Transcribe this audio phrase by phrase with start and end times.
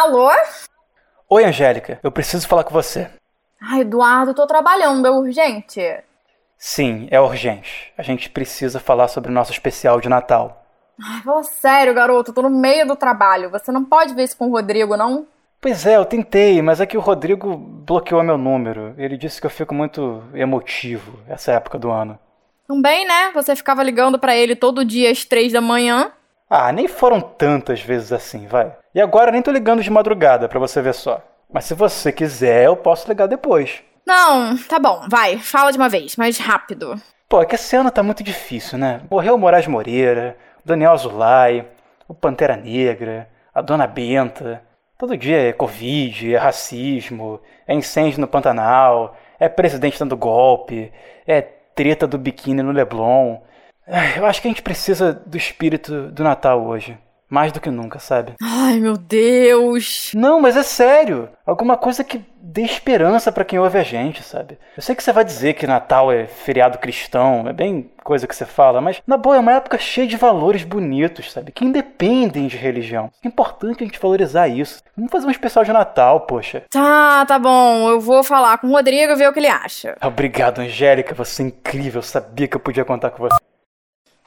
[0.00, 0.30] Alô?
[1.28, 2.00] Oi, Angélica.
[2.02, 3.10] Eu preciso falar com você.
[3.60, 5.06] Ai, Eduardo, eu tô trabalhando.
[5.06, 5.78] É urgente?
[6.56, 7.92] Sim, é urgente.
[7.98, 10.64] A gente precisa falar sobre o nosso especial de Natal.
[10.98, 12.30] Ai, fala sério, garoto.
[12.30, 13.50] Eu tô no meio do trabalho.
[13.50, 15.26] Você não pode ver isso com o Rodrigo, não?
[15.60, 18.94] Pois é, eu tentei, mas é que o Rodrigo bloqueou meu número.
[18.96, 22.18] Ele disse que eu fico muito emotivo essa época do ano.
[22.66, 23.32] Também, né?
[23.34, 26.10] Você ficava ligando para ele todo dia às três da manhã.
[26.52, 28.74] Ah, nem foram tantas vezes assim, vai.
[28.92, 31.22] E agora nem tô ligando de madrugada para você ver só.
[31.52, 33.80] Mas se você quiser, eu posso ligar depois.
[34.04, 37.00] Não, tá bom, vai, fala de uma vez, mas rápido.
[37.28, 39.00] Pô, é que esse ano tá muito difícil, né?
[39.08, 41.64] Morreu o Moraes Moreira, o Daniel Azulay,
[42.08, 44.60] o Pantera Negra, a Dona Benta.
[44.98, 50.92] Todo dia é Covid, é racismo, é incêndio no Pantanal, é presidente dando golpe,
[51.24, 53.38] é treta do biquíni no Leblon.
[54.16, 56.96] Eu acho que a gente precisa do espírito do Natal hoje.
[57.28, 58.34] Mais do que nunca, sabe?
[58.42, 60.10] Ai, meu Deus!
[60.16, 61.28] Não, mas é sério.
[61.46, 64.58] Alguma coisa que dê esperança para quem ouve a gente, sabe?
[64.76, 68.34] Eu sei que você vai dizer que Natal é feriado cristão, é bem coisa que
[68.34, 71.52] você fala, mas na boa é uma época cheia de valores bonitos, sabe?
[71.52, 73.12] Que independem de religião.
[73.24, 74.82] É importante a gente valorizar isso.
[74.96, 76.64] Vamos fazer um especial de Natal, poxa.
[76.68, 77.90] Tá, tá bom.
[77.90, 79.96] Eu vou falar com o Rodrigo e ver o que ele acha.
[80.02, 81.14] Obrigado, Angélica.
[81.14, 82.00] Você é incrível.
[82.00, 83.38] Eu sabia que eu podia contar com você.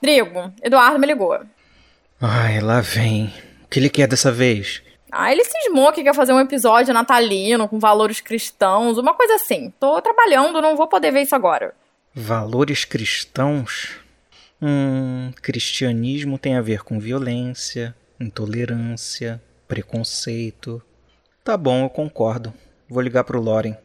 [0.04, 1.40] Rodrigo, Eduardo me ligou.
[2.20, 3.34] Ai, lá vem.
[3.64, 4.84] O que ele quer dessa vez?
[5.10, 9.74] Ah, ele cismou que quer fazer um episódio natalino com valores cristãos, uma coisa assim.
[9.80, 11.74] Tô trabalhando, não vou poder ver isso agora.
[12.14, 13.92] Valores cristãos?
[14.62, 20.84] Hum, cristianismo tem a ver com violência, intolerância, preconceito.
[21.46, 22.54] Tá bom, eu concordo.
[22.90, 23.78] Vou ligar pro Loren.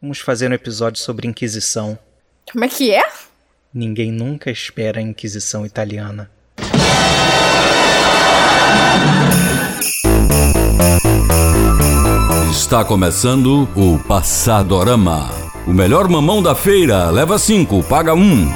[0.00, 1.98] Vamos fazer um episódio sobre Inquisição.
[2.50, 3.02] Como é que é?
[3.72, 6.28] Ninguém nunca espera a Inquisição italiana.
[12.50, 15.30] Está começando o Passadorama.
[15.68, 18.50] O melhor mamão da feira, leva cinco, paga um.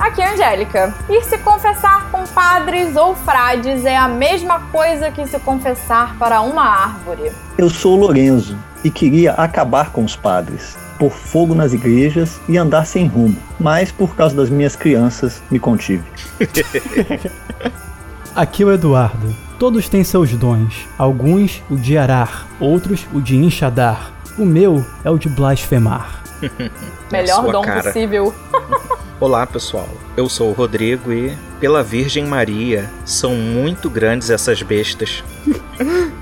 [0.00, 0.94] Aqui é a Angélica.
[1.08, 6.64] Ir se confessar padres ou frades é a mesma coisa que se confessar para uma
[6.64, 7.32] árvore.
[7.58, 12.84] Eu sou Lorenzo e queria acabar com os padres pôr fogo nas igrejas e andar
[12.84, 16.04] sem rumo, mas por causa das minhas crianças me contive.
[18.36, 19.34] Aqui é o Eduardo.
[19.58, 20.86] Todos têm seus dons.
[20.98, 24.12] Alguns o de arar, outros o de enxadar.
[24.38, 26.19] O meu é o de blasfemar.
[27.10, 27.82] Melhor dom cara.
[27.82, 28.34] possível.
[29.20, 29.88] Olá, pessoal.
[30.16, 35.22] Eu sou o Rodrigo e, pela Virgem Maria, são muito grandes essas bestas.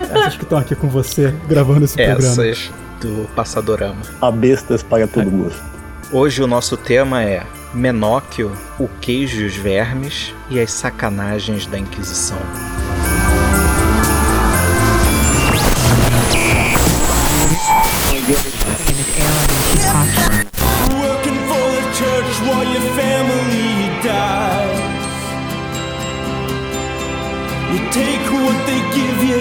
[0.01, 2.51] essas que estão aqui com você gravando esse essas programa.
[2.51, 2.71] Essas
[3.01, 4.03] do Passadorama.
[4.21, 5.63] A bestas para todo gosto.
[6.11, 11.79] Hoje o nosso tema é Menóquio, o queijo e os vermes e as sacanagens da
[11.79, 12.39] Inquisição.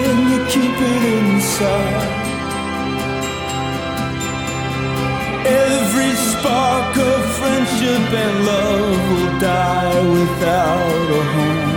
[0.04, 2.28] And you keep it inside.
[5.46, 11.68] Every spark of friendship and love will die without a home.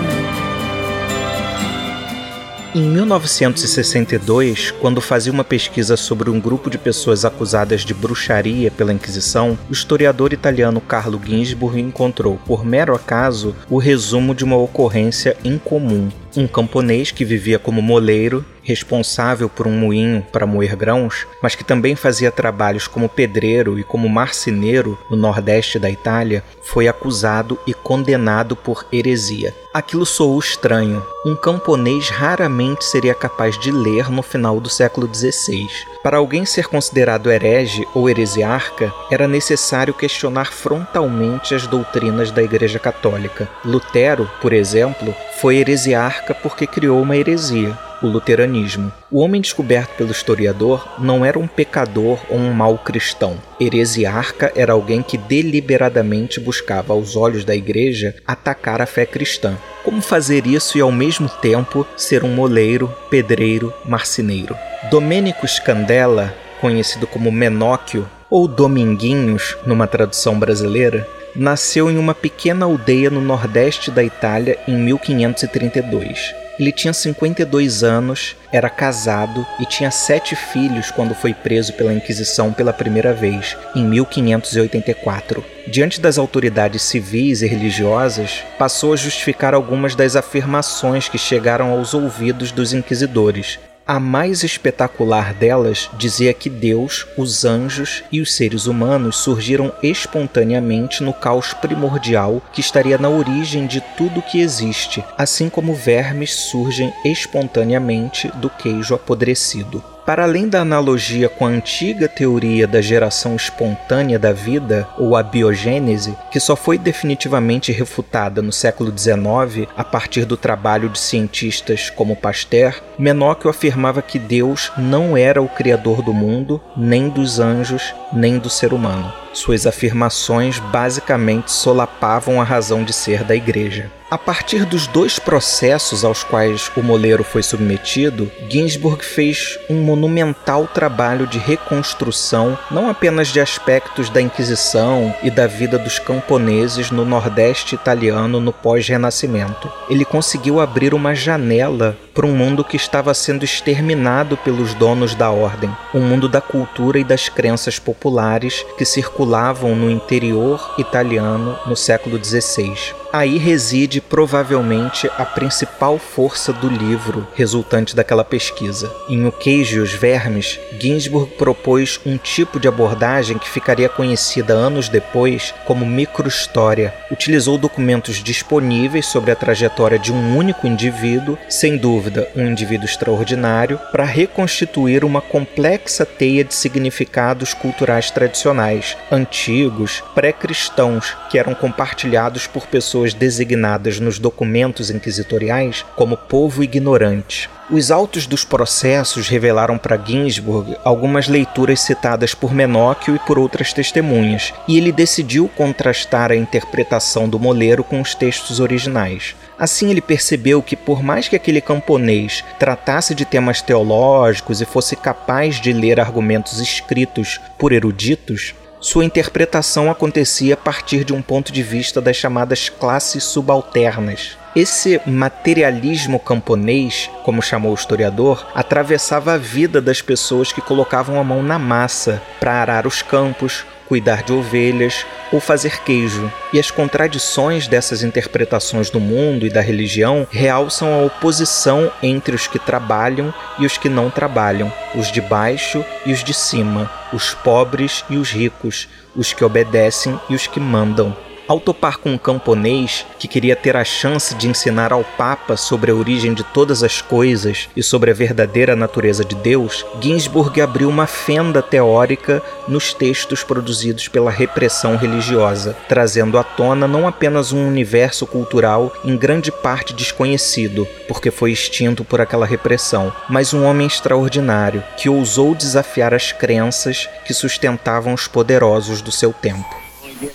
[2.73, 8.93] Em 1962, quando fazia uma pesquisa sobre um grupo de pessoas acusadas de bruxaria pela
[8.93, 15.35] Inquisição, o historiador italiano Carlo Ginzburg encontrou, por mero acaso, o resumo de uma ocorrência
[15.43, 16.07] incomum.
[16.35, 21.63] Um camponês que vivia como moleiro responsável por um moinho para moer grãos, mas que
[21.63, 27.73] também fazia trabalhos como pedreiro e como marceneiro no nordeste da Itália, foi acusado e
[27.73, 29.53] condenado por heresia.
[29.73, 31.03] Aquilo soou estranho.
[31.25, 35.67] Um camponês raramente seria capaz de ler no final do século XVI.
[36.03, 42.79] Para alguém ser considerado herege ou heresiarca, era necessário questionar frontalmente as doutrinas da Igreja
[42.79, 43.47] Católica.
[43.63, 48.91] Lutero, por exemplo, foi heresiarca porque criou uma heresia o luteranismo.
[49.12, 53.38] O homem descoberto pelo historiador não era um pecador ou um mau cristão.
[53.59, 59.58] Heresiarca era alguém que deliberadamente buscava, aos olhos da igreja, atacar a fé cristã.
[59.84, 64.56] Como fazer isso e ao mesmo tempo ser um moleiro, pedreiro, marceneiro?
[64.90, 73.09] Domênico Scandella, conhecido como Menóquio ou Dominguinhos numa tradução brasileira, nasceu em uma pequena aldeia
[73.09, 76.41] no nordeste da Itália em 1532.
[76.59, 82.53] Ele tinha 52 anos, era casado e tinha sete filhos quando foi preso pela Inquisição
[82.53, 85.43] pela primeira vez, em 1584.
[85.67, 91.95] Diante das autoridades civis e religiosas, passou a justificar algumas das afirmações que chegaram aos
[91.95, 93.57] ouvidos dos inquisidores,
[93.91, 101.03] a mais espetacular delas dizia que Deus, os anjos e os seres humanos surgiram espontaneamente
[101.03, 106.93] no caos primordial que estaria na origem de tudo que existe, assim como vermes surgem
[107.03, 109.84] espontaneamente do queijo apodrecido.
[110.11, 115.23] Para além da analogia com a antiga teoria da geração espontânea da vida, ou a
[115.23, 121.90] biogênese, que só foi definitivamente refutada no século XIX a partir do trabalho de cientistas
[121.90, 127.96] como Pasteur, Menóquio afirmava que Deus não era o criador do mundo, nem dos anjos,
[128.11, 129.13] nem do ser humano.
[129.31, 133.90] Suas afirmações basicamente solapavam a razão de ser da Igreja.
[134.11, 140.67] A partir dos dois processos aos quais o moleiro foi submetido, Ginsburg fez um monumental
[140.67, 147.05] trabalho de reconstrução não apenas de aspectos da Inquisição e da vida dos camponeses no
[147.05, 149.72] Nordeste italiano no pós-Renascimento.
[149.90, 155.31] Ele conseguiu abrir uma janela para um mundo que estava sendo exterminado pelos donos da
[155.31, 161.78] ordem, um mundo da cultura e das crenças populares que circulavam no interior italiano no
[161.78, 162.99] século XVI.
[163.13, 168.90] Aí reside provavelmente a principal força do livro resultante daquela pesquisa.
[169.09, 174.53] Em O Queijo e os Vermes, Ginsburg propôs um tipo de abordagem que ficaria conhecida
[174.53, 176.93] anos depois como microhistória.
[177.11, 183.78] Utilizou documentos disponíveis sobre a trajetória de um único indivíduo, sem dúvida um indivíduo extraordinário,
[183.91, 192.67] para reconstituir uma complexa teia de significados culturais tradicionais, antigos, pré-cristãos, que eram compartilhados por
[192.67, 197.49] pessoas pessoas designadas nos documentos inquisitoriais como povo ignorante.
[197.69, 203.73] Os autos dos processos revelaram para Ginsburg algumas leituras citadas por Menóquio e por outras
[203.73, 209.35] testemunhas, e ele decidiu contrastar a interpretação do moleiro com os textos originais.
[209.57, 214.95] Assim, ele percebeu que, por mais que aquele camponês tratasse de temas teológicos e fosse
[214.95, 221.51] capaz de ler argumentos escritos por eruditos, sua interpretação acontecia a partir de um ponto
[221.51, 224.35] de vista das chamadas classes subalternas.
[224.55, 231.23] Esse materialismo camponês, como chamou o historiador, atravessava a vida das pessoas que colocavam a
[231.23, 236.32] mão na massa para arar os campos, cuidar de ovelhas ou fazer queijo.
[236.53, 242.47] E as contradições dessas interpretações do mundo e da religião realçam a oposição entre os
[242.47, 247.34] que trabalham e os que não trabalham, os de baixo e os de cima, os
[247.34, 251.14] pobres e os ricos, os que obedecem e os que mandam.
[251.51, 255.91] Ao topar com um camponês que queria ter a chance de ensinar ao Papa sobre
[255.91, 260.88] a origem de todas as coisas e sobre a verdadeira natureza de Deus, Ginsburg abriu
[260.88, 267.67] uma fenda teórica nos textos produzidos pela repressão religiosa, trazendo à tona não apenas um
[267.67, 273.88] universo cultural em grande parte desconhecido, porque foi extinto por aquela repressão, mas um homem
[273.88, 279.80] extraordinário que ousou desafiar as crenças que sustentavam os poderosos do seu tempo.
[280.22, 280.29] The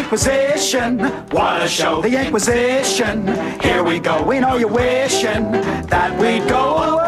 [0.00, 0.98] Inquisition,
[1.30, 3.28] what a show, the Inquisition.
[3.62, 5.52] Here we go, we know you're wishing
[5.86, 7.04] that we'd go away.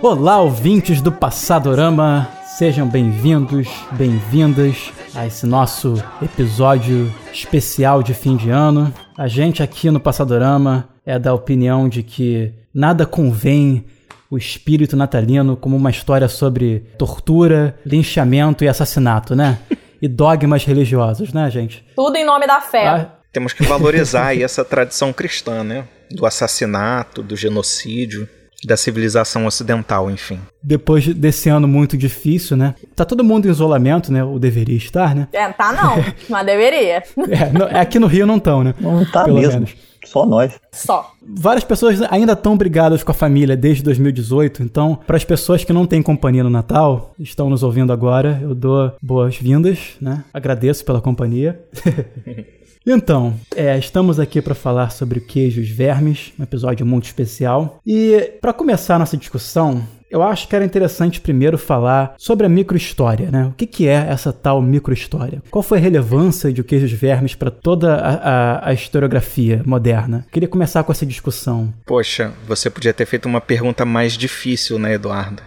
[0.00, 2.26] Olá, ouvintes do Passadorama,
[2.56, 8.90] sejam bem-vindos, bem-vindas a esse nosso episódio especial de fim de ano.
[9.18, 13.84] A gente aqui no Passadorama é da opinião de que nada convém
[14.30, 19.58] o espírito natalino como uma história sobre tortura, linchamento e assassinato, né?
[20.00, 21.84] e dogmas religiosos, né, gente?
[21.94, 22.86] Tudo em nome da fé.
[22.86, 25.84] Ah, temos que valorizar essa tradição cristã, né?
[26.10, 28.28] Do assassinato, do genocídio
[28.64, 30.40] da civilização ocidental, enfim.
[30.60, 32.74] Depois desse ano muito difícil, né?
[32.96, 34.24] Tá todo mundo em isolamento, né?
[34.24, 35.28] Ou deveria estar, né?
[35.32, 36.96] É, tá não, mas deveria.
[37.30, 38.74] é, no, aqui no Rio não estão, né?
[38.80, 39.52] Não tá Pelo mesmo.
[39.52, 39.76] Menos.
[40.04, 40.58] Só nós.
[40.72, 41.12] Só.
[41.22, 45.72] Várias pessoas ainda estão brigadas com a família desde 2018, então, para as pessoas que
[45.72, 50.24] não têm companhia no Natal, estão nos ouvindo agora, eu dou boas-vindas, né?
[50.32, 51.60] Agradeço pela companhia.
[52.90, 57.04] Então, é, estamos aqui para falar sobre o queijo e os vermes, um episódio muito
[57.04, 57.80] especial.
[57.86, 62.48] E para começar a nossa discussão, eu acho que era interessante primeiro falar sobre a
[62.48, 63.46] microhistória, né?
[63.46, 65.42] O que, que é essa tal microhistória?
[65.50, 69.62] Qual foi a relevância de O Queijo dos Vermes para toda a, a, a, historiografia
[69.66, 70.26] moderna?
[70.32, 71.72] Queria começar com essa discussão.
[71.84, 75.42] Poxa, você podia ter feito uma pergunta mais difícil, né, Eduardo?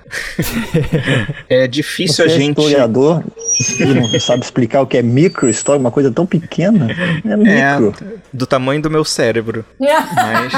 [1.49, 2.59] é difícil você a gente.
[2.59, 3.23] É historiador,
[3.79, 6.87] E não sabe explicar o que é micro história, uma coisa tão pequena.
[7.25, 7.95] É micro.
[8.01, 9.65] É, do tamanho do meu cérebro.
[9.79, 10.53] Mas.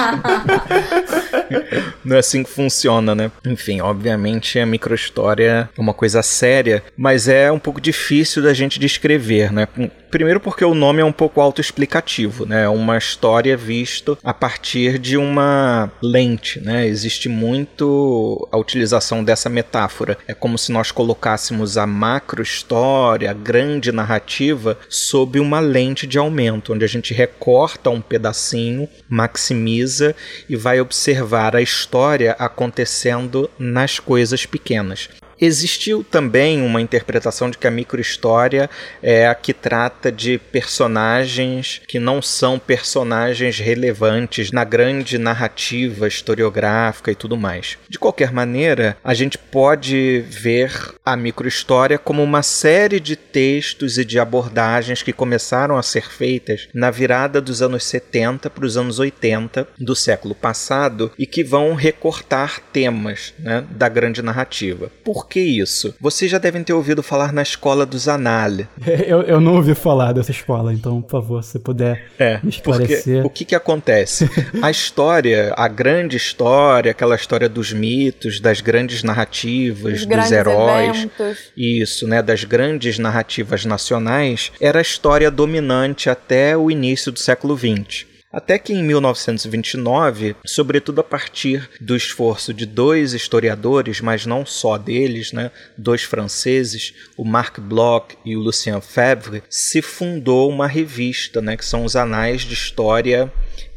[2.03, 3.31] não é assim que funciona, né?
[3.45, 8.79] Enfim, obviamente a microhistória é uma coisa séria, mas é um pouco difícil da gente
[8.79, 9.67] descrever, né?
[10.13, 12.65] Primeiro porque o nome é um pouco autoexplicativo, né?
[12.65, 16.85] É uma história vista a partir de uma lente, né?
[16.85, 20.15] Existe muito a utilização dessa metáfora.
[20.27, 26.19] É como se nós colocássemos a macro história, a grande narrativa, sob uma lente de
[26.19, 30.15] aumento, onde a gente recorta um pedacinho, maximiza
[30.47, 35.09] e vai observar a história acontecendo nas coisas pequenas.
[35.39, 38.69] Existiu também uma interpretação de que a microhistória
[39.01, 47.11] é a que trata de personagens que não são personagens relevantes na grande narrativa historiográfica
[47.11, 47.77] e tudo mais.
[47.89, 54.05] De qualquer maneira, a gente pode ver a microhistória como uma série de textos e
[54.05, 58.99] de abordagens que começaram a ser feitas na virada dos anos 70 para os anos
[58.99, 64.91] 80 do século passado e que vão recortar temas né, da grande narrativa.
[65.03, 65.93] Por que isso?
[65.99, 68.33] Vocês já devem ter ouvido falar na escola do Zanal.
[69.07, 73.21] Eu, eu não ouvi falar dessa escola, então, por favor, se puder é, me esclarecer.
[73.21, 74.29] Porque, o que, que acontece?
[74.61, 80.97] a história, a grande história, aquela história dos mitos, das grandes narrativas, Os dos heróis.
[80.97, 81.37] Eventos.
[81.55, 82.21] Isso, né?
[82.21, 88.12] Das grandes narrativas nacionais, era a história dominante até o início do século XX.
[88.33, 94.75] Até que em 1929, sobretudo a partir do esforço de dois historiadores, mas não só
[94.75, 101.43] deles, né, dois franceses, o Marc Bloch e o Lucien Febvre, se fundou uma revista,
[101.43, 103.31] né, que são os Anais de História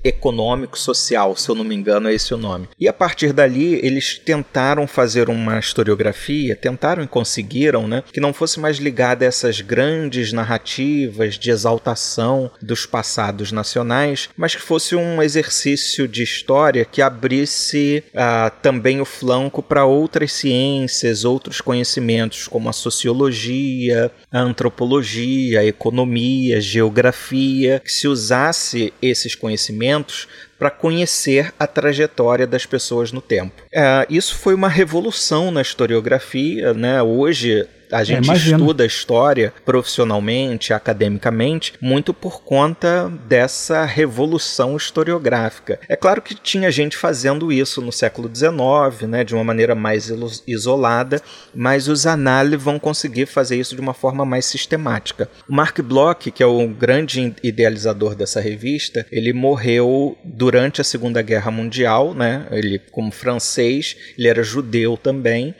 [0.09, 2.69] econômico social, se eu não me engano, é esse o nome.
[2.79, 8.33] E a partir dali, eles tentaram fazer uma historiografia, tentaram e conseguiram, né, que não
[8.33, 14.95] fosse mais ligada a essas grandes narrativas de exaltação dos passados nacionais, mas que fosse
[14.95, 22.49] um exercício de história que abrisse uh, também o flanco para outras ciências, outros conhecimentos,
[22.49, 29.96] como a sociologia, a antropologia, a economia, a geografia, que se usasse esses conhecimentos
[30.59, 33.63] para conhecer a trajetória das pessoas no tempo.
[33.73, 36.73] É, isso foi uma revolução na historiografia.
[36.75, 37.03] Né?
[37.03, 44.77] Hoje a é, gente é, estuda a história profissionalmente, academicamente, muito por conta dessa revolução
[44.77, 45.79] historiográfica.
[45.89, 50.13] É claro que tinha gente fazendo isso no século XIX, né, de uma maneira mais
[50.47, 51.21] isolada,
[51.55, 55.29] mas os análises vão conseguir fazer isso de uma forma mais sistemática.
[55.49, 61.23] O Mark Bloch, que é o grande idealizador dessa revista, ele morreu durante a Segunda
[61.23, 62.47] Guerra Mundial, né?
[62.51, 65.55] Ele como francês, ele era judeu também.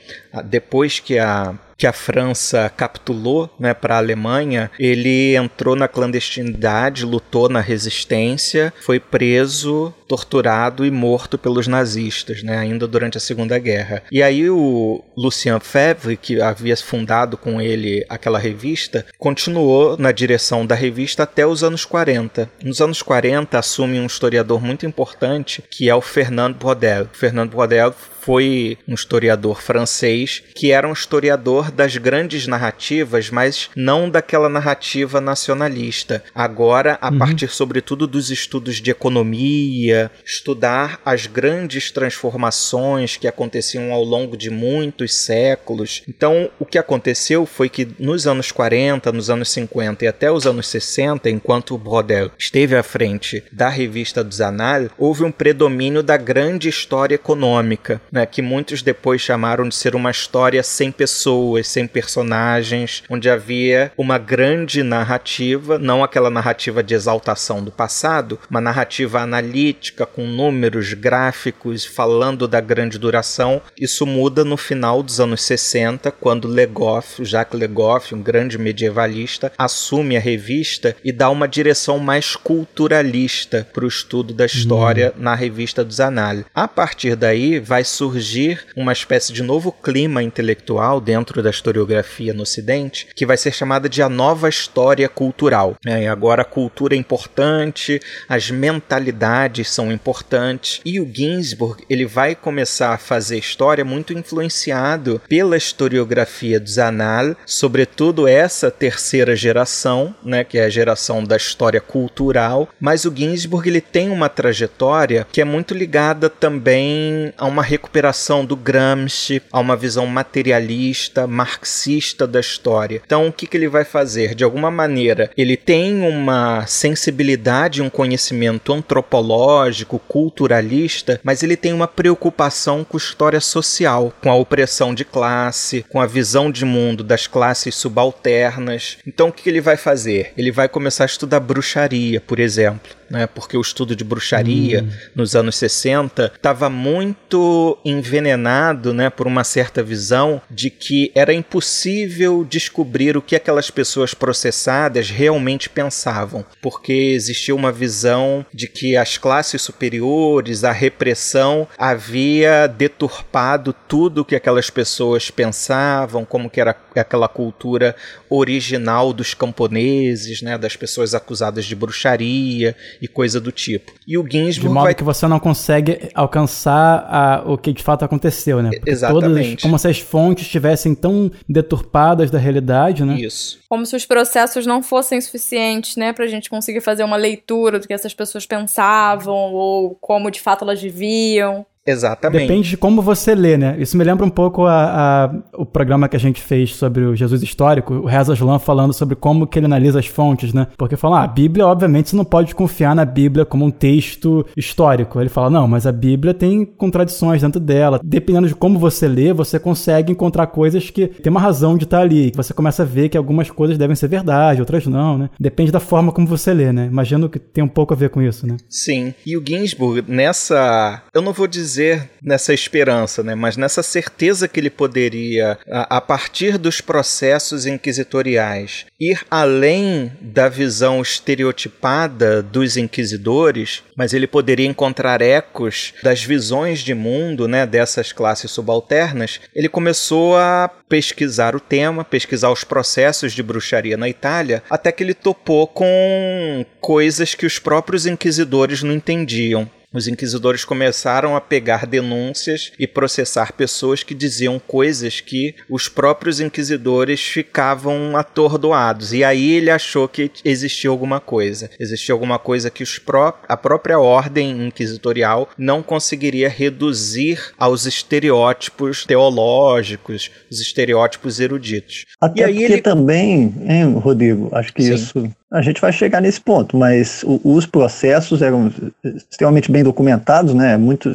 [0.45, 7.05] Depois que a que a França capitulou né, para a Alemanha, ele entrou na clandestinidade,
[7.05, 13.59] lutou na resistência, foi preso, torturado e morto pelos nazistas, né, ainda durante a Segunda
[13.59, 14.03] Guerra.
[14.11, 20.67] E aí o Lucien Febvre, que havia fundado com ele aquela revista, continuou na direção
[20.67, 22.51] da revista até os anos 40.
[22.63, 27.09] Nos anos 40 assume um historiador muito importante, que é o Fernand Braudel.
[27.13, 27.95] Fernand Braudel
[28.27, 35.21] foi um historiador francês que era um historiador das grandes narrativas, mas não daquela narrativa
[35.21, 36.25] nacionalista.
[36.35, 37.19] Agora, a uhum.
[37.19, 44.51] partir, sobretudo, dos estudos de economia, estudar as grandes transformações que aconteciam ao longo de
[44.51, 46.03] muitos séculos.
[46.09, 50.49] Então, o que aconteceu foi que nos anos 40, nos anos 50 e até os
[50.49, 56.17] anos 60, enquanto Brodel esteve à frente da revista dos Anal, houve um predomínio da
[56.17, 61.87] grande história econômica né, que muitos depois chamaram de ser uma história sem pessoas, sem
[61.87, 69.21] personagens, onde havia uma grande narrativa, não aquela narrativa de exaltação do passado, uma narrativa
[69.21, 73.61] analítica com números gráficos falando da grande duração.
[73.79, 80.17] Isso muda no final dos anos 60, quando Legoff, Jacques Legoff, um grande medievalista, assume
[80.17, 85.23] a revista e dá uma direção mais culturalista para o estudo da história hum.
[85.23, 86.45] na revista dos Anal.
[86.55, 92.33] A partir daí vai surgir surgir uma espécie de novo clima intelectual dentro da historiografia
[92.33, 95.75] no Ocidente, que vai ser chamada de a nova história cultural.
[95.85, 102.37] É, agora a cultura é importante, as mentalidades são importantes, e o Ginsburg ele vai
[102.37, 110.45] começar a fazer história muito influenciado pela historiografia dos Anal, sobretudo essa terceira geração, né,
[110.45, 115.41] que é a geração da história cultural, mas o Ginsburg ele tem uma trajetória que
[115.41, 122.27] é muito ligada também a uma recuperação recuperação do Gramsci a uma visão materialista, marxista
[122.27, 123.01] da história.
[123.05, 124.35] Então, o que, que ele vai fazer?
[124.35, 131.89] De alguma maneira, ele tem uma sensibilidade, um conhecimento antropológico, culturalista, mas ele tem uma
[131.89, 137.27] preocupação com história social, com a opressão de classe, com a visão de mundo das
[137.27, 138.99] classes subalternas.
[139.07, 140.35] Então, o que, que ele vai fazer?
[140.37, 143.27] Ele vai começar a estudar bruxaria, por exemplo né?
[143.27, 144.89] Porque o estudo de bruxaria hum.
[145.15, 152.45] nos anos 60 estava muito envenenado, né, por uma certa visão de que era impossível
[152.49, 159.19] descobrir o que aquelas pessoas processadas realmente pensavam, porque existia uma visão de que as
[159.19, 166.77] classes superiores, a repressão havia deturpado tudo o que aquelas pessoas pensavam, como que era
[166.95, 167.95] aquela cultura
[168.29, 173.93] original dos camponeses, né, das pessoas acusadas de bruxaria e coisa do tipo.
[174.07, 174.95] E o Ginsburg De modo vai...
[174.95, 178.71] que você não consegue alcançar a, o que de fato aconteceu, né?
[178.71, 179.49] Porque Exatamente.
[179.49, 183.19] Todas, como se as fontes estivessem tão deturpadas da realidade, né?
[183.21, 183.59] Isso.
[183.69, 187.87] Como se os processos não fossem suficientes, né, pra gente conseguir fazer uma leitura do
[187.87, 191.67] que essas pessoas pensavam ou como de fato elas viviam.
[191.87, 192.43] Exatamente.
[192.43, 193.77] Depende de como você lê, né?
[193.79, 197.15] Isso me lembra um pouco a, a, o programa que a gente fez sobre o
[197.15, 200.67] Jesus histórico, o Reza Aslan falando sobre como que ele analisa as fontes, né?
[200.77, 204.45] Porque fala, ah, a Bíblia, obviamente, você não pode confiar na Bíblia como um texto
[204.57, 205.21] histórico.
[205.21, 208.01] Ele fala, não, mas a Bíblia tem contradições dentro dela.
[208.03, 212.01] Dependendo de como você lê, você consegue encontrar coisas que tem uma razão de estar
[212.01, 212.33] ali.
[212.35, 215.31] Você começa a ver que algumas coisas devem ser verdade, outras não, né?
[215.39, 216.87] Depende da forma como você lê, né?
[216.87, 218.57] Imagino que tem um pouco a ver com isso, né?
[218.69, 219.15] Sim.
[219.25, 221.03] E o Ginsburg, nessa.
[221.15, 225.99] Eu não vou dizer dizer nessa esperança, né, mas nessa certeza que ele poderia, a,
[225.99, 234.67] a partir dos processos inquisitoriais, ir além da visão estereotipada dos inquisidores, mas ele poderia
[234.67, 241.61] encontrar ecos das visões de mundo né, dessas classes subalternas, ele começou a pesquisar o
[241.61, 247.45] tema, pesquisar os processos de bruxaria na Itália, até que ele topou com coisas que
[247.45, 254.15] os próprios inquisidores não entendiam os inquisidores começaram a pegar denúncias e processar pessoas que
[254.15, 259.13] diziam coisas que os próprios inquisidores ficavam atordoados.
[259.13, 261.71] E aí ele achou que existia alguma coisa.
[261.81, 270.31] Existia alguma coisa que pró a própria ordem inquisitorial não conseguiria reduzir aos estereótipos teológicos,
[270.51, 272.05] os estereótipos eruditos.
[272.21, 272.83] Até e aí porque ele...
[272.83, 274.95] também, hein, Rodrigo, acho que Sim.
[274.95, 278.71] isso a gente vai chegar nesse ponto, mas o, os processos eram
[279.03, 280.77] extremamente bem documentados, né?
[280.77, 281.11] Muito,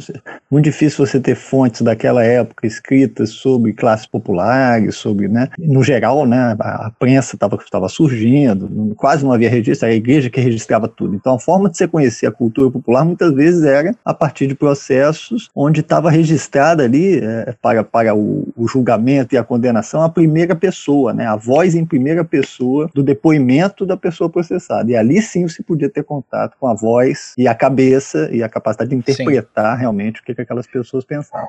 [0.50, 5.48] muito difícil você ter fontes daquela época escritas sobre classes populares, sobre, né?
[5.56, 6.56] No geral, né?
[6.58, 11.14] A, a prensa estava surgindo, quase não havia registro, era a igreja que registrava tudo.
[11.14, 14.56] Então, a forma de você conhecer a cultura popular muitas vezes era a partir de
[14.56, 20.08] processos onde estava registrada ali é, para, para o, o julgamento e a condenação a
[20.08, 21.26] primeira pessoa, né?
[21.26, 24.90] A voz em primeira pessoa do depoimento da pessoa pessoa processada.
[24.90, 28.48] E ali sim você podia ter contato com a voz e a cabeça e a
[28.48, 29.80] capacidade de interpretar sim.
[29.80, 31.48] realmente o que, que aquelas pessoas pensavam.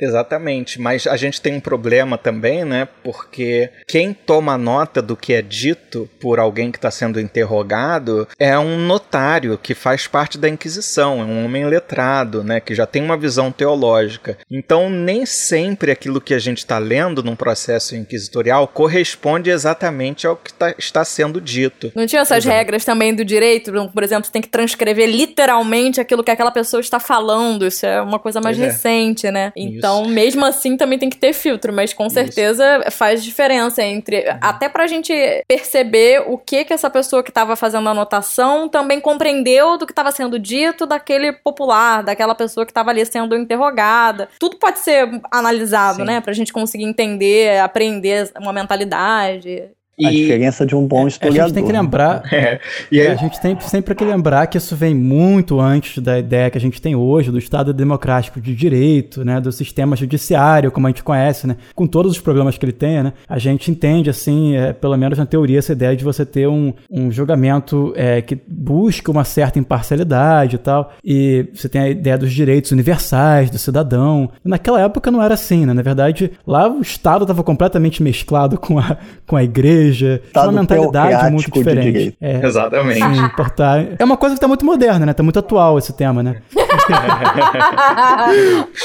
[0.00, 2.86] Exatamente, mas a gente tem um problema também, né?
[3.02, 8.56] Porque quem toma nota do que é dito por alguém que está sendo interrogado é
[8.58, 12.60] um notário que faz parte da Inquisição, é um homem letrado, né?
[12.60, 14.38] Que já tem uma visão teológica.
[14.50, 20.36] Então, nem sempre aquilo que a gente está lendo num processo inquisitorial corresponde exatamente ao
[20.36, 21.90] que tá, está sendo dito.
[21.94, 22.56] Não tinha essas Exato.
[22.56, 23.72] regras também do direito?
[23.92, 27.66] Por exemplo, você tem que transcrever literalmente aquilo que aquela pessoa está falando.
[27.66, 28.72] Isso é uma coisa mais pois é.
[28.72, 29.52] recente, né?
[29.58, 30.10] Então, Isso.
[30.10, 32.90] mesmo assim, também tem que ter filtro, mas com certeza Isso.
[32.96, 34.20] faz diferença entre.
[34.20, 34.38] Uhum.
[34.40, 35.12] Até pra gente
[35.46, 39.92] perceber o que que essa pessoa que estava fazendo a anotação também compreendeu do que
[39.92, 44.28] estava sendo dito daquele popular, daquela pessoa que estava ali sendo interrogada.
[44.38, 46.04] Tudo pode ser analisado, Sim.
[46.04, 46.20] né?
[46.20, 49.70] Pra gente conseguir entender, aprender uma mentalidade.
[50.06, 51.42] A diferença de um bom historiador.
[51.42, 52.22] A gente tem que lembrar.
[52.38, 52.60] É.
[52.92, 53.06] E aí...
[53.06, 56.58] é, a gente tem sempre que lembrar que isso vem muito antes da ideia que
[56.58, 60.90] a gente tem hoje do Estado democrático de direito, né, do sistema judiciário, como a
[60.90, 64.56] gente conhece, né, com todos os problemas que ele tem, né, a gente entende, assim,
[64.56, 68.38] é, pelo menos na teoria, essa ideia de você ter um, um julgamento é, que
[68.46, 73.58] busca uma certa imparcialidade e tal, e você tem a ideia dos direitos universais do
[73.58, 74.30] cidadão.
[74.44, 78.78] Naquela época não era assim, né, na verdade, lá o Estado estava completamente mesclado com
[78.78, 80.22] a, com a igreja igreja.
[80.32, 82.16] Tinha uma mentalidade muito diferente.
[82.20, 83.00] É, Exatamente.
[83.00, 83.86] Sim, portar.
[83.98, 85.12] É uma coisa que tá muito moderna, né?
[85.12, 86.42] Tá muito atual esse tema, né?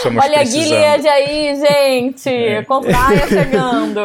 [0.06, 2.30] Olha a Gilead aí, gente!
[2.30, 2.66] É.
[3.28, 4.02] Chegando.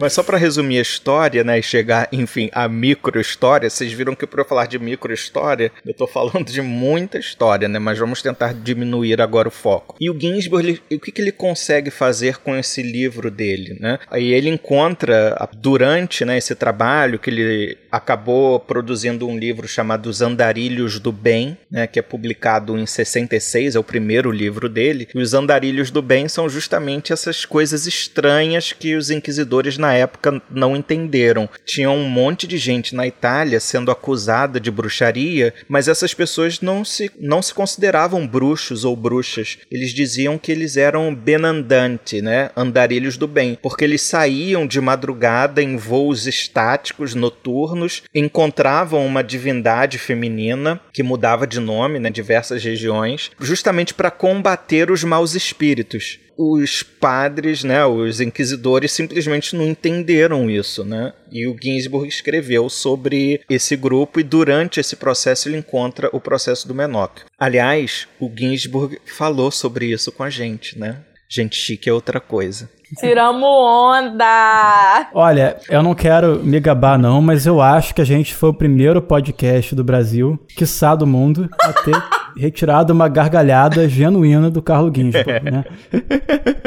[0.00, 1.58] Mas só para resumir a história, né?
[1.58, 5.72] E chegar, enfim, a micro história, vocês viram que para eu falar de micro história,
[5.84, 7.78] eu tô falando de muita história, né?
[7.78, 9.96] Mas vamos tentar diminuir agora o foco.
[10.00, 13.98] E o Ginsburg, ele, o que, que ele consegue fazer com esse livro dele, né?
[14.10, 20.20] Aí ele encontra, durante né, esse trabalho, que ele acabou produzindo um livro chamado Os
[20.20, 21.86] Andarilhos do Bem, né?
[21.86, 25.08] Que é publicado em 66, é o primeiro livro dele.
[25.14, 30.42] E os Andarilhos do Bem são justamente essas coisas estranhas que os inquisidores na época
[30.50, 31.48] não entenderam.
[31.64, 36.84] Tinha um monte de gente na Itália sendo acusada de bruxaria, mas essas pessoas não
[36.84, 39.58] se, não se consideravam bruxos ou bruxas.
[39.70, 42.50] Eles diziam que eles eram benandante, né?
[42.56, 49.98] Andarilhos do bem, porque eles saíam de madrugada em voos estáticos noturnos, encontravam uma divindade
[49.98, 56.82] feminina que mudava de nome, né, diversas regiões, justamente para combater os maus espíritos os
[56.82, 61.12] padres, né, os inquisidores simplesmente não entenderam isso, né?
[61.30, 66.66] E o Ginsburg escreveu sobre esse grupo e durante esse processo ele encontra o processo
[66.66, 67.26] do Menóquio.
[67.38, 71.04] Aliás, o Ginsburg falou sobre isso com a gente, né?
[71.28, 72.70] Gente chique é outra coisa.
[72.98, 75.08] Tiramos onda!
[75.14, 78.54] Olha, eu não quero me gabar não, mas eu acho que a gente foi o
[78.54, 81.94] primeiro podcast do Brasil, quiçá do mundo, a ter
[82.36, 85.64] retirado uma gargalhada genuína do Carlo Ginsburg, né?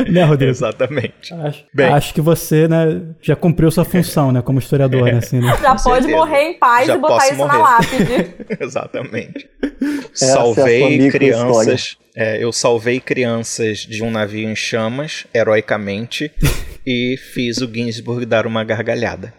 [0.10, 0.52] né, Rodrigo?
[0.52, 1.34] Exatamente.
[1.34, 5.40] Acho, Bem, acho que você, né, já cumpriu sua função, né, como historiador, né, assim,
[5.40, 5.54] né?
[5.62, 7.58] Já pode morrer em paz já e botar isso morrer.
[7.58, 8.36] na lápide.
[8.60, 9.50] Exatamente.
[10.14, 16.13] Essa Salvei é crianças é, eu salvei crianças de um navio em chamas, heroicamente,
[16.86, 19.34] e fiz o Ginsburg dar uma gargalhada.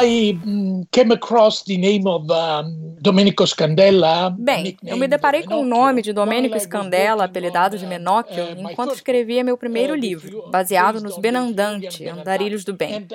[0.00, 4.34] I mm, came across the name of um, Domenico Scandella.
[4.38, 9.42] Bem, eu me deparei com o nome de Domenico Scandella, apelidado de Menocchio, enquanto escrevia
[9.42, 13.06] meu primeiro livro, baseado nos Benandante, Andarilhos do Bem,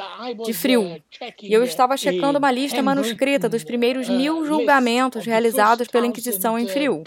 [0.45, 1.01] de Friul.
[1.41, 6.67] E eu estava checando uma lista manuscrita dos primeiros mil julgamentos realizados pela Inquisição em
[6.67, 7.03] Friul.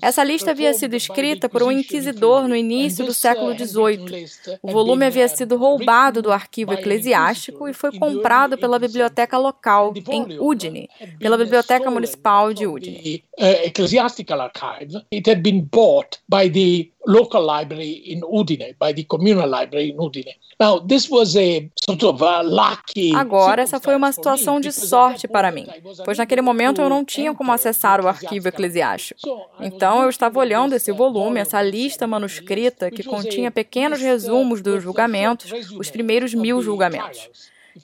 [0.00, 4.26] Essa lista havia sido escrita por um inquisidor no início do século XVIII.
[4.62, 9.94] O volume havia sido roubado do arquivo eclesiástico e foi comprado pela biblioteca biblioteca local
[10.10, 13.24] em Udine, pela Biblioteca Municipal de Udine.
[13.38, 19.48] Ecclesiastical Archive, it had been bought by the local library in Udine, by the communal
[19.48, 20.34] library in Udine.
[20.58, 25.28] Now, this was a sort of a lucky Agora, essa foi uma situação de sorte
[25.28, 25.66] para mim,
[26.04, 29.20] pois naquele momento eu não tinha como acessar o arquivo eclesiástico.
[29.60, 35.50] Então, eu estava olhando esse volume, essa lista manuscrita que continha pequenos resumos dos julgamentos,
[35.78, 37.28] os primeiros mil julgamentos.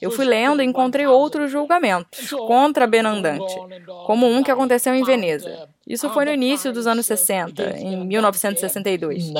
[0.00, 3.54] Eu fui lendo e encontrei outros julgamentos contra Benandante,
[4.06, 5.68] como um que aconteceu em Veneza.
[5.86, 9.32] Isso foi no início dos anos 60, em 1962.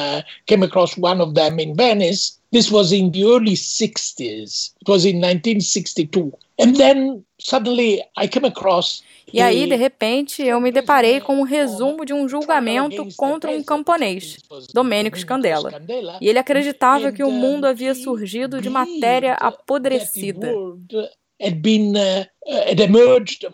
[0.47, 2.35] Came across one of them in Venice.
[2.53, 4.73] This was in the early 60s.
[4.81, 6.33] It was in 1962.
[6.61, 11.43] And then suddenly I came across e aí, de repente, eu me deparei com um
[11.43, 14.39] resumo de um julgamento contra um camponês,
[14.75, 15.73] Domênico Scandella.
[16.21, 20.53] E ele acreditava que o mundo havia surgido de matéria apodrecida.
[21.61, 22.25] Been, uh,
[22.69, 23.45] had emerged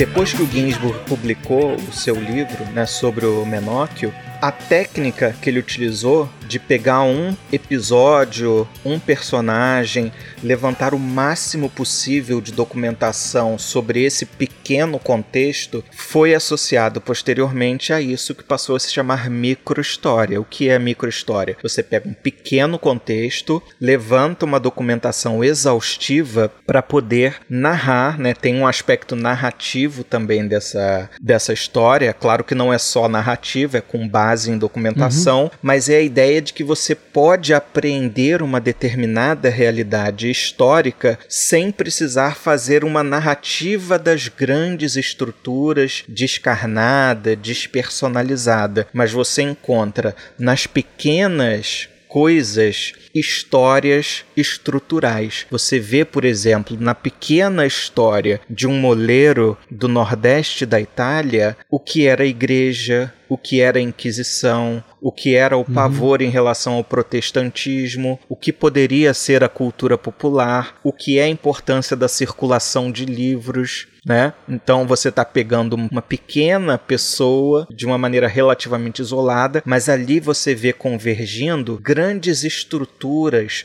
[0.00, 5.50] Depois que o Ginsburg publicou o seu livro né, sobre o Menóquio, a técnica que
[5.50, 14.02] ele utilizou de pegar um episódio, um personagem, levantar o máximo possível de documentação sobre
[14.02, 20.40] esse pequeno contexto, foi associado posteriormente a isso que passou a se chamar microhistória.
[20.40, 21.56] O que é microhistória?
[21.62, 28.34] Você pega um pequeno contexto, levanta uma documentação exaustiva para poder narrar, né?
[28.34, 32.12] Tem um aspecto narrativo também dessa, dessa história.
[32.12, 35.50] Claro que não é só narrativa, é com base em documentação, uhum.
[35.62, 42.36] mas é a ideia de que você pode aprender uma determinada realidade histórica sem precisar
[42.36, 54.24] fazer uma narrativa das grandes estruturas descarnada, despersonalizada, mas você encontra nas pequenas coisas, histórias
[54.36, 55.46] estruturais.
[55.50, 61.78] Você vê, por exemplo, na pequena história de um moleiro do nordeste da Itália, o
[61.78, 65.74] que era a igreja, o que era a Inquisição, o que era o uhum.
[65.74, 66.26] pavor uhum.
[66.26, 71.28] em relação ao protestantismo, o que poderia ser a cultura popular, o que é a
[71.28, 74.32] importância da circulação de livros, né?
[74.48, 80.54] Então você está pegando uma pequena pessoa de uma maneira relativamente isolada, mas ali você
[80.54, 82.99] vê convergindo grandes estruturas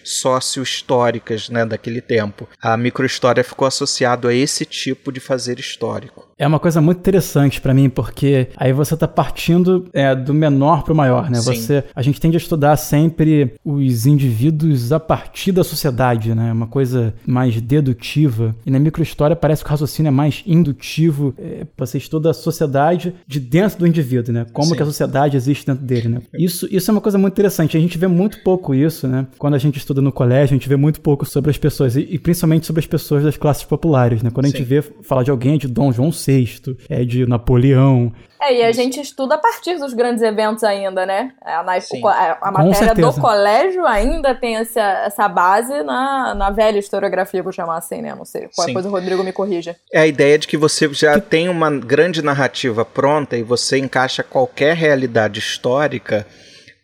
[0.04, 2.48] sócio-históricas, né, daquele tempo.
[2.62, 6.25] A microhistória ficou associado a esse tipo de fazer histórico.
[6.38, 10.84] É uma coisa muito interessante para mim, porque aí você está partindo é, do menor
[10.84, 11.40] para o maior, né?
[11.40, 11.56] Sim.
[11.56, 16.52] Você, a gente tende a estudar sempre os indivíduos a partir da sociedade, né?
[16.52, 18.54] Uma coisa mais dedutiva.
[18.66, 21.34] E na microhistória parece que o raciocínio é mais indutivo.
[21.38, 24.46] É, você estuda a sociedade de dentro do indivíduo, né?
[24.52, 24.76] Como Sim.
[24.76, 26.22] que a sociedade existe dentro dele, né?
[26.38, 27.78] Isso, isso é uma coisa muito interessante.
[27.78, 29.26] A gente vê muito pouco isso, né?
[29.38, 32.02] Quando a gente estuda no colégio, a gente vê muito pouco sobre as pessoas, e,
[32.02, 34.30] e principalmente sobre as pessoas das classes populares, né?
[34.30, 34.66] Quando a gente Sim.
[34.66, 38.12] vê falar de alguém, de Dom João VI, é de Napoleão.
[38.42, 41.32] É, e a gente estuda a partir dos grandes eventos ainda, né?
[41.42, 46.78] A, na, a, a matéria do colégio ainda tem essa, essa base na, na velha
[46.78, 48.14] historiografia, vou chamar assim, né?
[48.14, 48.48] Não sei.
[48.54, 49.76] Qualquer coisa o Rodrigo me corrija.
[49.92, 54.22] É a ideia de que você já tem uma grande narrativa pronta e você encaixa
[54.22, 56.28] qualquer realidade histórica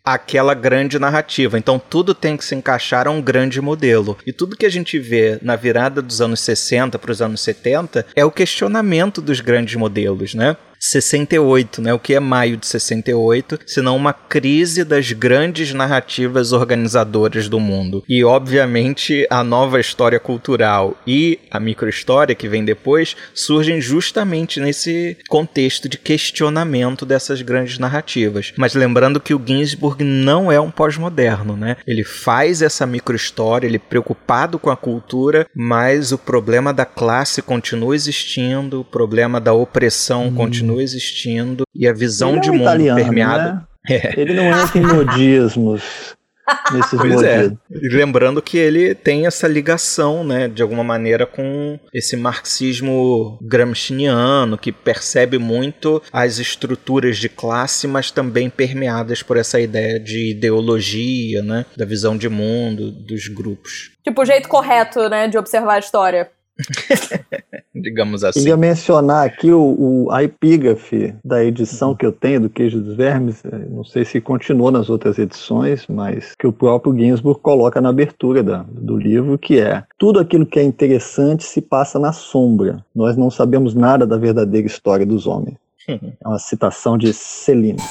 [0.04, 1.58] aquela grande narrativa.
[1.58, 4.16] Então tudo tem que se encaixar a um grande modelo.
[4.26, 8.06] E tudo que a gente vê na virada dos anos 60 para os anos 70
[8.14, 10.56] é o questionamento dos grandes modelos, né?
[10.82, 11.94] 68, né?
[11.94, 18.02] O que é maio de 68, senão uma crise das grandes narrativas organizadoras do mundo.
[18.08, 25.16] E obviamente a nova história cultural e a microhistória que vem depois surgem justamente nesse
[25.28, 28.52] contexto de questionamento dessas grandes narrativas.
[28.56, 31.76] Mas lembrando que o Ginsburg não é um pós-moderno, né?
[31.86, 37.40] Ele faz essa microhistória, ele é preocupado com a cultura, mas o problema da classe
[37.40, 40.34] continua existindo, o problema da opressão hum.
[40.34, 43.54] continua continua existindo e a visão é de mundo italiano, permeada.
[43.54, 43.62] Né?
[43.90, 44.14] É.
[44.16, 46.14] Ele não entra em modismos.
[46.72, 47.50] Nesses pois é.
[47.70, 54.56] E lembrando que ele tem essa ligação, né, de alguma maneira com esse marxismo gramsciano
[54.56, 61.42] que percebe muito as estruturas de classe, mas também permeadas por essa ideia de ideologia,
[61.42, 63.90] né, da visão de mundo dos grupos.
[64.04, 66.30] Tipo o jeito correto, né, de observar a história.
[67.74, 68.40] Digamos assim.
[68.40, 71.94] Queria mencionar aqui o, o, a epígrafe da edição uhum.
[71.94, 75.86] que eu tenho do Queijo dos Vermes, é, não sei se continuou nas outras edições,
[75.88, 80.44] mas que o próprio Ginsburg coloca na abertura da, do livro, que é tudo aquilo
[80.44, 82.84] que é interessante se passa na sombra.
[82.94, 85.56] Nós não sabemos nada da verdadeira história dos homens.
[85.88, 87.82] É uma citação de Celine.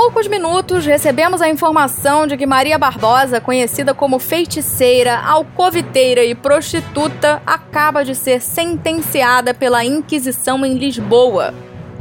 [0.00, 7.42] Poucos minutos, recebemos a informação de que Maria Barbosa, conhecida como feiticeira, alcoviteira e prostituta,
[7.44, 11.52] acaba de ser sentenciada pela Inquisição em Lisboa.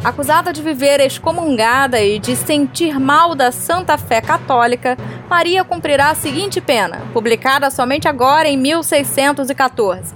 [0.03, 4.95] Acusada de viver excomungada e de sentir mal da Santa Fé Católica,
[5.27, 10.13] Maria cumprirá a seguinte pena, publicada somente agora em 1614.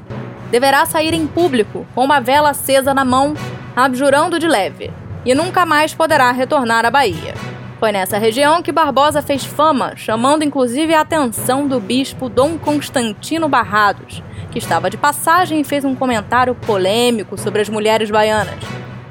[0.51, 3.33] Deverá sair em público, com uma vela acesa na mão,
[3.75, 4.91] abjurando de leve,
[5.25, 7.33] e nunca mais poderá retornar à Bahia.
[7.81, 13.49] Foi nessa região que Barbosa fez fama, chamando inclusive a atenção do bispo Dom Constantino
[13.49, 18.63] Barrados, que estava de passagem e fez um comentário polêmico sobre as mulheres baianas.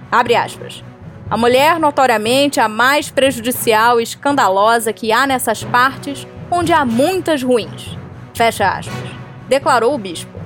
[0.08, 0.84] Abre aspas.
[1.28, 7.42] A mulher, notoriamente a mais prejudicial e escandalosa que há nessas partes, onde há muitas
[7.42, 7.98] ruins.
[8.34, 9.10] Fecha aspas.
[9.48, 10.38] Declarou o bispo.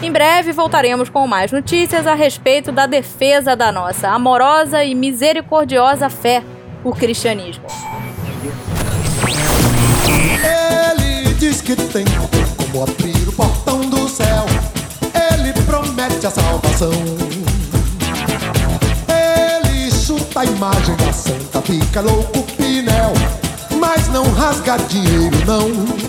[0.00, 6.08] Em breve voltaremos com mais notícias a respeito da defesa da nossa amorosa e misericordiosa
[6.08, 6.40] fé
[6.84, 7.64] o cristianismo.
[10.06, 14.44] Ele diz que tem como abrir o portão do céu.
[15.32, 16.92] Ele promete a salvação.
[19.08, 23.12] Ele chuta a imagem da santa, fica louco pinel,
[23.80, 26.04] mas não rasga dinheiro não.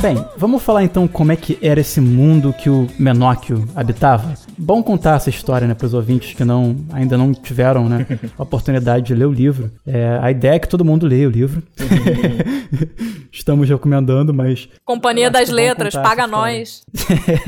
[0.00, 4.34] Bem, vamos falar então como é que era esse mundo que o Menóquio habitava.
[4.62, 8.06] Bom contar essa história, né, para os ouvintes que não, ainda não tiveram, né,
[8.38, 9.70] a oportunidade de ler o livro.
[9.84, 11.62] É, a ideia é que todo mundo leia o livro.
[13.32, 14.68] Estamos recomendando, mas...
[14.84, 16.82] Companhia das Letras, paga nós.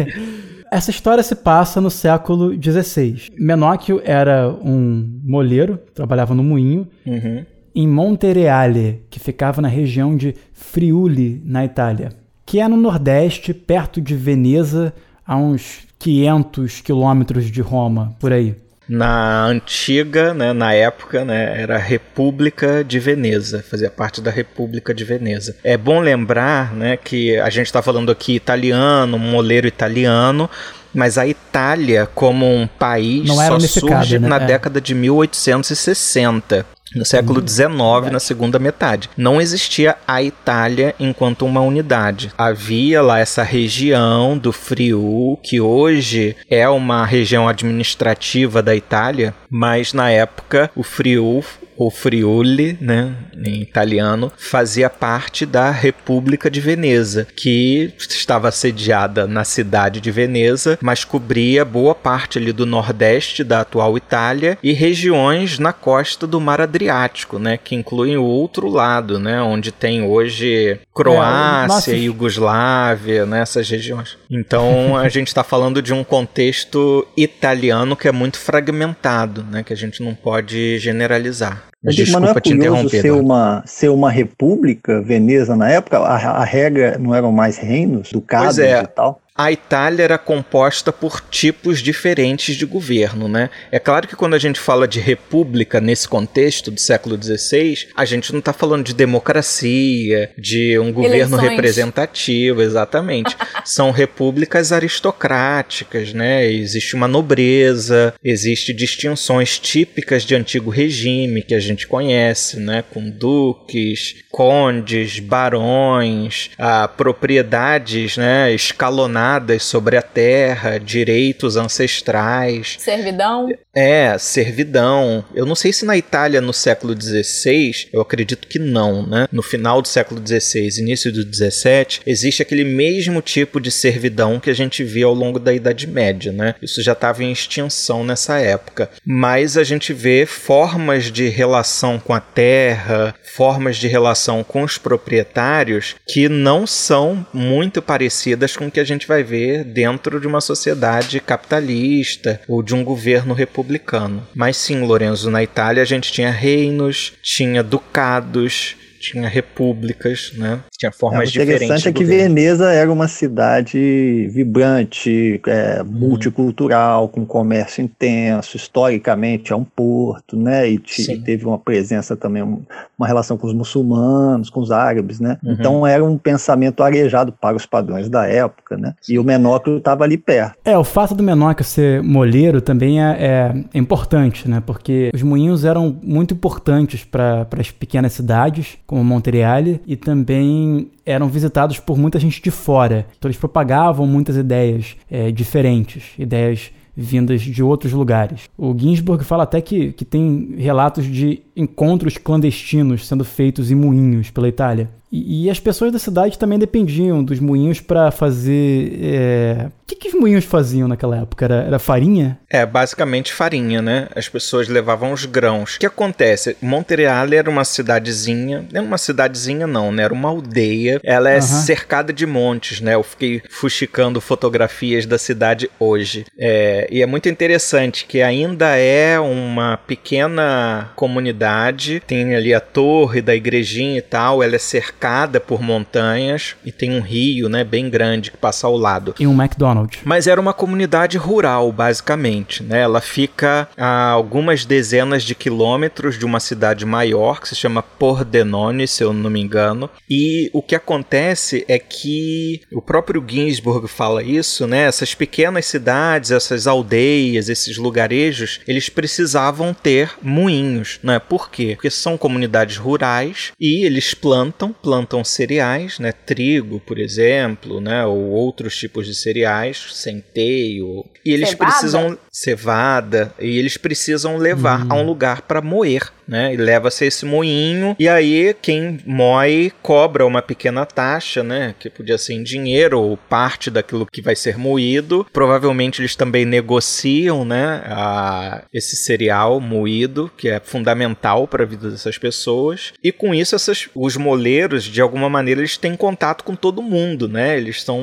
[0.73, 3.31] Essa história se passa no século XVI.
[3.39, 7.45] Menóquio era um moleiro, trabalhava no moinho, uhum.
[7.75, 12.11] em Montereale, que ficava na região de Friuli, na Itália
[12.47, 14.93] que é no Nordeste, perto de Veneza,
[15.27, 18.55] a uns 500 quilômetros de Roma, por aí.
[18.87, 25.05] Na antiga, né, na época, né, era República de Veneza, fazia parte da República de
[25.05, 25.57] Veneza.
[25.65, 30.51] É bom lembrar, né, que a gente está falando aqui italiano, um moleiro italiano,
[30.93, 34.29] mas a Itália como um país só surge né?
[34.29, 34.47] na é.
[34.47, 38.11] década de 1860 no século XIX, uhum.
[38.11, 39.11] na segunda metade.
[39.17, 42.33] Não existia a Itália enquanto uma unidade.
[42.37, 49.93] Havia lá essa região do Friul, que hoje é uma região administrativa da Itália, mas
[49.93, 51.45] na época o Friul
[51.77, 59.45] o Friuli, né, em italiano, fazia parte da República de Veneza, que estava sediada na
[59.45, 65.59] cidade de Veneza, mas cobria boa parte ali do nordeste da atual Itália e regiões
[65.59, 70.79] na costa do Mar Adriático, né, que incluem o outro lado, né, onde tem hoje
[70.93, 74.17] Croácia, é, Iugoslávia, né, essas regiões.
[74.31, 79.73] Então a gente está falando de um contexto italiano que é muito fragmentado, né, que
[79.73, 81.64] a gente não pode generalizar.
[81.85, 85.99] Mas, Desculpa mas não é curioso ser uma, ser uma república, Veneza, na época?
[85.99, 88.83] A, a regra não eram mais reinos, ducados é.
[88.83, 89.21] e tal?
[89.37, 93.51] A Itália era composta por tipos diferentes de governo, né?
[93.73, 98.05] É claro que quando a gente fala de república nesse contexto do século XVI, a
[98.05, 101.51] gente não está falando de democracia, de um governo Eleições.
[101.51, 103.37] representativo, exatamente.
[103.65, 106.49] São repúblicas aristocráticas, né?
[106.49, 112.85] Existe uma nobreza, existe distinções típicas de antigo regime que a gente conhece, né?
[112.89, 118.55] Com duques, condes, barões, a propriedades, né?
[118.55, 119.24] Escalonadas
[119.61, 122.77] sobre a terra, direitos ancestrais.
[122.79, 123.49] Servidão?
[123.75, 125.25] É, servidão.
[125.35, 129.27] Eu não sei se na Itália no século XVI, eu acredito que não, né?
[129.33, 134.51] No final do século XVI, início do XVII, existe aquele mesmo tipo de servidão que
[134.51, 136.55] a gente via ao longo da Idade Média, né?
[136.63, 138.91] Isso já estava em extinção nessa época.
[139.05, 144.79] Mas a gente vê formas de relação com a terra, formas de relação com os
[144.79, 150.27] proprietários que não são muito parecidas com o que a gente vai ver dentro de
[150.27, 154.27] uma sociedade capitalista ou de um governo republicano.
[154.35, 160.61] Mas sim, Lorenzo, na Itália a gente tinha reinos, tinha ducados, tinha repúblicas, né?
[160.79, 161.63] Tinha formas diferentes.
[161.63, 169.53] O interessante é que Veneza era uma cidade vibrante, é, multicultural, com comércio intenso, historicamente
[169.53, 170.71] é um porto, né?
[170.71, 175.39] E, e teve uma presença também, uma relação com os muçulmanos, com os árabes, né?
[175.43, 175.53] Uhum.
[175.53, 178.95] Então era um pensamento arejado para os padrões da época, né?
[179.01, 179.15] Sim.
[179.15, 180.57] E o Menóquio estava ali perto.
[180.65, 184.63] É, o fato do Menóquio ser molheiro também é, é, é importante, né?
[184.65, 191.29] Porque os moinhos eram muito importantes para as pequenas cidades, como Montereale, e também eram
[191.29, 193.05] visitados por muita gente de fora.
[193.19, 198.49] Então eles propagavam muitas ideias é, diferentes, ideias vindas de outros lugares.
[198.57, 204.31] O Ginsburg fala até que, que tem relatos de encontros clandestinos sendo feitos em moinhos
[204.31, 204.89] pela Itália.
[205.15, 208.99] E, e, as pessoas da cidade também dependiam dos moinhos para fazer.
[209.01, 209.67] É...
[209.69, 211.45] O que, que os moinhos faziam naquela época?
[211.45, 212.37] Era, era, farinha?
[212.51, 214.09] É, basicamente farinha, né?
[214.17, 215.77] As pessoas levavam os grãos.
[215.77, 216.57] O que acontece?
[216.61, 218.65] Montereale era uma cidadezinha.
[218.73, 220.03] Não uma cidadezinha, não, né?
[220.03, 221.01] Era uma aldeia.
[221.05, 221.43] Ela é uhum.
[221.43, 222.95] cercada de montes, né?
[222.95, 226.25] Eu fiquei fuxicando fotografias da cidade hoje.
[226.37, 232.03] É, e é muito interessante que ainda é uma pequena comunidade.
[232.05, 234.43] Tem ali a torre da igrejinha e tal.
[234.43, 238.67] Ela é cercada cercada por montanhas e tem um rio, né, bem grande que passa
[238.67, 239.15] ao lado.
[239.21, 240.01] E um McDonald's.
[240.03, 242.81] Mas era uma comunidade rural, basicamente, né?
[242.81, 248.89] Ela fica a algumas dezenas de quilômetros de uma cidade maior que se chama Pordenone,
[248.89, 249.91] se eu não me engano.
[250.09, 254.85] E o que acontece é que o próprio Ginsburg fala isso, né?
[254.85, 261.19] Essas pequenas cidades, essas aldeias, esses lugarejos, eles precisavam ter moinhos, né?
[261.19, 261.73] Por quê?
[261.75, 268.07] Porque são comunidades rurais e eles plantam, plantam plantam cereais, né, trigo, por exemplo, né,
[268.07, 271.71] ou outros tipos de cereais, centeio, e eles cevada.
[271.71, 274.89] precisam cevada e eles precisam levar hum.
[274.91, 276.55] a um lugar para moer né?
[276.55, 281.75] E leva-se esse moinho e aí quem moe cobra uma pequena taxa, né?
[281.79, 285.27] Que podia ser em dinheiro ou parte daquilo que vai ser moído.
[285.33, 287.83] Provavelmente eles também negociam, né?
[287.87, 292.93] A, esse cereal moído que é fundamental para a vida dessas pessoas.
[293.03, 297.29] E com isso essas, os moleiros de alguma maneira eles têm contato com todo mundo,
[297.29, 297.57] né?
[297.57, 298.03] Eles são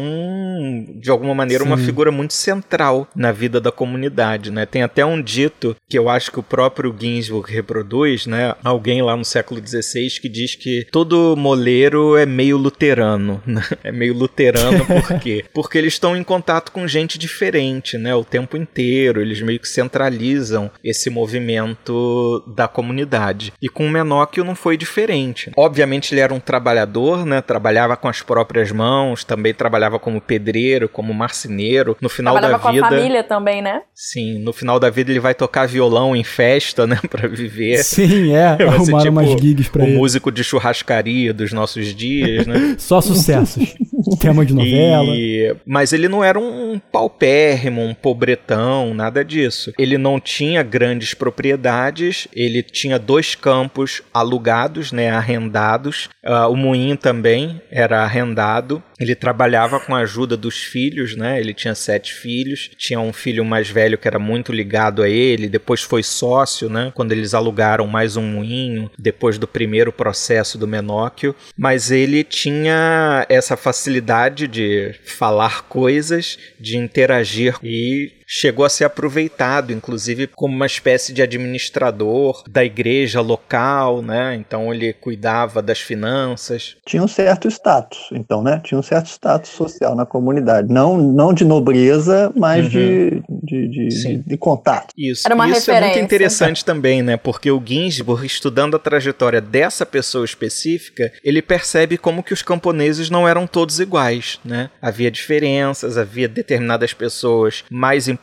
[0.95, 1.69] de alguma maneira Sim.
[1.69, 4.65] uma figura muito central na vida da comunidade, né?
[4.65, 9.01] Tem até um dito que eu acho que o próprio Ginsburg reproduz depois, né, alguém
[9.01, 13.63] lá no século XVI que diz que todo moleiro é meio luterano, né?
[13.83, 15.45] É meio luterano por quê?
[15.53, 19.67] Porque eles estão em contato com gente diferente, né, o tempo inteiro, eles meio que
[19.67, 23.53] centralizam esse movimento da comunidade.
[23.61, 25.51] E com o Menóquio não foi diferente.
[25.55, 30.89] Obviamente ele era um trabalhador, né, trabalhava com as próprias mãos, também trabalhava como pedreiro,
[30.89, 31.95] como marceneiro.
[32.01, 33.81] No final trabalhava da vida, com a família também, né?
[33.93, 37.83] Sim, no final da vida ele vai tocar violão em festa, né, para viver.
[37.83, 38.00] Sim,
[38.33, 39.97] é, Vai arrumaram tipo umas gigs pra o ele.
[39.97, 42.75] músico de churrascaria dos nossos dias, né?
[42.79, 43.75] Só sucessos.
[44.19, 45.13] Tema de novela.
[45.15, 49.71] E- Mas ele não era um paupérrimo, um pobretão, nada disso.
[49.77, 56.09] Ele não tinha grandes propriedades, ele tinha dois campos alugados, né, arrendados.
[56.23, 58.81] Ah, o moinho também era arrendado.
[59.01, 61.39] Ele trabalhava com a ajuda dos filhos, né?
[61.39, 62.69] Ele tinha sete filhos.
[62.77, 65.49] Tinha um filho mais velho que era muito ligado a ele.
[65.49, 66.91] Depois foi sócio, né?
[66.93, 71.35] Quando eles alugaram mais um moinho, depois do primeiro processo do Menóquio.
[71.57, 79.73] Mas ele tinha essa facilidade de falar coisas, de interagir e chegou a ser aproveitado,
[79.73, 84.35] inclusive como uma espécie de administrador da igreja local, né?
[84.35, 86.77] Então ele cuidava das finanças.
[86.85, 88.61] Tinha um certo status, então, né?
[88.63, 90.71] Tinha um certo status social na comunidade.
[90.71, 92.69] Não, não de nobreza, mas Uhum.
[92.69, 94.93] de, de, de, de, de contato.
[94.97, 96.01] Isso, Era uma isso é muito referência.
[96.05, 97.17] interessante também, né?
[97.17, 103.09] Porque o Ginsburg, estudando a trajetória dessa pessoa específica, ele percebe como que os camponeses
[103.09, 104.69] não eram todos iguais, né?
[104.81, 108.20] Havia diferenças, havia determinadas pessoas mais importantes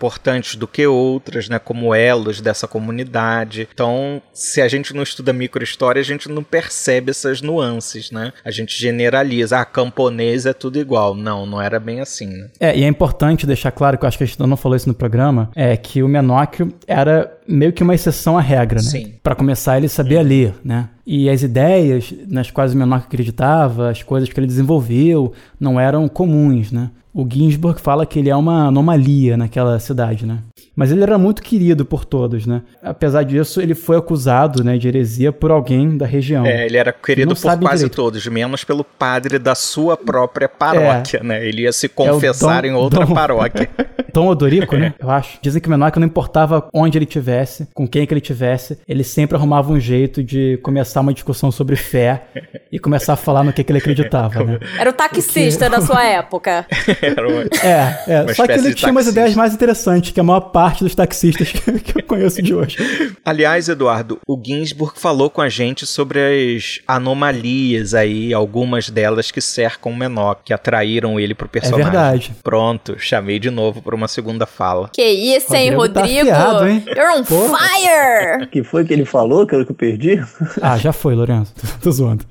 [0.57, 1.59] do que outras, né?
[1.59, 3.68] Como elos dessa comunidade.
[3.72, 8.32] Então, se a gente não estuda microhistória, a gente não percebe essas nuances, né?
[8.44, 11.14] A gente generaliza, ah, camponês é tudo igual.
[11.14, 12.49] Não, não era bem assim, né?
[12.61, 14.88] É, e é importante deixar claro, que eu acho que a gente não falou isso
[14.88, 18.88] no programa, é que o Menóquio era meio que uma exceção à regra, né?
[18.88, 19.14] Sim.
[19.22, 20.88] Para começar, ele sabia ler, né?
[21.07, 26.07] E as ideias nas quais o Menóquio acreditava, as coisas que ele desenvolveu, não eram
[26.07, 26.90] comuns, né?
[27.14, 30.38] O Ginsburg fala que ele é uma anomalia naquela cidade, né?
[30.79, 32.62] Mas ele era muito querido por todos, né?
[32.81, 36.47] Apesar disso, ele foi acusado, né, de heresia por alguém da região.
[36.47, 37.97] É, ele era querido por quase direito.
[37.97, 41.45] todos, menos pelo padre da sua própria paróquia, né?
[41.45, 43.68] Ele ia se confessar Dom- em outra Dom- paróquia.
[44.14, 44.95] Tom Odorico, né?
[45.01, 45.39] Eu acho.
[45.43, 49.03] Dizem que o Menóquio não importava onde ele tivesse, com quem que ele tivesse, ele
[49.03, 52.22] sempre arrumava um jeito de começar uma discussão sobre fé
[52.70, 54.59] e começar a falar no que, que ele acreditava, né?
[54.79, 56.64] Era o taxista da sua época.
[57.03, 58.22] Era uma- É, é.
[58.22, 61.51] Uma Só que ele tinha umas ideias mais interessantes que a maior parte dos taxistas
[61.53, 62.77] que, eu conheço de hoje.
[63.25, 66.21] Aliás, Eduardo, o Ginsburg falou com a gente sobre
[66.57, 71.85] as anomalias aí, algumas delas que cercam o Menor, que atraíram ele pro personagem.
[71.85, 72.33] verdade.
[72.43, 74.91] Pronto, chamei de novo para uma segunda fala.
[74.93, 76.31] Que isso, hein, Rodrigo tá Rodrigo?
[76.31, 76.85] afiado, hein?
[76.87, 77.57] You're on Pô.
[77.57, 78.45] fire!
[78.45, 80.21] O que foi que ele falou que eu, que eu perdi?
[80.61, 81.55] Ah, já foi, Lourenço.
[81.83, 82.25] Tô zoando.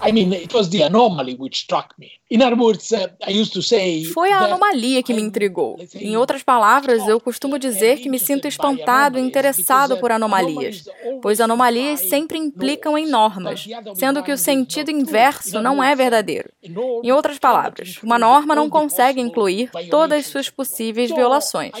[0.00, 2.08] I mean, it was the anomaly which struck me.
[2.30, 4.12] Uh.
[4.12, 5.78] Foi a anomalia que me intrigou.
[5.94, 10.84] Em outras palavras, eu costumo dizer que me sinto espantado e interessado por anomalias,
[11.22, 16.50] pois anomalias sempre implicam em normas, sendo que o sentido inverso não é verdadeiro.
[17.02, 21.72] Em outras palavras, uma norma não consegue incluir todas suas possíveis violações.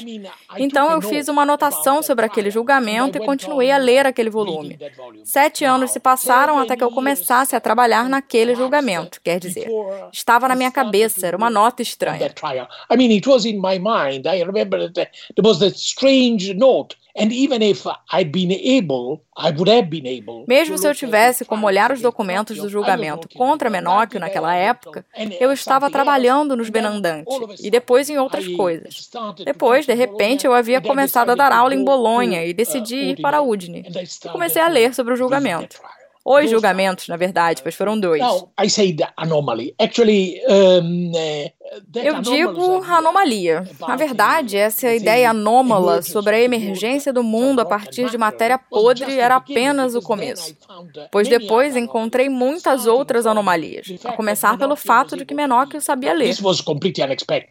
[0.56, 4.78] Então eu fiz uma anotação sobre aquele julgamento e continuei a ler aquele volume.
[5.24, 9.68] Sete anos se passaram até que eu começasse a trabalhar naquele julgamento, quer dizer.
[10.10, 12.30] Estava na minha cabeça, era uma nota estranha.
[12.90, 14.26] I mean, it was in my mind.
[14.26, 16.96] I remember that there was that strange note.
[17.18, 20.44] And even if I'd been able, I would have been able.
[20.46, 25.04] Mesmo se eu tivesse como olhar os documentos do julgamento contra Menóquio naquela época,
[25.40, 29.10] eu estava trabalhando nos and then Benandante all of a e depois em outras coisas.
[29.44, 33.20] Depois, de repente, eu havia começado a dar aula em Bolonha e decidi uh, ir
[33.20, 35.80] para Udine, E comecei a ler sobre o julgamento.
[36.24, 38.20] Os julgamentos, na verdade, pois foram dois.
[38.20, 39.74] Now, I say the anomaly.
[39.78, 41.50] Actually, um, uh,
[41.92, 43.66] that Eu digo anomalia.
[43.80, 49.18] Na verdade, essa ideia anômala sobre a emergência do mundo a partir de matéria podre
[49.18, 50.56] era apenas o começo.
[51.10, 56.30] Pois depois encontrei muitas outras anomalias, a começar pelo fato de que Menóquio sabia ler.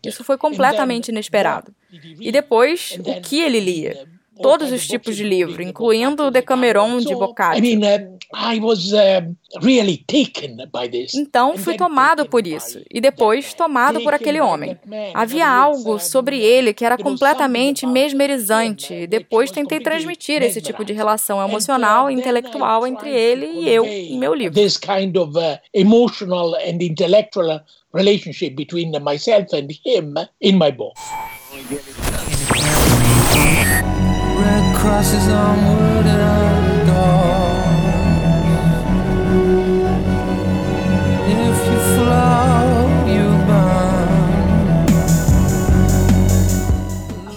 [0.05, 1.73] Isso foi completamente inesperado.
[2.19, 4.16] E depois, o que ele lia?
[4.41, 7.63] Todos os tipos de livro, incluindo o Decameron de Boccaccio.
[7.63, 8.17] uh, uh.
[11.15, 14.77] Então fui tomado por isso, e depois tomado por aquele homem.
[15.13, 20.93] Havia algo sobre ele que era completamente mesmerizante, e depois tentei transmitir esse tipo de
[20.93, 24.53] relação emocional e intelectual entre ele e eu em meu livro.
[24.53, 27.61] This kind of uh, emotional and intellectual
[27.93, 30.93] relationship between myself and him in my book.
[34.77, 35.57] Crosses on
[36.85, 37.57] doors.
[41.27, 43.87] If you flow, you burn.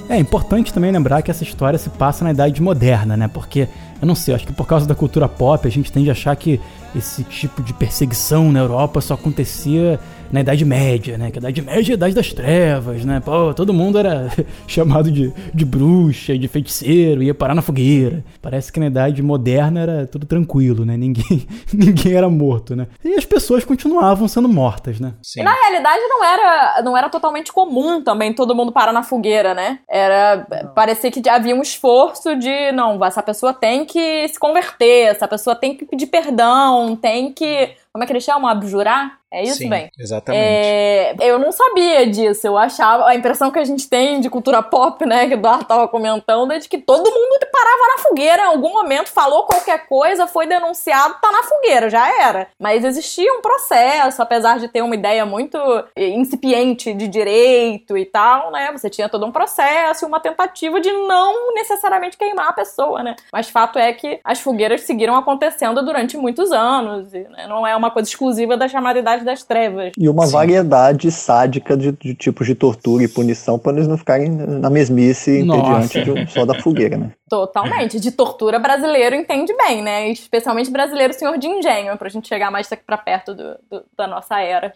[0.09, 3.28] É importante também lembrar que essa história se passa na Idade Moderna, né?
[3.28, 3.68] Porque,
[4.01, 6.36] eu não sei, acho que por causa da cultura pop a gente tende a achar
[6.36, 6.61] que
[6.95, 9.99] esse tipo de perseguição na Europa só acontecia
[10.33, 11.31] na Idade Média, né?
[11.31, 13.20] Que a Idade Média é a Idade das Trevas, né?
[13.20, 14.28] Pô, todo mundo era
[14.66, 18.24] chamado de, de bruxa, de feiticeiro, ia parar na fogueira.
[18.41, 20.97] Parece que na Idade Moderna era tudo tranquilo, né?
[20.97, 22.87] Ninguém, ninguém era morto, né?
[23.05, 25.14] E as pessoas continuavam sendo mortas, né?
[25.22, 25.41] Sim.
[25.41, 29.55] E na realidade não era, não era totalmente comum também todo mundo parar na fogueira,
[29.55, 29.81] né?
[29.89, 35.26] Era, parecia que havia um esforço de, não, essa pessoa tem que se converter, essa
[35.26, 38.49] pessoa tem que pedir perdão, tem que como é que eles chamam?
[38.49, 39.20] Abjurar?
[39.32, 39.88] É isso, Sim, bem?
[39.97, 40.43] Exatamente.
[40.43, 42.45] É, eu não sabia disso.
[42.47, 43.07] Eu achava.
[43.07, 45.28] A impressão que a gente tem de cultura pop, né?
[45.28, 48.72] Que o Eduardo tava comentando, é de que todo mundo parava na fogueira em algum
[48.72, 52.49] momento, falou qualquer coisa, foi denunciado, tá na fogueira, já era.
[52.59, 55.59] Mas existia um processo, apesar de ter uma ideia muito
[55.97, 58.72] incipiente de direito e tal, né?
[58.72, 63.14] Você tinha todo um processo e uma tentativa de não necessariamente queimar a pessoa, né?
[63.32, 67.12] Mas fato é que as fogueiras seguiram acontecendo durante muitos anos.
[67.12, 67.47] Né?
[67.49, 69.93] Não é uma coisa exclusiva da chamada Idade das Trevas.
[69.99, 70.33] E uma Sim.
[70.33, 75.43] variedade sádica de, de, tipos de tortura e punição para eles não ficarem na mesmice
[75.43, 77.11] diante de um, só da fogueira, né?
[77.28, 77.99] Totalmente.
[77.99, 80.09] De tortura brasileiro entende bem, né?
[80.11, 84.41] Especialmente brasileiro senhor de engenho, pra gente chegar mais para perto do, do, da nossa
[84.41, 84.72] era.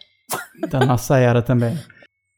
[0.69, 1.77] Da nossa era também.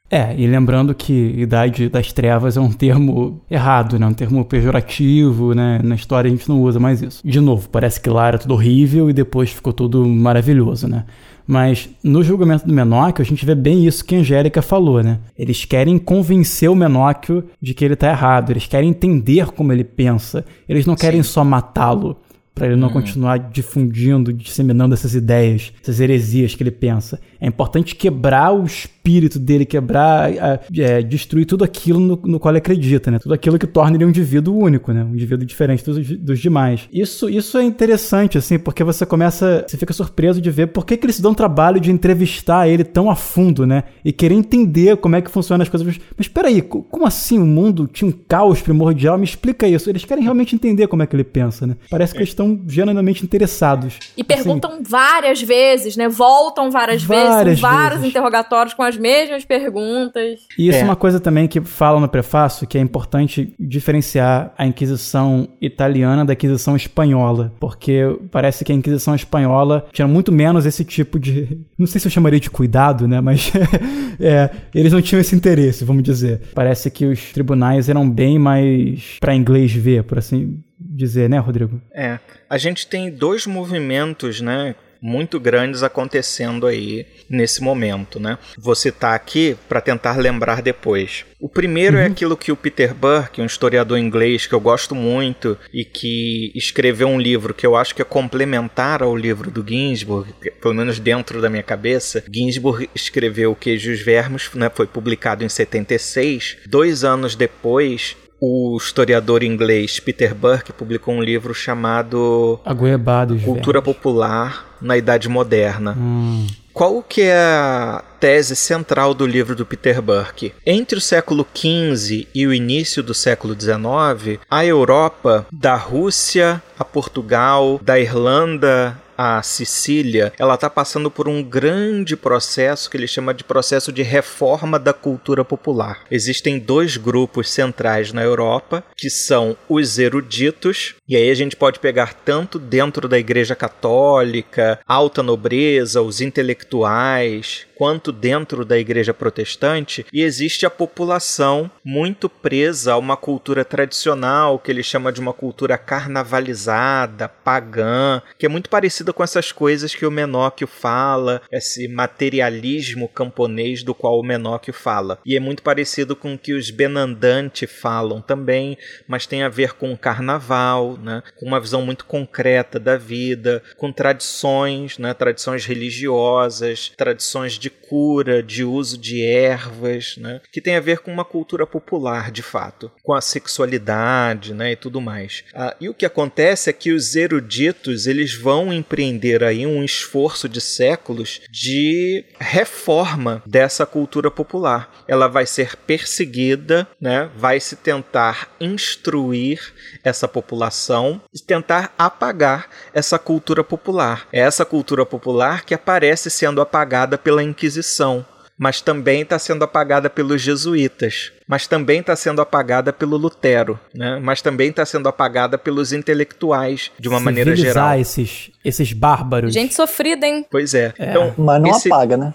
[0.09, 4.07] É, e lembrando que Idade das Trevas é um termo errado, né?
[4.07, 5.81] Um termo pejorativo, né?
[5.83, 7.21] Na história a gente não usa mais isso.
[7.27, 11.03] De novo, parece que lá era tudo horrível e depois ficou tudo maravilhoso, né?
[11.45, 15.19] Mas no julgamento do Menóquio, a gente vê bem isso que a Angélica falou, né?
[15.37, 19.83] Eles querem convencer o Menóquio de que ele tá errado, eles querem entender como ele
[19.83, 21.29] pensa, eles não querem Sim.
[21.29, 22.17] só matá-lo
[22.57, 22.93] para ele não hum.
[22.93, 27.19] continuar difundindo, disseminando essas ideias, essas heresias que ele pensa.
[27.39, 30.31] É importante quebrar o espírito dele, quebrar,
[30.75, 33.19] é, destruir tudo aquilo no, no, qual ele acredita, né?
[33.19, 35.03] Tudo aquilo que torna ele um indivíduo único, né?
[35.03, 36.89] Um indivíduo diferente dos, dos demais.
[36.91, 40.97] Isso, isso é interessante, assim, porque você começa, você fica surpreso de ver por que,
[40.97, 43.83] que eles se dão trabalho de entrevistar ele tão a fundo, né?
[44.03, 45.87] E querer entender como é que funcionam as coisas.
[46.17, 49.17] Mas espera aí, como assim o mundo tinha um caos primordial?
[49.17, 49.89] Me explica isso.
[49.89, 51.77] Eles querem realmente entender como é que ele pensa, né?
[51.89, 53.99] Parece que eles estão genuinamente interessados.
[54.15, 56.07] E perguntam assim, várias vezes, né?
[56.07, 58.09] Voltam várias, várias vezes são vários vezes.
[58.09, 60.41] interrogatórios com as mesmas perguntas.
[60.57, 60.81] E isso é.
[60.81, 66.25] é uma coisa também que fala no prefácio, que é importante diferenciar a Inquisição italiana
[66.25, 71.59] da Inquisição espanhola, porque parece que a Inquisição espanhola tinha muito menos esse tipo de,
[71.77, 73.51] não sei se eu chamaria de cuidado, né, mas
[74.19, 76.41] é, eles não tinham esse interesse, vamos dizer.
[76.53, 80.59] Parece que os tribunais eram bem mais para inglês ver, por assim
[80.97, 81.81] dizer, né, Rodrigo?
[81.93, 82.19] É.
[82.49, 88.37] A gente tem dois movimentos, né, muito grandes acontecendo aí nesse momento, né?
[88.57, 91.25] Vou citar aqui para tentar lembrar depois.
[91.39, 92.05] O primeiro é uhum.
[92.05, 96.51] é aquilo que o Peter Burke, um historiador inglês que eu gosto muito e que
[96.55, 100.99] escreveu um livro que eu acho que é complementar ao livro do Ginsburg, pelo menos
[100.99, 102.23] dentro da minha cabeça.
[102.31, 106.57] Ginsburg escreveu O Queijo e os Vermes, né, foi publicado em 76.
[106.65, 113.95] Dois anos depois, o historiador inglês Peter Burke publicou um livro chamado Agoebados Cultura velhos.
[113.95, 115.95] Popular na Idade Moderna.
[115.97, 116.45] Hum.
[116.71, 120.53] Qual que é a tese central do livro do Peter Burke?
[120.63, 126.85] Entre o século XV e o início do século XIX, a Europa, da Rússia a
[126.85, 133.33] Portugal, da Irlanda a Sicília, ela está passando por um grande processo que ele chama
[133.33, 136.01] de processo de reforma da cultura popular.
[136.09, 141.79] Existem dois grupos centrais na Europa, que são os eruditos, e aí a gente pode
[141.79, 150.05] pegar tanto dentro da Igreja Católica, alta nobreza, os intelectuais, quanto dentro da igreja protestante,
[150.11, 155.33] e existe a população muito presa a uma cultura tradicional, que ele chama de uma
[155.33, 161.87] cultura carnavalizada, pagã, que é muito parecida com essas coisas que o Menóquio fala, esse
[161.87, 165.19] materialismo camponês do qual o Menóquio fala.
[165.25, 169.73] E é muito parecido com o que os Benandante falam também, mas tem a ver
[169.73, 175.65] com o carnaval, né, com uma visão muito concreta da vida, com tradições, né, tradições
[175.65, 181.25] religiosas, tradições de cura, de uso de ervas, né, que tem a ver com uma
[181.25, 185.43] cultura popular, de fato, com a sexualidade, né, e tudo mais.
[185.53, 190.47] Ah, e o que acontece é que os eruditos eles vão empreender aí um esforço
[190.49, 194.91] de séculos de reforma dessa cultura popular.
[195.07, 203.17] Ela vai ser perseguida, né, vai se tentar instruir essa população e tentar apagar essa
[203.17, 204.27] cultura popular.
[204.31, 208.23] É essa cultura popular que aparece sendo apagada pela Inquisição,
[208.55, 214.19] mas também está sendo apagada pelos jesuítas mas também está sendo apagada pelo Lutero, né?
[214.21, 217.97] mas também está sendo apagada pelos intelectuais, de uma maneira geral.
[217.99, 219.53] esses, esses bárbaros.
[219.53, 220.45] Gente sofrida, hein?
[220.49, 220.93] Pois é.
[220.97, 221.09] é.
[221.09, 221.91] Então, Mas não esse...
[221.91, 222.33] apaga, né?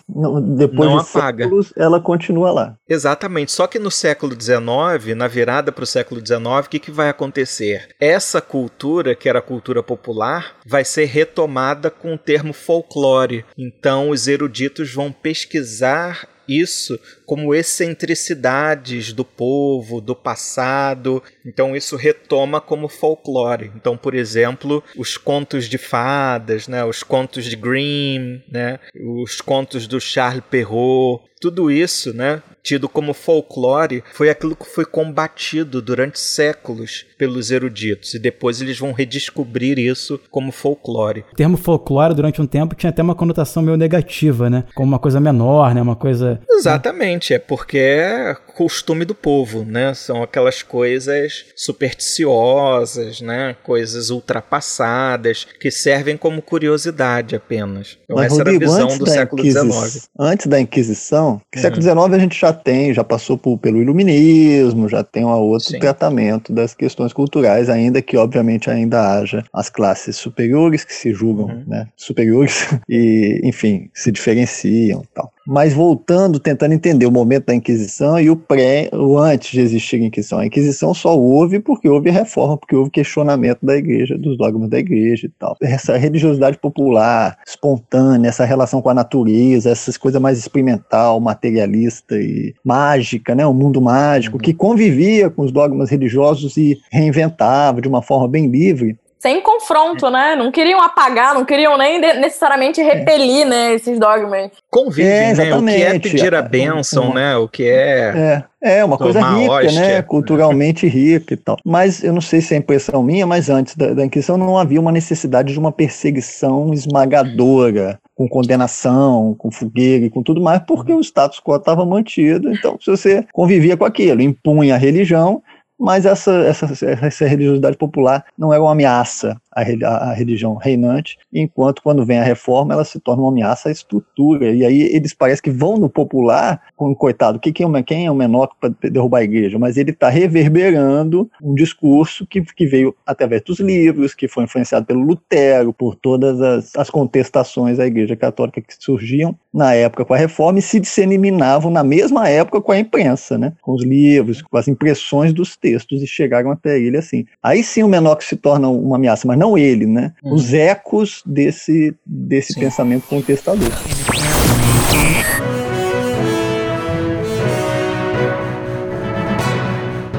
[0.56, 1.44] Depois não de apaga.
[1.44, 2.74] séculos, ela continua lá.
[2.88, 3.52] Exatamente.
[3.52, 7.08] Só que no século XIX, na virada para o século XIX, o que, que vai
[7.08, 7.88] acontecer?
[8.00, 13.44] Essa cultura, que era a cultura popular, vai ser retomada com o termo folclore.
[13.56, 21.22] Então, os eruditos vão pesquisar isso como excentricidades do povo, do passado.
[21.44, 23.72] Então isso retoma como folclore.
[23.76, 29.86] Então, por exemplo, os contos de fadas, né, os contos de Grimm, né, os contos
[29.86, 36.20] do Charles Perrault, tudo isso, né, tido como folclore, foi aquilo que foi combatido durante
[36.20, 38.14] séculos pelos eruditos.
[38.14, 41.24] E depois eles vão redescobrir isso como folclore.
[41.32, 45.00] O termo folclore durante um tempo tinha até uma conotação meio negativa, né, como uma
[45.00, 49.94] coisa menor, né, uma coisa Exatamente, é porque costume do povo, né?
[49.94, 53.56] São aquelas coisas supersticiosas, né?
[53.62, 57.98] Coisas ultrapassadas que servem como curiosidade apenas.
[58.04, 60.08] Então, Mas, essa Rodrigo, era a visão do século XIX.
[60.18, 61.62] Antes da Inquisição, que hum.
[61.62, 65.68] século XIX a gente já tem, já passou por, pelo iluminismo, já tem um outro
[65.68, 65.78] Sim.
[65.78, 71.46] tratamento das questões culturais, ainda que obviamente ainda haja as classes superiores que se julgam,
[71.46, 71.64] uhum.
[71.66, 71.88] né?
[71.96, 75.31] Superiores e, enfim, se diferenciam, tal.
[75.46, 79.96] Mas voltando, tentando entender o momento da Inquisição e o pré, o antes de existir
[79.96, 80.38] a Inquisição.
[80.38, 84.78] A Inquisição só houve porque houve reforma, porque houve questionamento da igreja, dos dogmas da
[84.78, 85.56] igreja e tal.
[85.60, 92.54] Essa religiosidade popular, espontânea, essa relação com a natureza, essas coisas mais experimental, materialista e
[92.64, 93.46] mágica, né?
[93.46, 94.42] O mundo mágico, uhum.
[94.42, 100.10] que convivia com os dogmas religiosos e reinventava de uma forma bem livre, sem confronto,
[100.10, 100.34] né?
[100.34, 104.50] Não queriam apagar, não queriam nem necessariamente repelir, né, esses dogmas.
[104.68, 105.56] Convivem, é, né?
[105.56, 107.36] O que é pedir a bênção, né?
[107.36, 108.42] O que é...
[108.60, 109.80] É, é uma coisa rica, hóstia.
[109.80, 110.02] né?
[110.02, 111.56] Culturalmente rica e tal.
[111.64, 114.80] Mas eu não sei se é impressão minha, mas antes da, da Inquisição não havia
[114.80, 120.92] uma necessidade de uma perseguição esmagadora com condenação, com fogueira e com tudo mais, porque
[120.92, 122.52] o status quo estava mantido.
[122.52, 125.42] Então, se você convivia com aquilo, impunha a religião,
[125.82, 126.66] mas essa, essa,
[127.04, 129.62] essa religiosidade popular não era uma ameaça à,
[130.10, 134.50] à religião reinante, enquanto quando vem a reforma ela se torna uma ameaça à estrutura.
[134.50, 138.14] E aí eles parecem que vão no popular, com coitado, quem é, quem é o
[138.14, 139.58] menor para derrubar a igreja?
[139.58, 144.86] Mas ele está reverberando um discurso que, que veio através dos livros, que foi influenciado
[144.86, 150.14] pelo Lutero, por todas as, as contestações à igreja católica que surgiam na época com
[150.14, 153.52] a reforma e se disseminavam na mesma época com a imprensa, né?
[153.60, 157.24] com os livros, com as impressões dos textos textos e chegaram até ele assim.
[157.42, 160.12] Aí sim o menor que se torna uma ameaça, mas não ele, né?
[160.22, 160.34] Uhum.
[160.34, 163.70] Os ecos desse, desse pensamento contestador.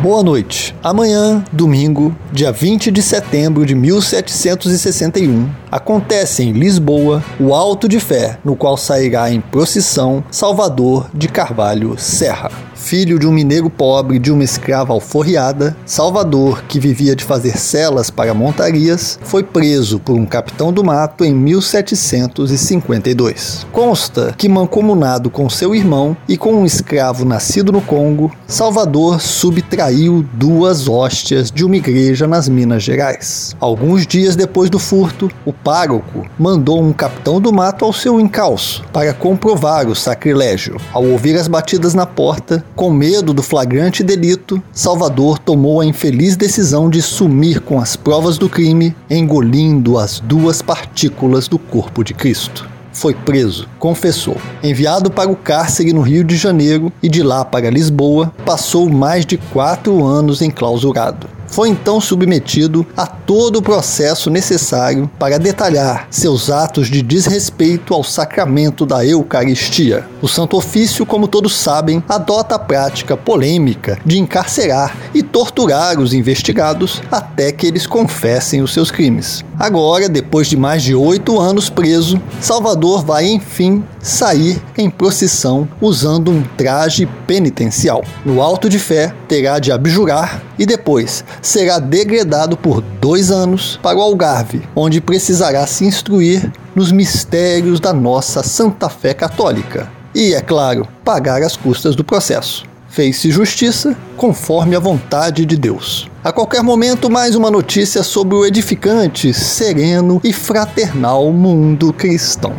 [0.04, 0.76] Boa noite.
[0.84, 8.38] Amanhã, domingo, dia 20 de setembro de 1761, acontece em Lisboa o Alto de Fé,
[8.44, 12.52] no qual sairá em procissão Salvador de Carvalho Serra
[12.84, 18.10] filho de um mineiro pobre de uma escrava alforriada, Salvador, que vivia de fazer celas
[18.10, 23.66] para montarias, foi preso por um capitão do mato em 1752.
[23.72, 29.93] Consta que, mancomunado com seu irmão e com um escravo nascido no Congo, Salvador subtraiu
[30.34, 33.56] duas hóstias de uma igreja nas Minas Gerais.
[33.60, 38.84] Alguns dias depois do furto, o pároco mandou um capitão do mato ao seu encalço
[38.92, 40.78] para comprovar o sacrilégio.
[40.92, 46.36] Ao ouvir as batidas na porta, com medo do flagrante delito, Salvador tomou a infeliz
[46.36, 52.14] decisão de sumir com as provas do crime, engolindo as duas partículas do corpo de
[52.14, 54.38] Cristo foi preso, confessou.
[54.62, 59.26] Enviado para o cárcere no Rio de Janeiro e de lá para Lisboa, passou mais
[59.26, 66.50] de quatro anos enclausurado foi então submetido a todo o processo necessário para detalhar seus
[66.50, 70.04] atos de desrespeito ao sacramento da Eucaristia.
[70.20, 76.12] O Santo Ofício, como todos sabem, adota a prática polêmica de encarcerar e torturar os
[76.12, 79.46] investigados até que eles confessem os seus crimes.
[79.64, 86.32] Agora, depois de mais de oito anos preso, Salvador vai enfim sair em procissão usando
[86.32, 88.04] um traje penitencial.
[88.26, 93.98] No alto de fé, terá de abjurar e depois será degradado por dois anos para
[93.98, 99.90] o Algarve, onde precisará se instruir nos mistérios da nossa Santa Fé Católica.
[100.14, 106.12] E, é claro, pagar as custas do processo fez-se justiça conforme a vontade de Deus.
[106.24, 112.54] A qualquer momento, mais uma notícia sobre o edificante, sereno e fraternal mundo cristão.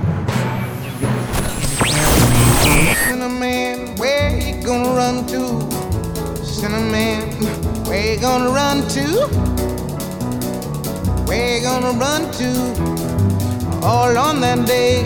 [13.83, 15.05] All on that day,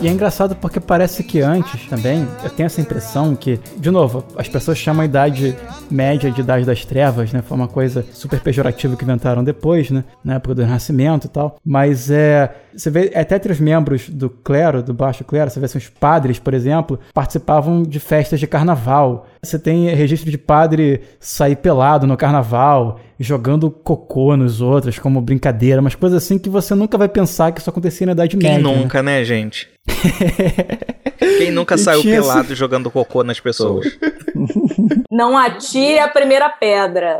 [0.00, 4.24] E é engraçado porque parece que antes também, eu tenho essa impressão que, de novo,
[4.36, 5.56] as pessoas chamam a idade
[5.90, 7.42] média de idade das trevas, né?
[7.42, 10.04] Foi uma coisa super pejorativa que inventaram depois, né?
[10.24, 11.56] Na época do Renascimento e tal.
[11.64, 12.54] Mas é.
[12.74, 15.88] Você vê, até entre os membros do clero, do baixo clero, você vê assim, os
[15.88, 19.26] padres, por exemplo, participavam de festas de carnaval.
[19.42, 25.80] Você tem registro de padre sair pelado no carnaval, jogando cocô nos outros como brincadeira,
[25.80, 28.62] umas coisas assim que você nunca vai pensar que isso acontecia na Idade Quem Média.
[28.68, 28.76] né?
[28.76, 29.68] nunca, né, gente?
[31.38, 33.86] Quem nunca saiu tinha esse- pelado jogando cocô nas pessoas?
[35.10, 37.18] Não atire a primeira pedra.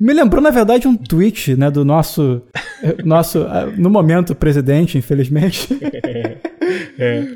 [0.00, 2.42] Me lembrou, na verdade, um tweet, né, do nosso,
[3.04, 5.68] nosso ah, no momento, presidente, infelizmente.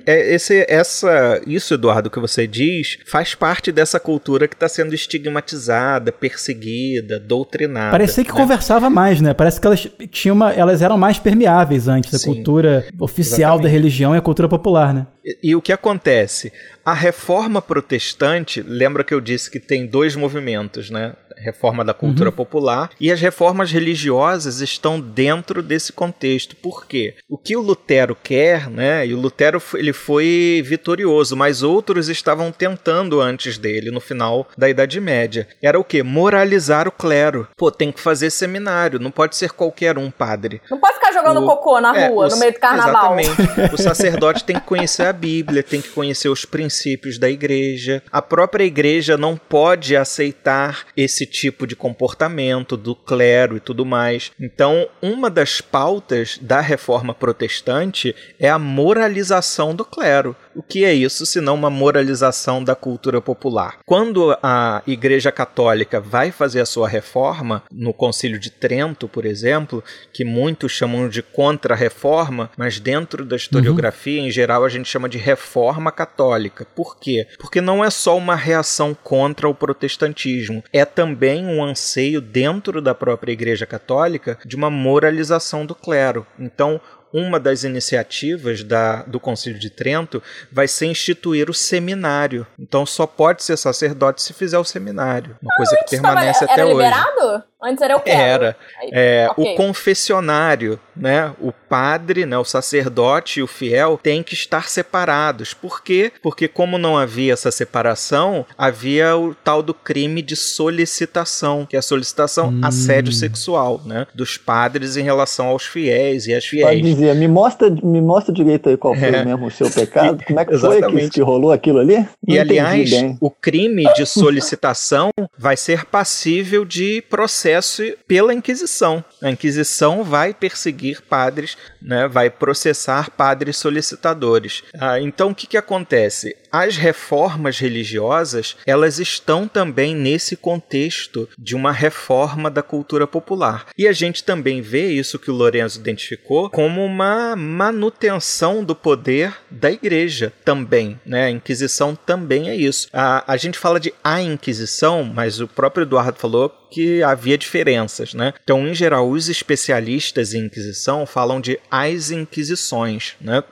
[0.06, 4.94] É, esse, essa, isso, Eduardo, que você diz, faz parte dessa cultura que está sendo
[4.94, 7.90] estigmatizada, perseguida, doutrinada.
[7.90, 8.36] Parecia que né?
[8.36, 9.34] conversava mais, né?
[9.34, 13.64] Parece que elas tinham uma, elas eram mais permeáveis antes da Sim, cultura oficial da
[13.64, 13.72] exatamente.
[13.72, 15.06] religião e a cultura popular, né?
[15.42, 16.52] E, o que acontece?
[16.84, 21.16] A reforma protestante, lembra que eu disse que tem dois movimentos, né?
[21.36, 26.56] Reforma da cultura popular e as reformas religiosas estão dentro desse contexto.
[26.56, 27.14] Por quê?
[27.28, 29.06] O que o Lutero quer, né?
[29.06, 34.68] E o Lutero ele foi vitorioso, mas outros estavam tentando antes dele, no final da
[34.68, 35.46] Idade Média.
[35.62, 36.02] Era o quê?
[36.02, 37.46] Moralizar o clero.
[37.56, 40.60] Pô, tem que fazer seminário, não pode ser qualquer um padre.
[40.70, 43.18] Não pode ficar jogando O- cocô na é, rua, o- no meio do carnaval.
[43.18, 43.74] Exatamente.
[43.74, 48.02] O sacerdote tem que conhecer a Bíblia, tem que conhecer os princípios da igreja.
[48.10, 54.32] A própria igreja não pode aceitar esse tipo de comportamento do clero e tudo mais.
[54.40, 60.36] Então, uma das pautas da reforma protestante é a moralização do clero.
[60.56, 63.78] O que é isso senão uma moralização da cultura popular?
[63.84, 69.84] Quando a Igreja Católica vai fazer a sua reforma, no Concílio de Trento, por exemplo,
[70.14, 75.18] que muitos chamam de contra-reforma, mas dentro da historiografia, em geral, a gente chama de
[75.18, 76.66] reforma católica.
[76.74, 77.26] Por quê?
[77.38, 82.94] Porque não é só uma reação contra o protestantismo, é também um anseio dentro da
[82.94, 86.26] própria Igreja Católica de uma moralização do clero.
[86.38, 86.80] Então,
[87.12, 92.46] uma das iniciativas da, do Concílio de Trento vai ser instituir o seminário.
[92.58, 95.36] Então só pode ser sacerdote se fizer o seminário.
[95.42, 96.74] Uma coisa que Antes tava- permanece era até hoje.
[96.74, 97.42] liberado?
[97.62, 98.10] Antes era o quê?
[98.10, 98.56] Era.
[98.80, 99.52] Aí- É, ok.
[99.54, 101.32] O confessionário, né?
[101.40, 102.38] O padre, né?
[102.38, 105.52] o sacerdote e o fiel têm que estar separados.
[105.54, 106.12] Por quê?
[106.22, 111.78] Porque como não havia essa separação, havia o tal do crime de solicitação, que é
[111.78, 114.06] a solicitação assédio sexual, né?
[114.14, 116.82] Dos padres em relação aos fiéis e às Pode fiéis.
[116.82, 119.24] dizer, me mostra, me mostra direito aí qual foi É.
[119.24, 120.22] mesmo o seu pecado.
[120.26, 121.96] Como é que foi que, que rolou aquilo ali?
[121.98, 123.16] Não E aliás, bem.
[123.20, 129.04] o crime de solicitação vai ser passível de processo pela Inquisição.
[129.22, 134.62] A Inquisição vai perseguir padres, né, vai processar padres solicitadores.
[134.78, 136.36] Ah, então, o que, que acontece?
[136.56, 143.66] As reformas religiosas, elas estão também nesse contexto de uma reforma da cultura popular.
[143.76, 149.36] E a gente também vê isso que o Lorenzo identificou como uma manutenção do poder
[149.50, 151.26] da igreja também, né?
[151.26, 152.88] A Inquisição também é isso.
[152.90, 158.14] A, a gente fala de a Inquisição, mas o próprio Eduardo falou que havia diferenças,
[158.14, 158.32] né?
[158.42, 163.44] Então, em geral, os especialistas em Inquisição falam de as Inquisições, né?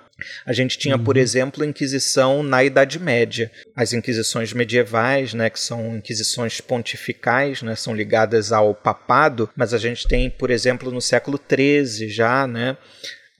[0.47, 3.51] A gente tinha, por exemplo, Inquisição na Idade Média.
[3.75, 9.79] As Inquisições medievais, né, que são inquisições pontificais, né, são ligadas ao papado, mas a
[9.79, 12.77] gente tem, por exemplo, no século XIII já, né,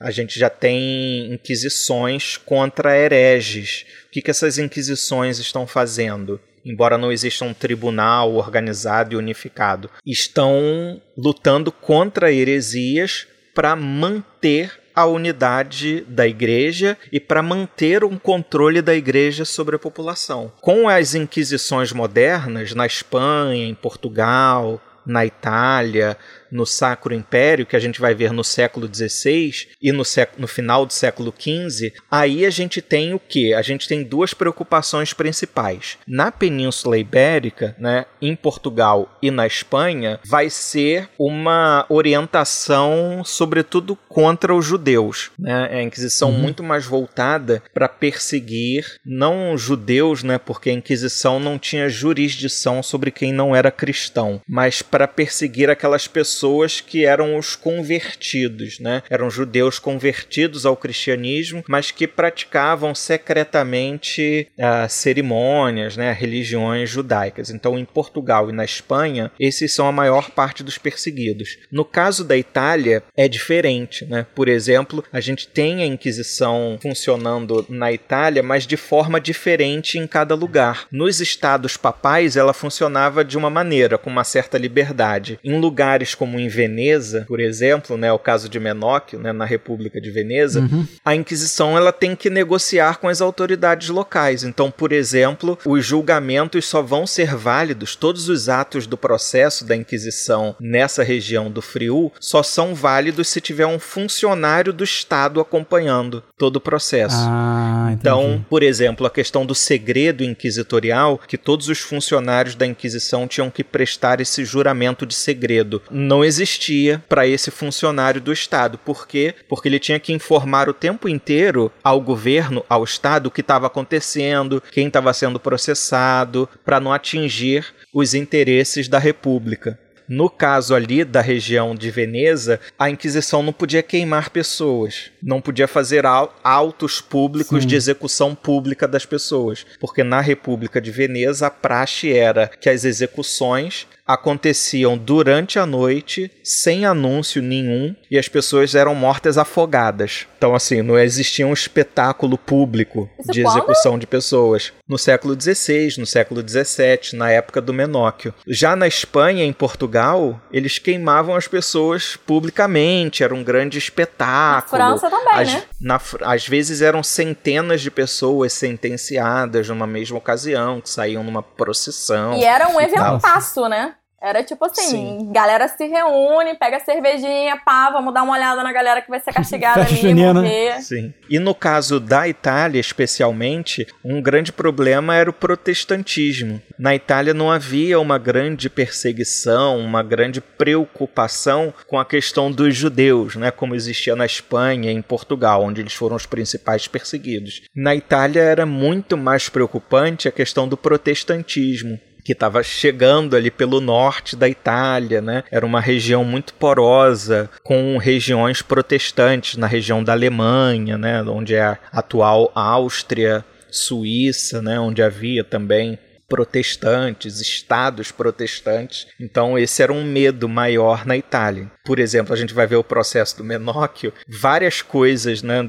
[0.01, 3.87] a gente já tem inquisições contra hereges.
[4.07, 6.41] O que, que essas inquisições estão fazendo?
[6.65, 15.07] embora não exista um tribunal organizado e unificado, estão lutando contra heresias para manter a
[15.07, 20.53] unidade da igreja e para manter um controle da igreja sobre a população.
[20.61, 26.17] Com as inquisições modernas na Espanha, em Portugal, na Itália,
[26.55, 30.47] no Sacro Império, que a gente vai ver no século XVI e no, século, no
[30.47, 33.53] final do século XV, aí a gente tem o que?
[33.53, 35.99] A gente tem duas preocupações principais.
[36.07, 44.55] Na Península Ibérica, né, em Portugal e na Espanha, vai ser uma orientação, sobretudo, contra
[44.55, 45.33] os judeus.
[45.37, 45.69] Né?
[45.73, 46.39] É a Inquisição uhum.
[46.39, 53.11] muito mais voltada para perseguir não judeus, né, porque a Inquisição não tinha jurisdição sobre
[53.11, 59.03] quem não era cristão, mas para perseguir aquelas pessoas pessoas que eram os convertidos, né?
[59.09, 66.13] Eram judeus convertidos ao cristianismo, mas que praticavam secretamente uh, cerimônias, né?
[66.13, 67.49] Religiões judaicas.
[67.49, 71.57] Então, em Portugal e na Espanha, esses são a maior parte dos perseguidos.
[71.73, 74.27] No caso da Itália, é diferente, né?
[74.35, 80.07] Por exemplo, a gente tem a Inquisição funcionando na Itália, mas de forma diferente em
[80.07, 80.87] cada lugar.
[80.93, 85.39] Nos estados papais, ela funcionava de uma maneira, com uma certa liberdade.
[85.43, 89.45] Em lugares como como em Veneza, por exemplo, né, o caso de Menóquio, né, na
[89.45, 90.87] República de Veneza, uhum.
[91.05, 94.43] a Inquisição ela tem que negociar com as autoridades locais.
[94.43, 99.77] Então, por exemplo, os julgamentos só vão ser válidos, todos os atos do processo da
[99.77, 106.23] Inquisição nessa região do Friul só são válidos se tiver um funcionário do Estado acompanhando
[106.37, 107.17] todo o processo.
[107.19, 113.29] Ah, então, por exemplo, a questão do segredo inquisitorial, que todos os funcionários da Inquisição
[113.29, 115.83] tinham que prestar esse juramento de segredo.
[115.91, 118.77] Não existia para esse funcionário do Estado.
[118.77, 119.35] Por quê?
[119.49, 123.67] Porque ele tinha que informar o tempo inteiro ao governo, ao Estado, o que estava
[123.67, 129.79] acontecendo, quem estava sendo processado, para não atingir os interesses da República.
[130.07, 135.67] No caso ali da região de Veneza, a Inquisição não podia queimar pessoas, não podia
[135.67, 136.05] fazer
[136.43, 137.69] autos públicos Sim.
[137.69, 142.85] de execução pública das pessoas, porque na República de Veneza a praxe era que as
[142.85, 150.27] execuções aconteciam durante a noite, sem anúncio nenhum, e as pessoas eram mortas afogadas.
[150.37, 153.57] Então, assim, não existia um espetáculo público Isso de quando?
[153.57, 154.73] execução de pessoas.
[154.87, 158.35] No século XVI, no século XVII, na época do Menóquio.
[158.47, 164.79] Já na Espanha e em Portugal, eles queimavam as pessoas publicamente, era um grande espetáculo.
[164.79, 165.63] Na França também, às, né?
[165.81, 172.35] Na, às vezes eram centenas de pessoas sentenciadas numa mesma ocasião, que saíam numa procissão.
[172.35, 173.95] E era um eventaço, né?
[174.25, 175.33] Era tipo assim, Sim.
[175.33, 179.35] galera se reúne, pega cervejinha, pá, vamos dar uma olhada na galera que vai ser
[179.35, 180.33] castigada ali, junina.
[180.33, 180.81] morrer.
[180.81, 181.13] Sim.
[181.29, 186.59] E no caso da Itália, especialmente, um grande problema era o protestantismo.
[186.79, 193.37] Na Itália não havia uma grande perseguição, uma grande preocupação com a questão dos judeus,
[193.37, 197.61] né, como existia na Espanha e em Portugal, onde eles foram os principais perseguidos.
[197.77, 203.81] Na Itália era muito mais preocupante a questão do protestantismo que estava chegando ali pelo
[203.81, 205.45] norte da Itália, né?
[205.51, 211.23] Era uma região muito porosa, com regiões protestantes na região da Alemanha, né?
[211.23, 214.81] Onde é a atual Áustria, Suíça, né?
[214.81, 215.99] Onde havia também
[216.29, 219.07] protestantes, estados protestantes.
[219.21, 221.71] Então esse era um medo maior na Itália.
[221.85, 225.63] Por exemplo, a gente vai ver o processo do Menóquio, várias coisas, né,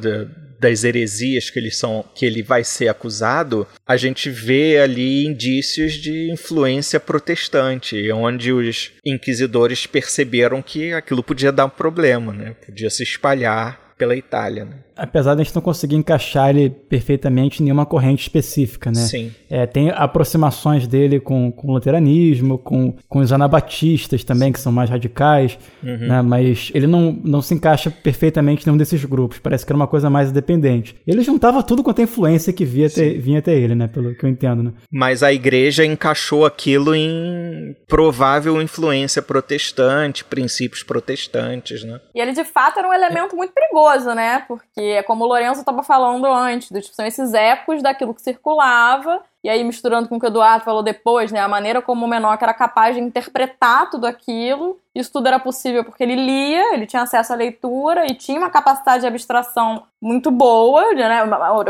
[0.59, 5.93] das heresias que ele, são, que ele vai ser acusado, a gente vê ali indícios
[5.93, 12.55] de influência protestante, onde os inquisidores perceberam que aquilo podia dar um problema, né?
[12.65, 14.65] podia se espalhar pela Itália.
[14.65, 14.84] Né?
[14.95, 19.01] Apesar de a gente não conseguir encaixar ele perfeitamente em nenhuma corrente específica, né?
[19.01, 19.33] Sim.
[19.49, 24.71] É, tem aproximações dele com, com o luteranismo, com, com os anabatistas também, que são
[24.71, 26.07] mais radicais, uhum.
[26.07, 26.21] né?
[26.21, 29.39] Mas ele não, não se encaixa perfeitamente em nenhum desses grupos.
[29.39, 30.95] Parece que era uma coisa mais independente.
[31.05, 33.87] Ele juntava tudo quanto a influência que via ter, vinha até ele, né?
[33.87, 34.73] Pelo que eu entendo, né?
[34.91, 41.99] Mas a igreja encaixou aquilo em provável influência protestante, princípios protestantes, né?
[42.13, 44.43] E ele, de fato, era um elemento muito perigoso, né?
[44.47, 48.21] Porque é como o Lourenço estava falando antes, do, tipo, são esses ecos daquilo que
[48.21, 52.05] circulava, e aí misturando com o que o Eduardo falou depois, né, a maneira como
[52.05, 56.73] o Menor era capaz de interpretar tudo aquilo Isso tudo era possível porque ele lia,
[56.73, 61.23] ele tinha acesso à leitura e tinha uma capacidade de abstração muito boa, né?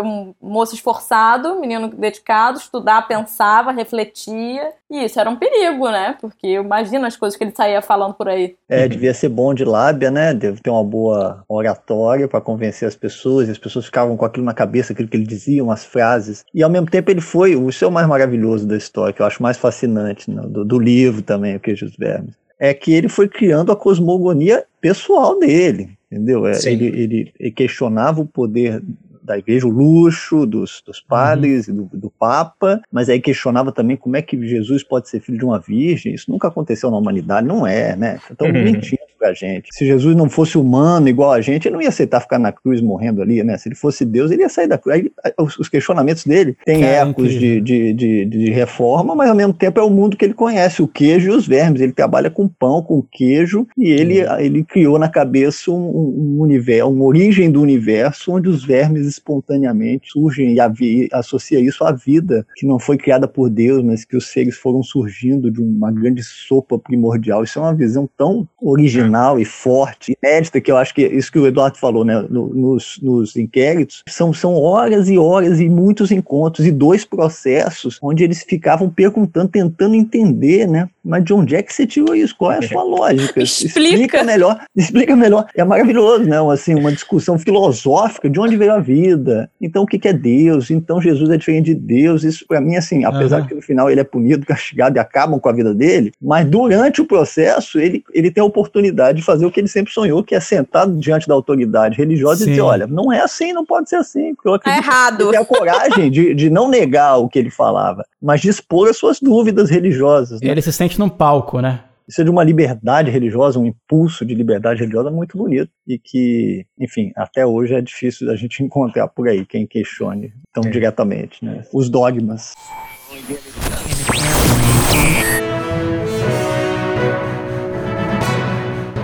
[0.04, 4.74] Um moço esforçado, menino dedicado, estudar, pensava, refletia.
[4.92, 6.16] E isso era um perigo, né?
[6.22, 8.56] Porque imagina as coisas que ele saía falando por aí.
[8.70, 10.34] É, devia ser bom de lábia, né?
[10.34, 14.46] Deve ter uma boa oratória para convencer as pessoas, e as pessoas ficavam com aquilo
[14.46, 16.46] na cabeça, aquilo que ele dizia, umas frases.
[16.54, 19.42] E ao mesmo tempo ele foi, o seu mais maravilhoso da história, que eu acho
[19.42, 20.44] mais fascinante, né?
[20.46, 25.40] do, do livro também, o Queijos Vermes é que ele foi criando a cosmogonia pessoal
[25.40, 26.46] dele, entendeu?
[26.48, 28.82] É, ele, ele, questionava o poder
[29.22, 31.74] da igreja, o luxo dos, dos padres uhum.
[31.74, 35.40] e do, do, Papa, mas aí questionava também como é que Jesus pode ser filho
[35.40, 36.14] de uma virgem.
[36.14, 38.20] Isso nunca aconteceu na humanidade, não é, né?
[38.30, 38.54] Estão uhum.
[38.54, 39.70] mentindo pra gente.
[39.72, 42.82] Se Jesus não fosse humano igual a gente, ele não ia aceitar ficar na cruz
[42.82, 43.58] morrendo ali, né?
[43.58, 44.96] Se ele fosse Deus, ele ia sair da cruz.
[44.96, 45.12] Aí,
[45.60, 49.80] os questionamentos dele têm é, ecos de, de, de, de, reforma, mas ao mesmo tempo
[49.80, 51.82] é o mundo que ele conhece, o queijo e os vermes.
[51.82, 56.90] Ele trabalha com pão, com queijo, e ele, ele criou na cabeça um, um universo,
[56.90, 62.66] uma origem do universo onde os vermes espontaneamente surgem e associa isso à vida que
[62.66, 66.78] não foi criada por Deus, mas que os seres foram surgindo de uma grande sopa
[66.78, 67.44] primordial.
[67.44, 71.32] Isso é uma visão tão original e forte, inédita, que eu acho que é isso
[71.32, 76.12] que o Eduardo falou, né, nos, nos inquéritos, são, são horas e horas e muitos
[76.12, 81.62] encontros e dois processos onde eles ficavam perguntando, tentando entender, né, mas de onde é
[81.62, 82.36] que você tirou isso?
[82.36, 83.42] Qual é a sua lógica?
[83.44, 83.90] Explica.
[83.90, 84.60] explica melhor.
[84.76, 85.46] Explica melhor.
[85.56, 86.38] É maravilhoso, né?
[86.52, 89.50] Assim, uma discussão filosófica de onde veio a vida.
[89.62, 90.72] Então, o que é Deus?
[90.72, 92.24] Então, Jesus é diferente de Deus.
[92.24, 93.48] Isso, para mim, assim, apesar uhum.
[93.48, 97.02] que no final ele é punido, castigado e acabam com a vida dele, mas durante
[97.02, 100.34] o processo, ele, ele tem a oportunidade de fazer o que ele sempre sonhou, que
[100.34, 102.46] é sentado diante da autoridade religiosa Sim.
[102.46, 104.34] e dizer: olha, não é assim, não pode ser assim.
[104.34, 105.22] Porque eu acredito é errado.
[105.22, 108.90] Ele tem a coragem de, de não negar o que ele falava, mas de expor
[108.90, 110.42] as suas dúvidas religiosas.
[110.42, 110.50] Né?
[110.50, 111.84] Ele se sente num palco, né?
[112.08, 116.64] Isso é de uma liberdade religiosa, um impulso de liberdade religiosa muito bonito e que,
[116.80, 120.70] enfim, até hoje é difícil a gente encontrar por aí quem questione tão é.
[120.70, 121.64] diretamente, né?
[121.74, 122.54] Os dogmas.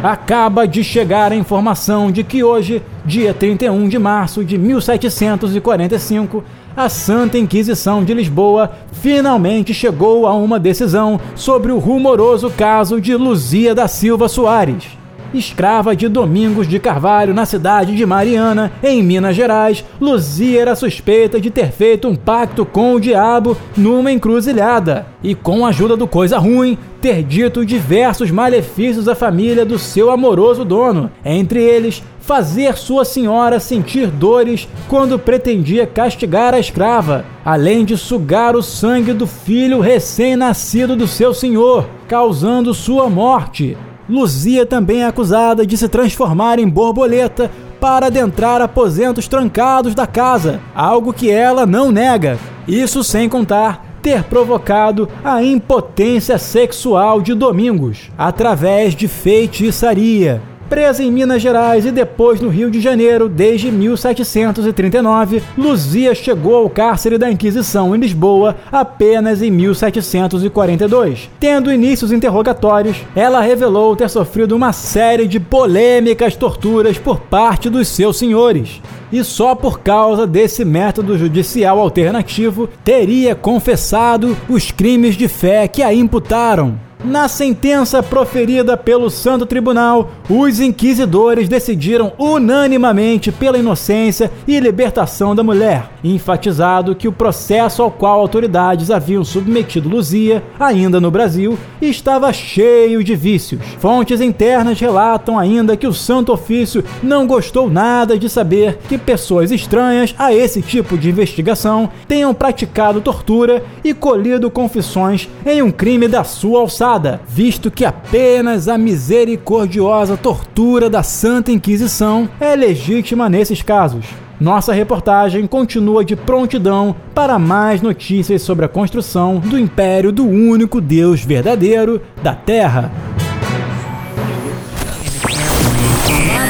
[0.04, 6.44] Acaba de chegar a informação de que hoje, dia 31 de março de 1745,
[6.76, 13.16] a Santa Inquisição de Lisboa finalmente chegou a uma decisão sobre o rumoroso caso de
[13.16, 15.02] Luzia da Silva Soares.
[15.34, 21.40] Escrava de Domingos de Carvalho na cidade de Mariana, em Minas Gerais, Luzia era suspeita
[21.40, 26.06] de ter feito um pacto com o diabo numa encruzilhada e, com a ajuda do
[26.06, 32.78] Coisa Ruim, ter dito diversos malefícios à família do seu amoroso dono, entre eles fazer
[32.78, 39.28] sua senhora sentir dores quando pretendia castigar a escrava, além de sugar o sangue do
[39.28, 43.76] filho recém-nascido do seu senhor, causando sua morte.
[44.08, 47.50] Luzia também é acusada de se transformar em borboleta
[47.80, 52.38] para adentrar aposentos trancados da casa, algo que ela não nega.
[52.68, 60.42] Isso sem contar ter provocado a impotência sexual de Domingos através de feitiçaria
[60.72, 66.70] presa em Minas Gerais e depois no Rio de Janeiro desde 1739, Luzia chegou ao
[66.70, 71.30] cárcere da Inquisição em Lisboa apenas em 1742.
[71.42, 77.70] Tendo início os interrogatórios, ela revelou ter sofrido uma série de polêmicas torturas por parte
[77.70, 78.82] dos seus senhores.
[79.12, 85.84] E só por causa desse método judicial alternativo teria confessado os crimes de fé que
[85.84, 86.80] a imputaram.
[87.04, 95.42] Na sentença proferida pelo Santo Tribunal, os inquisidores decidiram unanimamente pela inocência e libertação da
[95.42, 102.32] mulher, enfatizado que o processo ao qual autoridades haviam submetido Luzia, ainda no Brasil, estava
[102.32, 103.60] cheio de vícios.
[103.80, 109.50] Fontes internas relatam ainda que o Santo Ofício não gostou nada de saber que pessoas
[109.50, 116.08] estranhas a esse tipo de investigação tenham praticado tortura e colhido confissões em um crime
[116.08, 116.91] da sua alçada
[117.28, 124.06] visto que apenas a misericordiosa tortura da Santa Inquisição é legítima nesses casos.
[124.40, 130.82] Nossa reportagem continua de prontidão para mais notícias sobre a construção do império do único
[130.82, 132.92] Deus verdadeiro da Terra.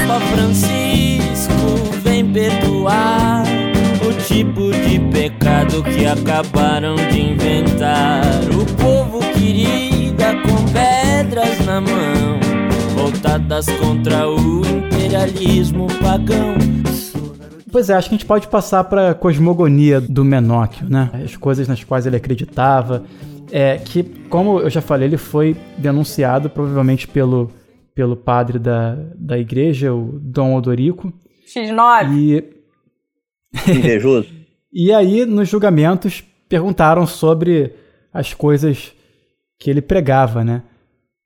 [0.07, 3.43] Papa Francisco vem perdoar
[4.07, 8.21] o tipo de pecado que acabaram de inventar.
[8.53, 10.00] O povo queria
[11.21, 12.39] pedras na mão,
[12.95, 16.55] voltadas contra o imperialismo pagão.
[17.71, 21.11] Pois é, acho que a gente pode passar para a cosmogonia do Menóquio, né?
[21.23, 23.03] As coisas nas quais ele acreditava.
[23.51, 27.51] É, que, como eu já falei, ele foi denunciado provavelmente pelo
[27.93, 31.13] pelo padre da, da igreja, o Dom Odorico.
[31.45, 32.17] X9.
[32.17, 33.71] E.
[33.71, 34.27] Invejoso.
[34.73, 37.75] e aí, nos julgamentos, perguntaram sobre
[38.11, 38.91] as coisas
[39.59, 40.63] que ele pregava, né?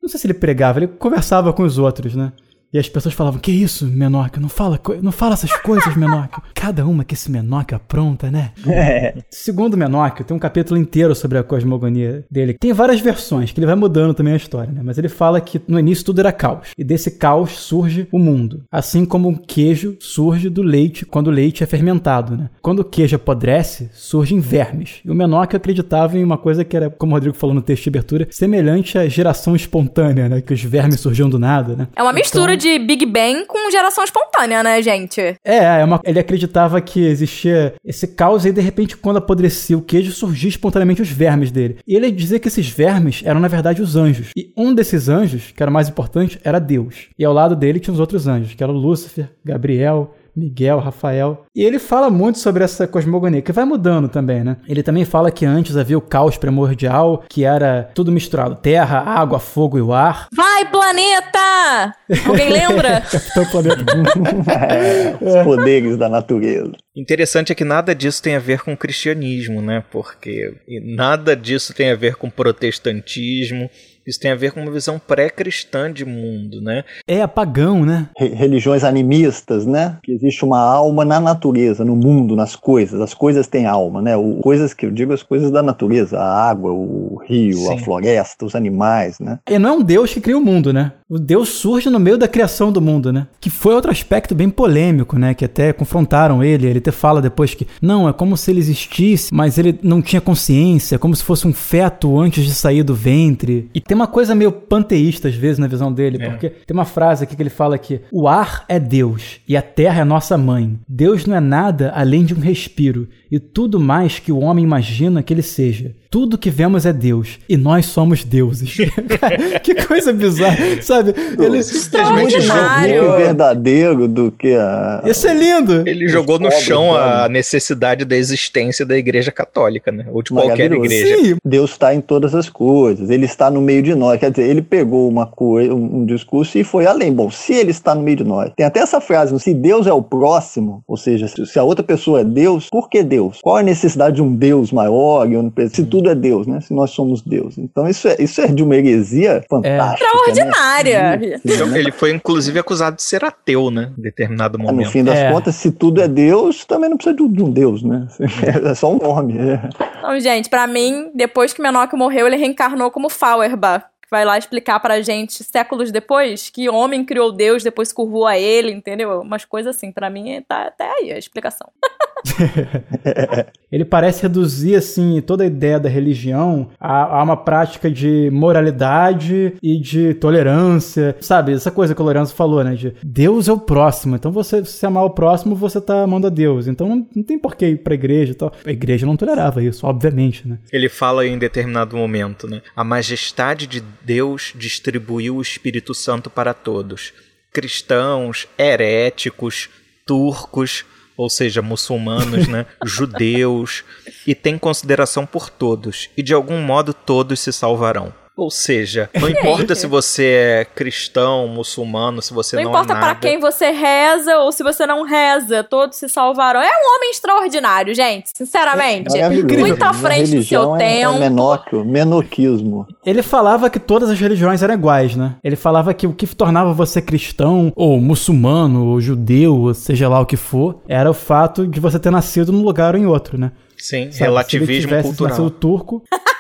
[0.05, 2.31] Não sei se ele pregava, ele conversava com os outros, né?
[2.75, 6.27] E as pessoas falavam, que isso, Menor, não fala, não fala essas coisas, Menor.
[6.53, 8.51] Cada uma que esse Menor apronta, né?
[8.67, 9.15] É.
[9.29, 12.57] Segundo Menor, tem um capítulo inteiro sobre a cosmogonia dele.
[12.59, 14.81] Tem várias versões, que ele vai mudando também a história, né?
[14.83, 16.67] Mas ele fala que no início tudo era caos.
[16.77, 18.65] E desse caos surge o mundo.
[18.69, 22.49] Assim como um queijo surge do leite quando o leite é fermentado, né?
[22.61, 24.99] Quando o queijo apodrece, surgem vermes.
[25.05, 27.83] E o Menor acreditava em uma coisa que era, como o Rodrigo falou no texto
[27.83, 30.41] de abertura, semelhante à geração espontânea, né?
[30.41, 31.87] Que os vermes surgiam do nada, né?
[31.95, 35.21] É uma mistura então, de de Big Bang com geração espontânea, né, gente?
[35.43, 39.81] É, é uma, ele acreditava que existia esse caos e de repente, quando apodrecia o
[39.81, 41.77] queijo, surgia espontaneamente os vermes dele.
[41.87, 44.29] E ele dizia que esses vermes eram, na verdade, os anjos.
[44.35, 47.09] E um desses anjos, que era mais importante, era Deus.
[47.19, 51.45] E ao lado dele tinha os outros anjos, que eram Lúcifer, Gabriel, Miguel, Rafael.
[51.55, 54.57] E ele fala muito sobre essa cosmogonia, que vai mudando também, né?
[54.67, 59.39] Ele também fala que antes havia o caos primordial, que era tudo misturado: terra, água,
[59.39, 60.27] fogo e o ar.
[60.35, 61.95] Vai, planeta!
[62.27, 63.01] Alguém lembra?
[63.01, 63.85] Capitão Planeta.
[65.21, 66.71] os poderes da natureza.
[66.95, 69.83] Interessante é que nada disso tem a ver com o cristianismo, né?
[69.91, 73.69] Porque nada disso tem a ver com protestantismo
[74.07, 76.83] isso tem a ver com uma visão pré-cristã de mundo, né?
[77.07, 78.09] É apagão, né?
[78.17, 79.97] religiões animistas, né?
[80.03, 82.99] Que existe uma alma na natureza, no mundo, nas coisas.
[83.01, 84.15] As coisas têm alma, né?
[84.15, 87.73] O, coisas que eu digo, as coisas da natureza, a água, o rio, Sim.
[87.73, 89.39] a floresta, os animais, né?
[89.49, 90.93] E não é um Deus que cria o mundo, né?
[91.09, 93.27] O Deus surge no meio da criação do mundo, né?
[93.39, 95.33] Que foi outro aspecto bem polêmico, né?
[95.33, 96.67] Que até confrontaram ele.
[96.67, 100.19] Ele até fala depois que, não, é como se ele existisse, mas ele não tinha
[100.19, 103.69] consciência, como se fosse um feto antes de sair do ventre.
[103.73, 106.29] E tem tem uma coisa meio panteísta às vezes na visão dele, é.
[106.29, 109.61] porque tem uma frase aqui que ele fala que o ar é Deus e a
[109.61, 110.77] terra é nossa mãe.
[110.87, 115.23] Deus não é nada além de um respiro e tudo mais que o homem imagina
[115.23, 115.95] que ele seja.
[116.09, 118.77] Tudo que vemos é Deus e nós somos deuses.
[119.63, 121.13] que coisa bizarra, sabe?
[121.37, 125.01] Ele simplesmente jogou verdadeiro do que a.
[125.05, 125.87] Isso é lindo.
[125.87, 130.05] Ele jogou no chão a necessidade da existência da Igreja Católica, né?
[130.11, 131.17] Ou de qualquer igreja.
[131.17, 131.37] Sim.
[131.43, 133.09] Deus está em todas as coisas.
[133.09, 134.19] Ele está no meio de nós.
[134.19, 137.13] Quer dizer, ele pegou uma coisa, um, um discurso e foi além.
[137.13, 139.93] Bom, se ele está no meio de nós, tem até essa frase: se Deus é
[139.93, 143.39] o próximo, ou seja, se a outra pessoa é Deus, por que Deus?
[143.41, 145.27] Qual a necessidade de um Deus maior?
[145.69, 146.59] Se tudo é Deus, né?
[146.59, 147.57] Se nós somos Deus.
[147.57, 150.03] Então isso é, isso é de uma heresia fantástica.
[150.03, 150.29] É.
[150.29, 151.17] Extraordinária.
[151.17, 151.37] Né?
[151.37, 153.93] Sim, ele foi inclusive acusado de ser ateu, né?
[153.97, 154.87] Em determinado momento.
[154.87, 155.31] no fim das é.
[155.31, 158.07] contas, se tudo é Deus, também não precisa de um Deus, né?
[158.65, 159.37] É só um nome.
[159.37, 159.69] É.
[159.99, 164.79] Então, gente, para mim, depois que Menok morreu, ele reencarnou como Fauerbach vai lá explicar
[164.79, 169.21] pra gente séculos depois que homem criou Deus, depois curvou a ele, entendeu?
[169.21, 171.69] Umas coisas assim, para mim tá até aí a explicação.
[173.71, 179.53] ele parece reduzir assim toda a ideia da religião a, a, uma prática de moralidade
[179.61, 181.53] e de tolerância, sabe?
[181.53, 182.75] Essa coisa que o Lourenço falou, né?
[182.75, 186.29] De Deus é o próximo, então você se amar o próximo, você tá amando a
[186.29, 186.67] Deus.
[186.67, 188.51] Então não, não tem por que ir pra igreja e tal.
[188.65, 190.57] A igreja não tolerava isso, obviamente, né?
[190.71, 192.61] Ele fala em determinado momento, né?
[192.75, 197.13] A majestade de Deus distribuiu o Espírito Santo para todos.
[197.51, 199.69] Cristãos, heréticos,
[200.05, 200.85] turcos,
[201.17, 203.83] ou seja, muçulmanos, né, judeus,
[204.25, 208.13] e tem consideração por todos, e de algum modo todos se salvarão.
[208.35, 212.99] Ou seja, não importa se você é cristão, muçulmano, se você não, não importa é
[212.99, 216.61] para quem você reza ou se você não reza, todos se salvarão.
[216.61, 219.17] É um homem extraordinário, gente, sinceramente.
[219.17, 221.15] É muito à frente do seu é, tempo.
[221.15, 222.87] É menóquio, menoquismo.
[223.05, 225.35] Ele falava que todas as religiões eram iguais, né?
[225.43, 230.19] Ele falava que o que tornava você cristão, ou muçulmano, ou judeu, ou seja lá
[230.19, 233.37] o que for, era o fato de você ter nascido num lugar ou em outro,
[233.37, 233.51] né?
[233.77, 235.29] Sim, Sabe, relativismo se ele cultural.
[235.29, 236.03] nascido turco,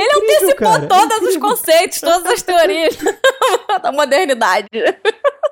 [0.00, 2.96] ele antecipou todos os conceitos, todas as teorias
[3.82, 4.68] da modernidade.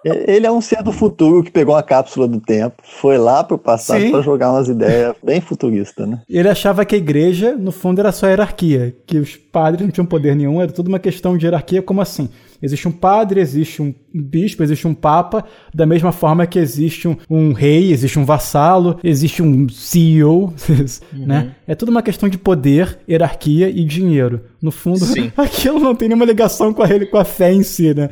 [0.05, 3.59] Ele é um ser do futuro que pegou a cápsula do tempo, foi lá pro
[3.59, 6.23] passado para jogar umas ideias bem futuristas, né?
[6.29, 10.07] Ele achava que a igreja, no fundo, era só hierarquia, que os padres não tinham
[10.07, 12.31] poder nenhum, era tudo uma questão de hierarquia, como assim?
[12.63, 15.45] Existe um padre, existe um bispo, existe um papa,
[15.75, 20.85] da mesma forma que existe um, um rei, existe um vassalo, existe um CEO, né?
[21.13, 21.27] uhum.
[21.27, 21.55] né?
[21.67, 24.43] É tudo uma questão de poder, hierarquia e dinheiro.
[24.61, 25.33] No fundo, Sim.
[25.37, 28.09] aquilo não tem nenhuma ligação com a, com a fé em si, né?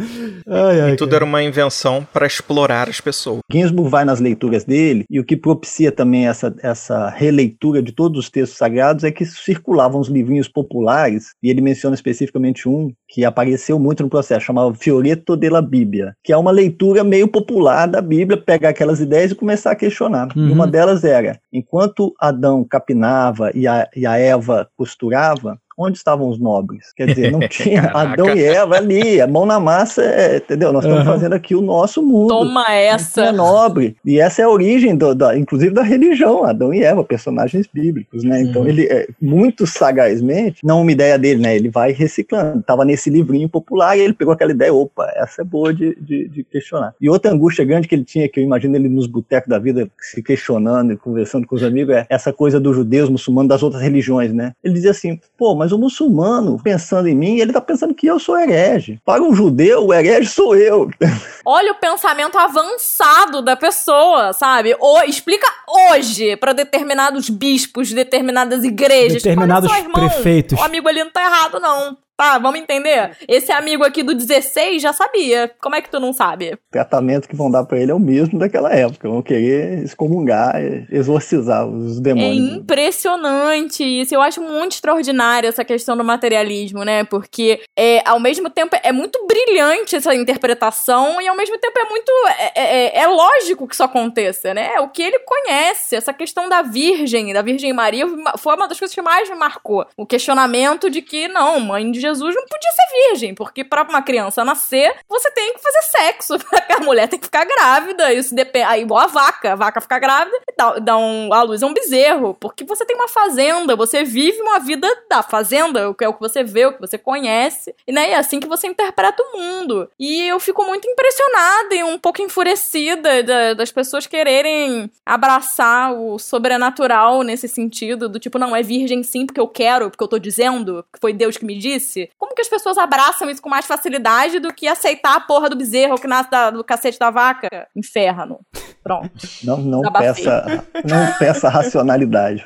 [0.46, 1.18] Ai, ai, e tudo cara.
[1.18, 3.40] era uma invenção para explorar as pessoas.
[3.50, 8.18] Ginsburg vai nas leituras dele, e o que propicia também essa, essa releitura de todos
[8.18, 13.24] os textos sagrados é que circulavam os livrinhos populares, e ele menciona especificamente um que
[13.24, 18.02] apareceu muito no processo, chamado Fioretto della Bíblia, que é uma leitura meio popular da
[18.02, 20.28] Bíblia, pegar aquelas ideias e começar a questionar.
[20.36, 20.48] Uhum.
[20.48, 26.28] E uma delas era, enquanto Adão capinava e a, e a Eva costurava, onde estavam
[26.28, 26.92] os nobres?
[26.92, 30.72] Quer dizer, não tinha Adão e Eva ali, a mão na massa, é, entendeu?
[30.72, 31.12] Nós estamos uhum.
[31.12, 32.28] fazendo aqui o nosso mundo.
[32.28, 33.26] Toma essa!
[33.26, 33.96] É nobre.
[34.04, 38.24] E essa é a origem, do, da, inclusive, da religião, Adão e Eva, personagens bíblicos,
[38.24, 38.42] né?
[38.42, 38.68] Então, uhum.
[38.68, 41.54] ele, é, muito sagazmente, não uma ideia dele, né?
[41.54, 42.60] Ele vai reciclando.
[42.60, 46.28] Estava nesse livrinho popular e ele pegou aquela ideia, opa, essa é boa de, de,
[46.28, 46.94] de questionar.
[47.00, 49.88] E outra angústia grande que ele tinha, que eu imagino ele nos botecos da vida,
[50.00, 53.82] se questionando e conversando com os amigos, é essa coisa dos judeus, muçulmanos, das outras
[53.82, 54.52] religiões, né?
[54.62, 58.18] Ele dizia assim, pô, mas o muçulmano pensando em mim, ele está pensando que eu
[58.18, 59.00] sou herege.
[59.04, 60.90] Para um judeu, o herege sou eu.
[61.44, 64.76] Olha o pensamento avançado da pessoa, sabe?
[64.78, 69.22] O, explica hoje para determinados bispos, determinadas igrejas.
[69.22, 70.58] Determinados só, irmão, prefeitos.
[70.58, 71.96] O amigo ali não tá errado, não.
[72.18, 73.16] Tá, vamos entender?
[73.28, 75.48] Esse amigo aqui do 16 já sabia.
[75.60, 76.54] Como é que tu não sabe?
[76.54, 79.08] O tratamento que vão dar para ele é o mesmo daquela época.
[79.08, 80.56] Vão querer excomungar,
[80.90, 82.54] exorcizar os demônios.
[82.54, 84.12] É impressionante isso.
[84.12, 87.04] Eu acho muito extraordinário essa questão do materialismo, né?
[87.04, 91.88] Porque é, ao mesmo tempo é muito brilhante essa interpretação e ao mesmo tempo é
[91.88, 92.10] muito.
[92.36, 94.72] É, é, é lógico que isso aconteça, né?
[94.74, 95.94] É o que ele conhece.
[95.94, 98.06] Essa questão da Virgem, da Virgem Maria,
[98.38, 99.86] foi uma das coisas que mais me marcou.
[99.96, 104.02] O questionamento de que, não, mãe de Jesus não podia ser virgem, porque para uma
[104.02, 106.34] criança nascer, você tem que fazer sexo.
[106.76, 108.12] a mulher tem que ficar grávida.
[108.12, 108.64] Isso depende.
[108.64, 109.52] Aí, igual a vaca.
[109.52, 112.34] A vaca fica grávida e dá, dá um, a luz a um bezerro.
[112.34, 116.20] Porque você tem uma fazenda, você vive uma vida da fazenda, que é o que
[116.20, 117.74] você vê, o que você conhece.
[117.86, 119.90] E né, é assim que você interpreta o mundo.
[119.98, 126.18] E eu fico muito impressionada e um pouco enfurecida da, das pessoas quererem abraçar o
[126.18, 130.18] sobrenatural nesse sentido, do tipo, não, é virgem sim, porque eu quero, porque eu tô
[130.18, 133.66] dizendo, que foi Deus que me disse como que as pessoas abraçam isso com mais
[133.66, 137.68] facilidade do que aceitar a porra do bezerro que nasce da, do cacete da vaca?
[137.74, 138.40] Inferno.
[138.82, 139.10] Pronto.
[139.44, 142.44] Não, não peça, não peça racionalidade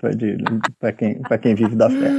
[0.80, 2.10] para quem, quem vive da fé.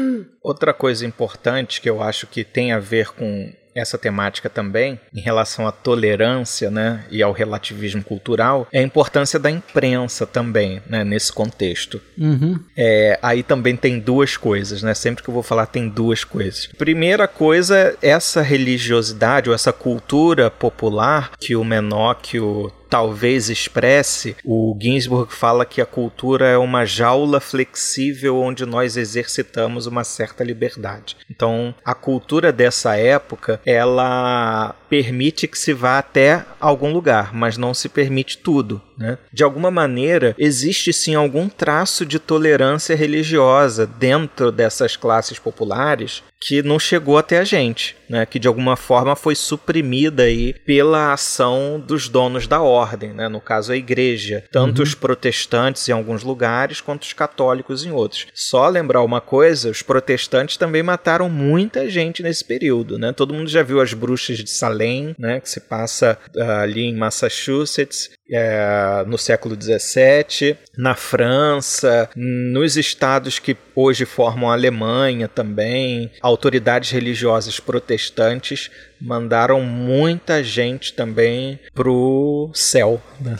[0.41, 5.21] Outra coisa importante que eu acho que tem a ver com essa temática também, em
[5.21, 11.03] relação à tolerância né, e ao relativismo cultural, é a importância da imprensa também, né,
[11.03, 12.01] nesse contexto.
[12.17, 12.59] Uhum.
[12.75, 14.93] É, aí também tem duas coisas, né?
[14.93, 16.67] Sempre que eu vou falar, tem duas coisas.
[16.77, 25.33] Primeira coisa, essa religiosidade ou essa cultura popular que o Menóquio talvez expresse, o Ginsburg
[25.33, 31.17] fala que a cultura é uma jaula flexível onde nós exercitamos uma certa liberdade.
[31.27, 37.73] Então, a cultura dessa época, ela permite que se vá até algum lugar, mas não
[37.73, 38.79] se permite tudo.
[38.97, 39.17] Né?
[39.31, 46.61] De alguma maneira, existe sim algum traço de tolerância religiosa dentro dessas classes populares que
[46.61, 48.25] não chegou até a gente, né?
[48.25, 53.29] que de alguma forma foi suprimida aí pela ação dos donos da ordem, né?
[53.29, 54.83] no caso a igreja, tanto uhum.
[54.83, 58.27] os protestantes em alguns lugares quanto os católicos em outros.
[58.33, 63.13] Só lembrar uma coisa, os protestantes também mataram muita gente nesse período, né?
[63.13, 65.39] Todo mundo já viu as bruxas de Salem, né?
[65.39, 73.39] que se passa uh, ali em Massachusetts, é, no século XVII, na França, nos estados
[73.39, 78.71] que hoje formam a Alemanha também, autoridades religiosas protestantes
[79.01, 83.35] mandaram muita gente também pro céu, né?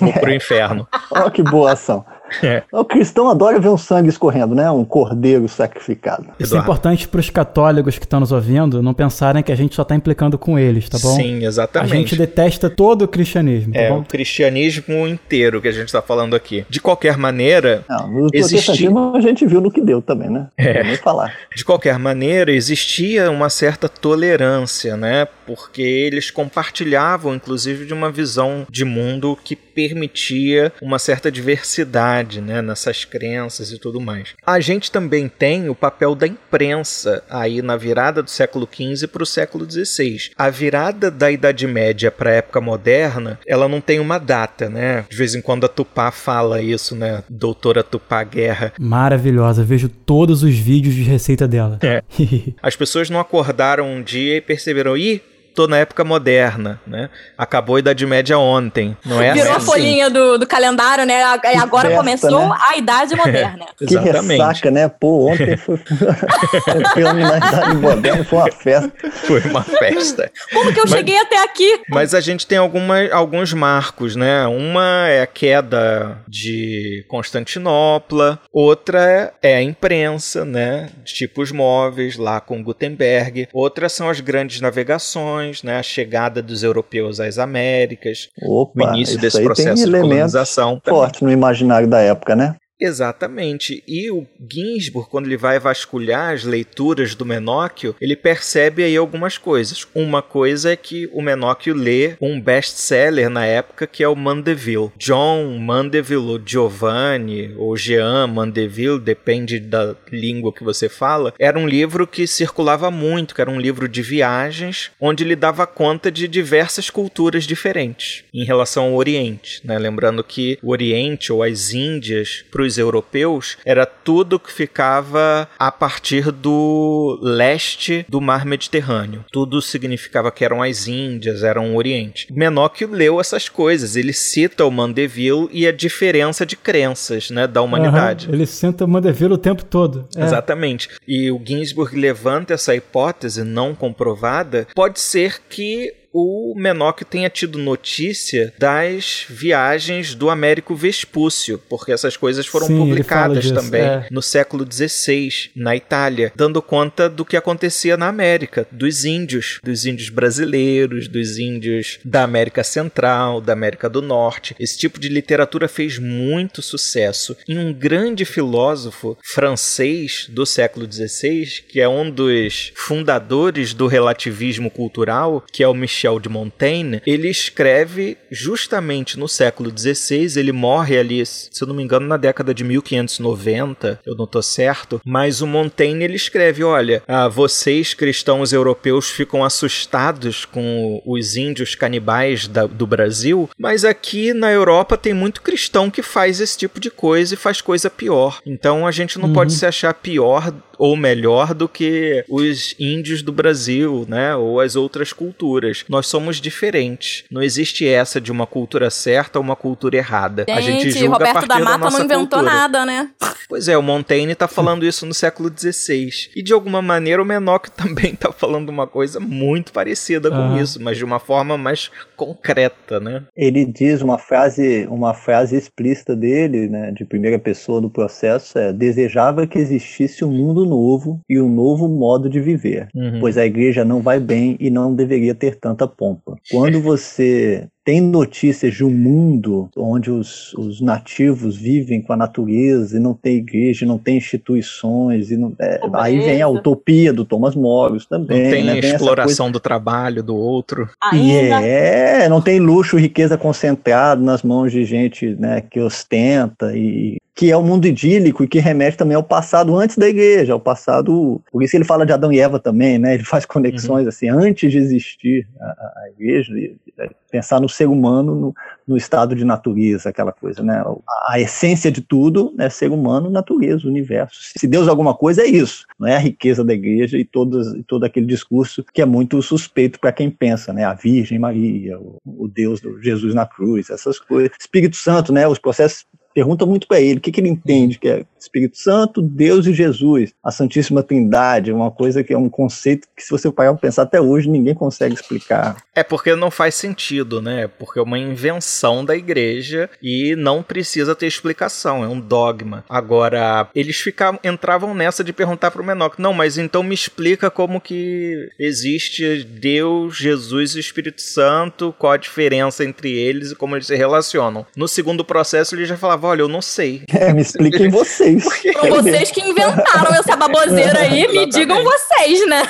[0.00, 0.86] ou pro inferno.
[1.10, 2.04] Olha que boa ação.
[2.42, 2.62] É.
[2.72, 4.70] O cristão adora ver um sangue escorrendo, né?
[4.70, 6.26] Um cordeiro sacrificado.
[6.38, 9.74] Isso é importante para os católicos que estão nos ouvindo não pensarem que a gente
[9.74, 11.14] só está implicando com eles, tá bom?
[11.16, 11.92] Sim, exatamente.
[11.92, 14.00] A gente detesta todo o cristianismo, tá é, bom?
[14.00, 16.64] o cristianismo inteiro que a gente está falando aqui.
[16.68, 18.90] De qualquer maneira, não, o existia...
[19.14, 20.48] a gente viu no que deu também, né?
[20.56, 20.82] É.
[20.82, 21.34] Nem falar.
[21.54, 25.26] De qualquer maneira, existia uma certa tolerância, né?
[25.46, 32.62] Porque eles compartilhavam, inclusive, de uma visão de mundo que permitia uma certa diversidade né,
[32.62, 34.34] nessas crenças e tudo mais.
[34.44, 39.22] A gente também tem o papel da imprensa aí na virada do século XV para
[39.22, 40.30] o século XVI.
[40.36, 45.04] A virada da Idade Média para a época moderna, ela não tem uma data, né?
[45.08, 47.22] De vez em quando a Tupá fala isso, né?
[47.28, 48.72] Doutora Tupá Guerra.
[48.78, 51.78] Maravilhosa, vejo todos os vídeos de receita dela.
[51.82, 52.02] É.
[52.62, 55.22] As pessoas não acordaram um dia e perceberam, ih,
[55.54, 57.10] tô na época moderna, né?
[57.36, 59.32] Acabou a Idade Média ontem, não é?
[59.32, 59.62] Virou assim?
[59.62, 61.22] a folhinha do, do calendário, né?
[61.22, 62.56] Agora Festa, começou né?
[62.68, 63.66] a Idade Moderna.
[63.78, 64.88] Que ressaca, né?
[64.88, 65.78] Pô, ontem foi.
[66.94, 68.92] Filme na idade moderna foi uma festa.
[69.10, 70.30] Foi uma festa.
[70.52, 71.80] Como que eu Mas- cheguei até aqui?
[71.88, 74.46] Mas a gente tem alguma, alguns marcos, né?
[74.46, 80.90] Uma é a queda de Constantinopla, outra é a imprensa, né?
[81.04, 83.48] De tipos móveis, lá com Gutenberg.
[83.52, 85.78] Outras são as grandes navegações, né?
[85.78, 90.80] A chegada dos europeus às Américas, Opa, o início desse processo tem de colonização.
[90.80, 91.00] também.
[91.00, 92.56] forte no imaginário da época, né?
[92.80, 93.82] Exatamente.
[93.86, 99.36] E o Ginsburg, quando ele vai vasculhar as leituras do Menóquio, ele percebe aí algumas
[99.36, 99.86] coisas.
[99.94, 104.92] Uma coisa é que o Menóquio lê um best-seller na época que é o Mandeville.
[104.96, 111.66] John Mandeville, ou Giovanni, ou Jean Mandeville, depende da língua que você fala, era um
[111.66, 116.28] livro que circulava muito, que era um livro de viagens, onde ele dava conta de
[116.28, 119.60] diversas culturas diferentes em relação ao Oriente.
[119.64, 119.78] Né?
[119.78, 125.72] Lembrando que o Oriente ou as Índias, para os europeus, era tudo que ficava a
[125.72, 129.24] partir do leste do mar Mediterrâneo.
[129.32, 132.28] Tudo significava que eram as Índias, eram o Oriente.
[132.30, 137.62] Menóquio leu essas coisas, ele cita o Mandeville e a diferença de crenças né, da
[137.62, 138.26] humanidade.
[138.26, 140.06] Aham, Ele senta Mandeville o tempo todo.
[140.16, 140.24] É.
[140.24, 140.88] Exatamente.
[141.06, 144.66] E o Ginsburg levanta essa hipótese não comprovada.
[144.74, 152.16] Pode ser que o Menóquio tenha tido notícia das viagens do Américo Vespúcio, porque essas
[152.16, 154.06] coisas foram Sim, publicadas disso, também é.
[154.10, 159.84] no século XVI, na Itália, dando conta do que acontecia na América, dos índios, dos
[159.84, 164.56] índios brasileiros, dos índios da América Central, da América do Norte.
[164.58, 167.36] Esse tipo de literatura fez muito sucesso.
[167.46, 174.70] E um grande filósofo francês do século XVI, que é um dos fundadores do relativismo
[174.70, 180.96] cultural, que é o Michel de Montaigne, ele escreve justamente no século XVI, ele morre
[180.98, 185.40] ali, se eu não me engano, na década de 1590, eu não tô certo, mas
[185.40, 192.46] o Montaigne ele escreve, olha, ah, vocês cristãos europeus ficam assustados com os índios canibais
[192.46, 196.90] da- do Brasil, mas aqui na Europa tem muito cristão que faz esse tipo de
[196.90, 198.40] coisa e faz coisa pior.
[198.46, 203.32] Então a gente não pode se achar pior ou melhor do que os índios do
[203.32, 205.84] Brasil, né, ou as outras culturas.
[205.88, 207.24] Nós somos diferentes.
[207.30, 210.44] Não existe essa de uma cultura certa ou uma cultura errada.
[210.48, 212.42] a gente Gente, julga a Roberto partir da Mata nossa não inventou cultura.
[212.42, 213.10] nada, né?
[213.48, 216.10] Pois é, o Montaigne tá falando isso no século XVI.
[216.36, 220.60] E de alguma maneira o Menocchio também tá falando uma coisa muito parecida com Aham.
[220.62, 223.22] isso, mas de uma forma mais concreta, né?
[223.36, 228.72] Ele diz uma frase, uma frase explícita dele, né, de primeira pessoa do processo, é
[228.72, 233.18] desejava que existisse um mundo novo e um novo modo de viver, Uhum.
[233.20, 236.36] pois a igreja não vai bem e não deveria ter tanta pompa.
[236.50, 242.98] Quando você tem notícias de um mundo onde os, os nativos vivem com a natureza
[242.98, 247.24] e não tem igreja, não tem instituições, e não, é, aí vem a utopia do
[247.24, 248.78] Thomas Morris Não também, tem né?
[248.78, 250.88] Exploração do trabalho do outro.
[251.14, 251.66] e Ainda.
[251.66, 257.16] é, não tem luxo e riqueza concentrado nas mãos de gente né, que ostenta e
[257.38, 260.58] que é o mundo idílico e que remete também ao passado antes da igreja, ao
[260.58, 261.40] passado.
[261.52, 263.14] Por isso ele fala de Adão e Eva também, né?
[263.14, 266.52] Ele faz conexões assim antes de existir a, a- igreja,
[266.98, 268.54] é, pensar no ser humano no,
[268.88, 270.82] no estado de natureza, aquela coisa, né?
[270.84, 274.36] A, a essência de tudo é ser humano, natureza, universo.
[274.58, 277.68] Se Deus é alguma coisa é isso, não é a riqueza da igreja e todas,
[277.86, 280.82] todo aquele discurso que é muito suspeito para quem pensa, né?
[280.82, 284.50] A Virgem Maria, o, o Deus do Jesus na cruz, essas coisas.
[284.58, 285.46] Espírito Santo, né?
[285.46, 286.04] Os processos
[286.38, 289.74] pergunta muito para ele o que, que ele entende que é Espírito Santo, Deus e
[289.74, 293.80] Jesus, a Santíssima Trindade, uma coisa que é um conceito que se você parar para
[293.80, 295.76] pensar até hoje ninguém consegue explicar.
[295.92, 297.66] É porque não faz sentido, né?
[297.66, 302.84] Porque é uma invenção da igreja e não precisa ter explicação, é um dogma.
[302.88, 307.80] Agora, eles ficavam, entravam nessa de perguntar pro Menor, não, mas então me explica como
[307.80, 313.74] que existe Deus, Jesus e o Espírito Santo, qual a diferença entre eles e como
[313.74, 314.64] eles se relacionam.
[314.76, 317.02] No segundo processo ele já falava, olha, eu não sei.
[317.12, 318.44] É, me expliquem vocês.
[318.74, 322.62] Foram vocês que inventaram essa baboseira aí, me digam vocês, né?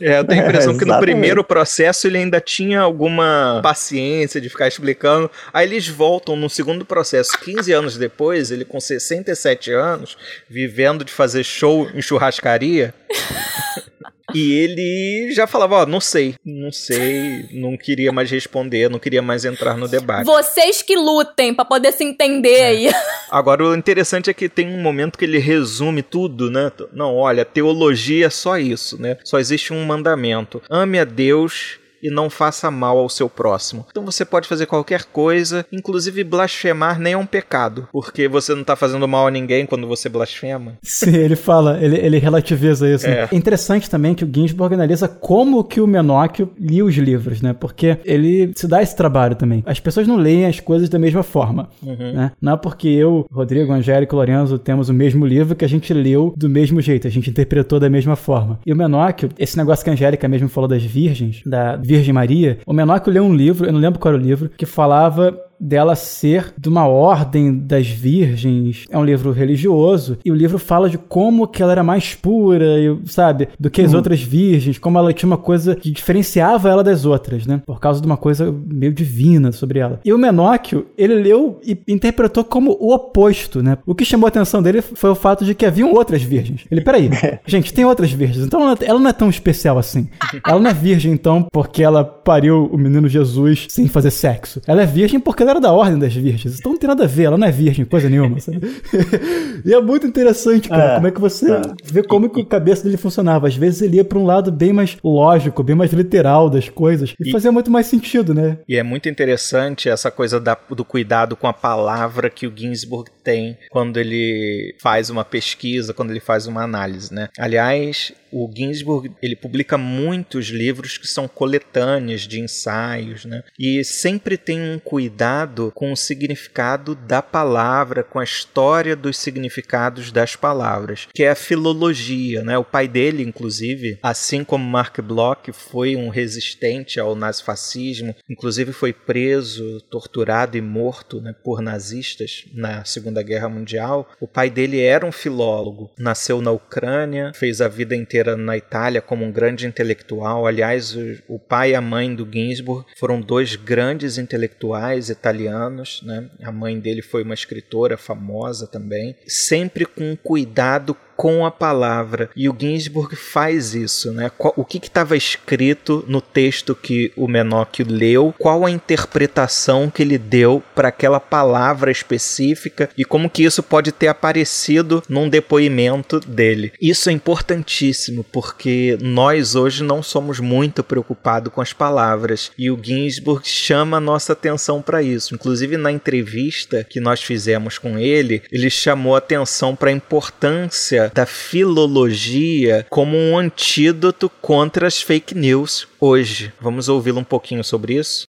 [0.00, 4.40] É, eu tenho a impressão É, que no primeiro processo ele ainda tinha alguma paciência
[4.40, 5.30] de ficar explicando.
[5.52, 10.18] Aí eles voltam no segundo processo, 15 anos depois, ele com 67 anos,
[10.48, 12.92] vivendo de fazer show em churrascaria.
[14.34, 19.22] E ele já falava, ó, não sei, não sei, não queria mais responder, não queria
[19.22, 20.26] mais entrar no debate.
[20.26, 22.90] Vocês que lutem pra poder se entender aí.
[23.30, 26.70] Agora, o interessante é que tem um momento que ele resume tudo, né?
[26.92, 29.16] Não, olha, teologia é só isso, né?
[29.24, 30.62] Só existe um mandamento.
[30.68, 33.86] Ame a Deus e não faça mal ao seu próximo.
[33.90, 38.60] Então você pode fazer qualquer coisa, inclusive blasfemar nem é um pecado, porque você não
[38.60, 40.74] está fazendo mal a ninguém quando você blasfema.
[40.82, 43.06] Sim, ele fala, ele, ele relativiza isso.
[43.06, 43.10] É.
[43.10, 43.28] Né?
[43.32, 47.54] é interessante também que o Ginsburg analisa como que o Menóquio lia os livros, né?
[47.54, 49.62] Porque ele se dá esse trabalho também.
[49.64, 52.12] As pessoas não leem as coisas da mesma forma, uhum.
[52.12, 52.32] né?
[52.40, 55.94] Não é porque eu, Rodrigo, Angélico e Lorenzo temos o mesmo livro que a gente
[55.94, 58.60] leu do mesmo jeito, a gente interpretou da mesma forma.
[58.66, 62.58] E o Menóquio, esse negócio que a Angélica mesmo falou das virgens, da Virgem Maria,
[62.66, 65.96] o Menóquio leu um livro, eu não lembro qual era o livro, que falava dela
[65.96, 68.84] ser de uma ordem das virgens.
[68.90, 72.66] É um livro religioso e o livro fala de como que ela era mais pura,
[73.06, 73.96] sabe, do que as uhum.
[73.96, 77.62] outras virgens, como ela tinha uma coisa que diferenciava ela das outras, né?
[77.64, 80.00] Por causa de uma coisa meio divina sobre ela.
[80.04, 83.78] E o Menóquio, ele leu e interpretou como o oposto, né?
[83.86, 86.66] O que chamou a atenção dele foi o fato de que haviam outras virgens.
[86.70, 87.10] Ele, peraí,
[87.46, 90.08] gente, tem outras virgens, então ela não é tão especial assim.
[90.46, 94.60] Ela não é virgem, então, porque ela pariu o menino Jesus sem fazer sexo.
[94.66, 96.58] Ela é virgem porque ela da ordem das virgens.
[96.58, 98.60] Então não tem nada a ver, ela não é virgem, coisa nenhuma, sabe?
[99.64, 101.62] e é muito interessante, cara, é, como é que você é.
[101.84, 103.46] vê como que a cabeça dele funcionava.
[103.48, 107.14] Às vezes ele ia pra um lado bem mais lógico, bem mais literal das coisas,
[107.20, 108.58] e, e fazia muito mais sentido, né?
[108.68, 113.10] E é muito interessante essa coisa da, do cuidado com a palavra que o Ginsburg
[113.24, 117.28] tem quando ele faz uma pesquisa, quando ele faz uma análise, né?
[117.38, 123.44] Aliás, o Ginsburg ele publica muitos livros que são coletâneas de ensaios, né?
[123.56, 130.10] E sempre tem um cuidado com o significado da palavra, com a história dos significados
[130.10, 132.58] das palavras, que é a filologia, né?
[132.58, 138.92] O pai dele, inclusive, assim como Mark Bloch, foi um resistente ao nazifascismo, inclusive foi
[138.92, 144.08] preso, torturado e morto né, por nazistas na Segunda Guerra Mundial.
[144.20, 149.00] O pai dele era um filólogo, nasceu na Ucrânia, fez a vida inteira na Itália
[149.00, 150.46] como um grande intelectual.
[150.46, 156.02] Aliás, o, o pai e a mãe do Ginsburg foram dois grandes intelectuais italianos.
[156.02, 156.28] Né?
[156.42, 162.30] A mãe dele foi uma escritora famosa também, sempre com cuidado com a palavra.
[162.36, 164.30] E o Ginsburg faz isso, né?
[164.38, 170.18] O que estava escrito no texto que o Menocchio leu, qual a interpretação que ele
[170.18, 176.72] deu para aquela palavra específica e como que isso pode ter aparecido num depoimento dele.
[176.80, 182.78] Isso é importantíssimo porque nós hoje não somos muito preocupados com as palavras e o
[182.80, 185.34] Ginsburg chama a nossa atenção para isso.
[185.34, 191.26] Inclusive na entrevista que nós fizemos com ele, ele chamou atenção para a importância da
[191.26, 196.52] filologia como um antídoto contra as fake news hoje.
[196.60, 198.26] Vamos ouvi-lo um pouquinho sobre isso?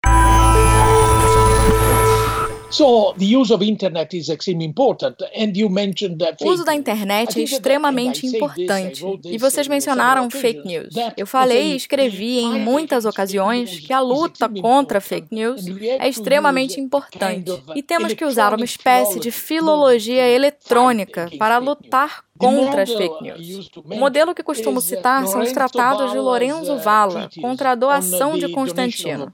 [6.45, 9.03] O uso da internet é extremamente importante.
[9.25, 10.93] E vocês mencionaram fake news.
[11.15, 15.65] Eu falei e escrevi em muitas ocasiões que a luta contra fake news
[15.99, 17.51] é extremamente importante.
[17.75, 23.69] E temos que usar uma espécie de filologia eletrônica para lutar contra as fake news.
[23.85, 28.49] O modelo que costumo citar são os tratados de Lorenzo Valla contra a doação de
[28.49, 29.31] Constantino.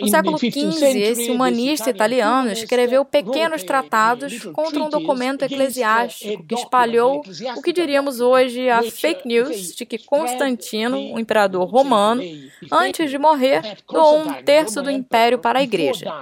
[0.00, 7.22] No século XV, esse humanista italiano escreveu pequenos tratados contra um documento eclesiástico que espalhou
[7.56, 12.22] o que diríamos hoje a fake news de que Constantino, o imperador romano,
[12.70, 16.12] antes de morrer, doou um terço do império para a igreja.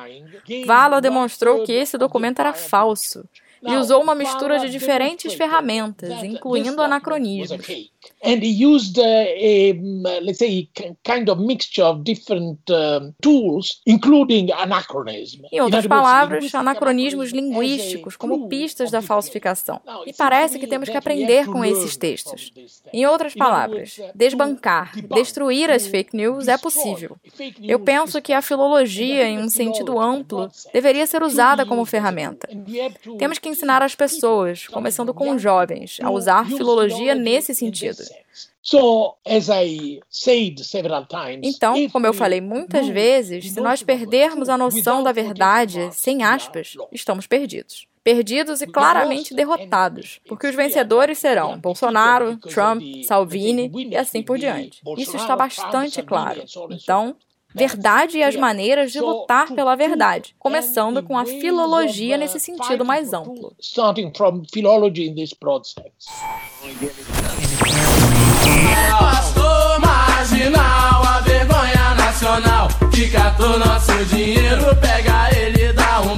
[0.66, 3.28] Valla demonstrou que esse documento era falso
[3.66, 7.66] e usou uma mistura de diferentes ferramentas, incluindo anacronismos.
[8.22, 9.78] And he used a,
[10.22, 10.68] let's say,
[11.02, 12.58] kind of mixture of different
[13.20, 15.42] tools, including anachronism.
[15.52, 19.80] Em outras palavras, anacronismos linguísticos como pistas da falsificação.
[20.06, 22.52] E parece que temos que aprender com esses textos.
[22.92, 27.16] Em outras palavras, uh, desbancar, destruir as fake news é possível.
[27.62, 32.48] Eu penso que a filologia, em um sentido amplo, deveria ser usada como ferramenta.
[33.18, 37.93] Temos que ensinar as pessoas, começando com os jovens, a usar filologia nesse sentido.
[41.44, 46.74] Então, como eu falei muitas vezes, se nós perdermos a noção da verdade, sem aspas,
[46.90, 47.86] estamos perdidos.
[48.02, 54.82] Perdidos e claramente derrotados, porque os vencedores serão Bolsonaro, Trump, Salvini e assim por diante.
[54.98, 56.44] Isso está bastante claro.
[56.70, 57.16] Então,
[57.54, 63.12] verdade e as maneiras de lutar pela verdade, começando com a filologia nesse sentido mais
[63.12, 63.54] amplo.
[68.98, 72.68] Pastor marginal, a vergonha nacional.
[73.58, 76.16] Nosso dinheiro, pega ele, dá um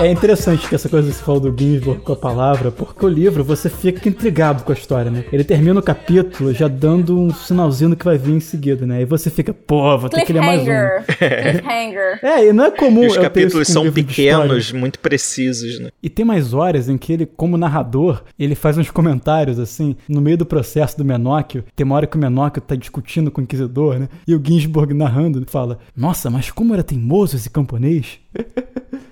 [0.00, 3.08] é interessante que essa coisa que você falou do Ginsburg com a palavra, porque o
[3.08, 5.24] livro você fica intrigado com a história, né?
[5.32, 9.02] Ele termina o capítulo já dando um sinalzinho do que vai vir em seguida, né?
[9.02, 11.14] E você fica, pô, vou ter que ler mais um.
[11.14, 12.18] Cliffhanger.
[12.28, 13.04] É, e não é comum.
[13.04, 15.90] E os capítulos são pequenos, muito precisos, né?
[16.02, 20.20] E tem mais horas em que ele, como narrador, ele faz uns comentários assim, no
[20.20, 21.64] meio do processo do Menóquio.
[21.74, 24.08] Tem uma hora que o Menóquio tá discutindo com o Inquisidor, né?
[24.26, 28.18] E o Ginsburg narrando fala: Nossa, mas como era teimoso esse camponês?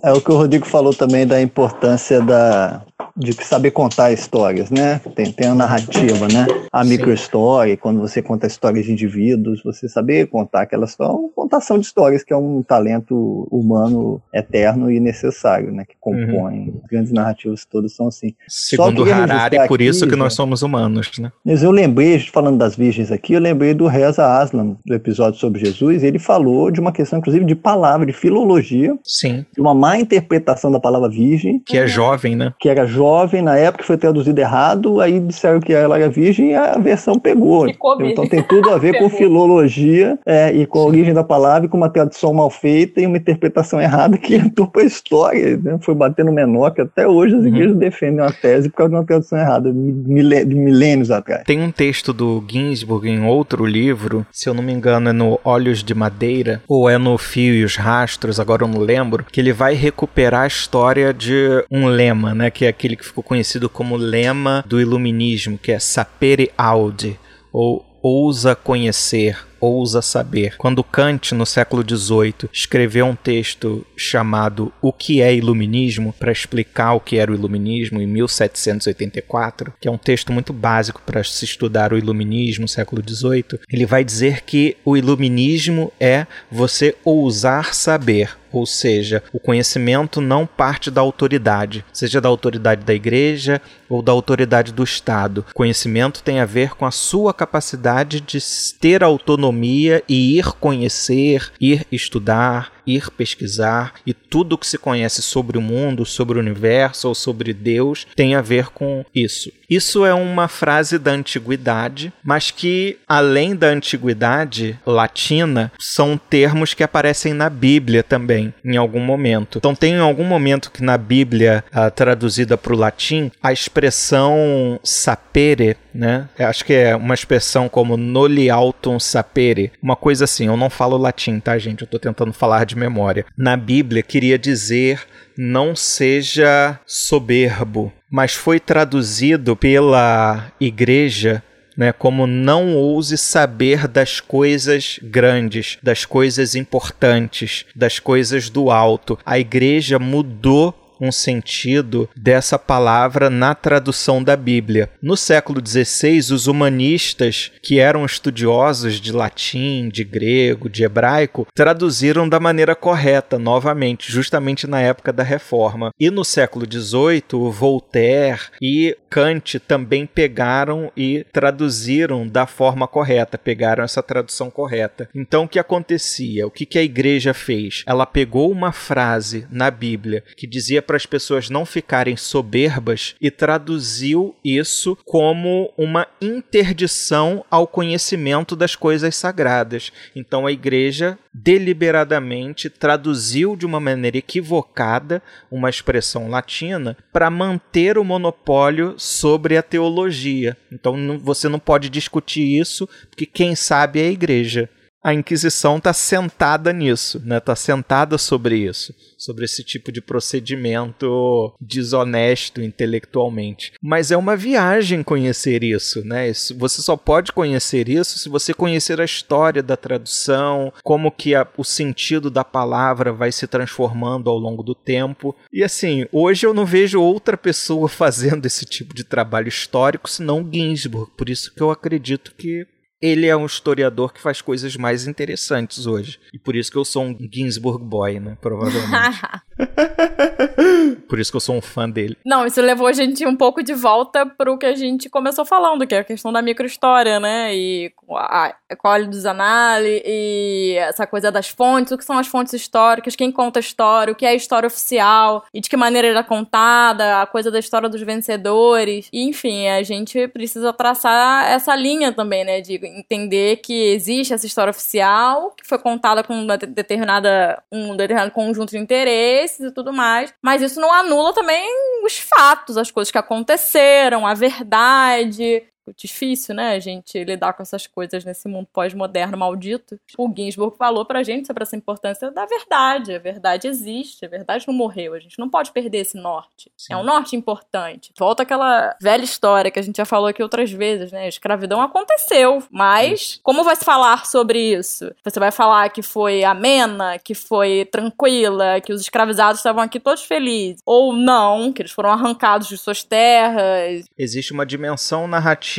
[0.02, 2.82] É o que o Rodrigo falou também da importância da,
[3.16, 5.00] de saber contar histórias, né?
[5.14, 6.46] Tem, tem a narrativa, né?
[6.70, 11.86] A microhistória, quando você conta histórias de indivíduos, você saber contar aquelas são contação de
[11.86, 15.84] histórias que é um talento humano eterno e necessário, né?
[15.86, 16.80] Que compõe uhum.
[16.90, 18.34] grandes narrativas todas são assim.
[18.46, 21.32] Segundo Harari, é por aqui, isso que nós somos humanos, né?
[21.44, 25.64] Mas eu lembrei, falando das virgens aqui, eu lembrei do Reza Aslan, do episódio sobre
[25.64, 28.96] Jesus, ele falou de uma questão, inclusive, de palavra, de filologia.
[29.02, 29.46] Sim.
[29.54, 31.62] De uma má interpretação da palavra virgem.
[31.64, 32.52] Que é jovem, né?
[32.60, 36.50] Que era jovem jovem, na época foi traduzido errado, aí disseram que ela era virgem
[36.50, 37.68] e a versão pegou.
[37.68, 41.76] Então tem tudo a ver com filologia é, e com a origem da palavra, com
[41.76, 45.56] uma tradução mal feita e uma interpretação errada que entrou para a história.
[45.56, 45.78] Né?
[45.80, 47.48] Foi bater no menor, que até hoje as uhum.
[47.48, 51.44] igrejas defendem uma tese por causa de uma tradução errada, de milênios atrás.
[51.44, 55.38] Tem um texto do Ginsburg em outro livro, se eu não me engano é no
[55.44, 59.40] Olhos de Madeira, ou é no Fio e os Rastros, agora eu não lembro, que
[59.40, 63.68] ele vai recuperar a história de um lema, né, que é aquele que ficou conhecido
[63.68, 67.18] como lema do iluminismo, que é sapere aude,
[67.52, 70.56] ou ousa conhecer, ousa saber.
[70.56, 76.92] Quando Kant, no século XVIII, escreveu um texto chamado O que é Iluminismo, para explicar
[76.94, 81.44] o que era o Iluminismo, em 1784, que é um texto muito básico para se
[81.44, 88.36] estudar o Iluminismo século XVIII, ele vai dizer que o Iluminismo é você ousar saber,
[88.58, 94.12] ou seja, o conhecimento não parte da autoridade, seja da autoridade da igreja ou da
[94.12, 95.44] autoridade do Estado.
[95.50, 98.38] O conhecimento tem a ver com a sua capacidade de
[98.80, 105.58] ter autonomia e ir conhecer, ir estudar, ir pesquisar e tudo que se conhece sobre
[105.58, 109.50] o mundo, sobre o universo ou sobre Deus tem a ver com isso.
[109.68, 116.84] Isso é uma frase da antiguidade, mas que, além da antiguidade latina, são termos que
[116.84, 119.58] aparecem na Bíblia também, em algum momento.
[119.58, 124.78] Então, tem em algum momento que na Bíblia, uh, traduzida para o latim, a expressão
[124.84, 126.28] sapere, né?
[126.38, 130.46] Eu acho que é uma expressão como noli autum sapere, uma coisa assim.
[130.46, 131.82] Eu não falo latim, tá, gente?
[131.82, 133.24] Eu estou tentando falar de memória.
[133.36, 135.00] Na Bíblia, queria dizer
[135.38, 141.42] não seja soberbo, mas foi traduzido pela igreja
[141.76, 149.18] né, como não ouse saber das coisas grandes, das coisas importantes, das coisas do alto.
[149.26, 154.90] A igreja mudou um sentido dessa palavra na tradução da Bíblia.
[155.02, 162.28] No século XVI, os humanistas, que eram estudiosos de latim, de grego, de hebraico, traduziram
[162.28, 165.90] da maneira correta, novamente, justamente na época da Reforma.
[165.98, 173.84] E no século XVIII, Voltaire e Kant também pegaram e traduziram da forma correta, pegaram
[173.84, 175.08] essa tradução correta.
[175.14, 176.46] Então, o que acontecia?
[176.46, 177.82] O que, a igreja fez?
[177.86, 183.30] Ela pegou uma frase na Bíblia que dizia para as pessoas não ficarem soberbas e
[183.30, 189.92] traduziu isso como uma interdição ao conhecimento das coisas sagradas.
[190.14, 198.04] Então a igreja deliberadamente traduziu de uma maneira equivocada uma expressão latina para manter o
[198.04, 200.56] monopólio sobre a teologia.
[200.72, 204.70] Então você não pode discutir isso, porque quem sabe é a igreja
[205.06, 207.38] a Inquisição está sentada nisso, né?
[207.38, 213.74] Está sentada sobre isso, sobre esse tipo de procedimento desonesto intelectualmente.
[213.80, 216.26] Mas é uma viagem conhecer isso, né?
[216.58, 221.46] Você só pode conhecer isso se você conhecer a história da tradução, como que a,
[221.56, 225.36] o sentido da palavra vai se transformando ao longo do tempo.
[225.52, 230.44] E assim, hoje eu não vejo outra pessoa fazendo esse tipo de trabalho histórico senão
[230.52, 231.12] Ginsburg.
[231.16, 232.66] Por isso que eu acredito que
[233.00, 236.18] ele é um historiador que faz coisas mais interessantes hoje.
[236.32, 238.36] E por isso que eu sou um Ginsburg boy, né?
[238.40, 239.20] Provavelmente.
[241.08, 242.16] por isso que eu sou um fã dele.
[242.24, 245.86] Não, isso levou a gente um pouco de volta pro que a gente começou falando,
[245.86, 247.54] que é a questão da microhistória, né?
[247.54, 252.52] E a ecole dos análises, e essa coisa das fontes, o que são as fontes
[252.52, 256.08] históricas, quem conta a história, o que é a história oficial, e de que maneira
[256.08, 259.08] ela é contada, a coisa da história dos vencedores.
[259.12, 262.60] E, enfim, a gente precisa traçar essa linha também, né?
[262.60, 268.30] De entender que existe essa história oficial, que foi contada com uma determinada, um determinado
[268.30, 271.68] conjunto de interesses e tudo mais, mas isso não anula também
[272.04, 275.62] os fatos, as coisas que aconteceram, a verdade,
[275.96, 279.98] difícil, né, a gente lidar com essas coisas nesse mundo pós-moderno maldito.
[280.16, 283.14] O Ginsburg falou pra gente sobre essa importância da verdade.
[283.14, 285.14] A verdade existe, a verdade não morreu.
[285.14, 286.70] A gente não pode perder esse norte.
[286.76, 286.94] Sim.
[286.94, 288.12] É um norte importante.
[288.18, 291.24] Volta aquela velha história que a gente já falou aqui outras vezes, né?
[291.24, 293.40] A escravidão aconteceu, mas Sim.
[293.42, 295.12] como vai se falar sobre isso?
[295.24, 300.24] Você vai falar que foi amena, que foi tranquila, que os escravizados estavam aqui todos
[300.24, 304.04] felizes, ou não, que eles foram arrancados de suas terras.
[304.18, 305.75] Existe uma dimensão narrativa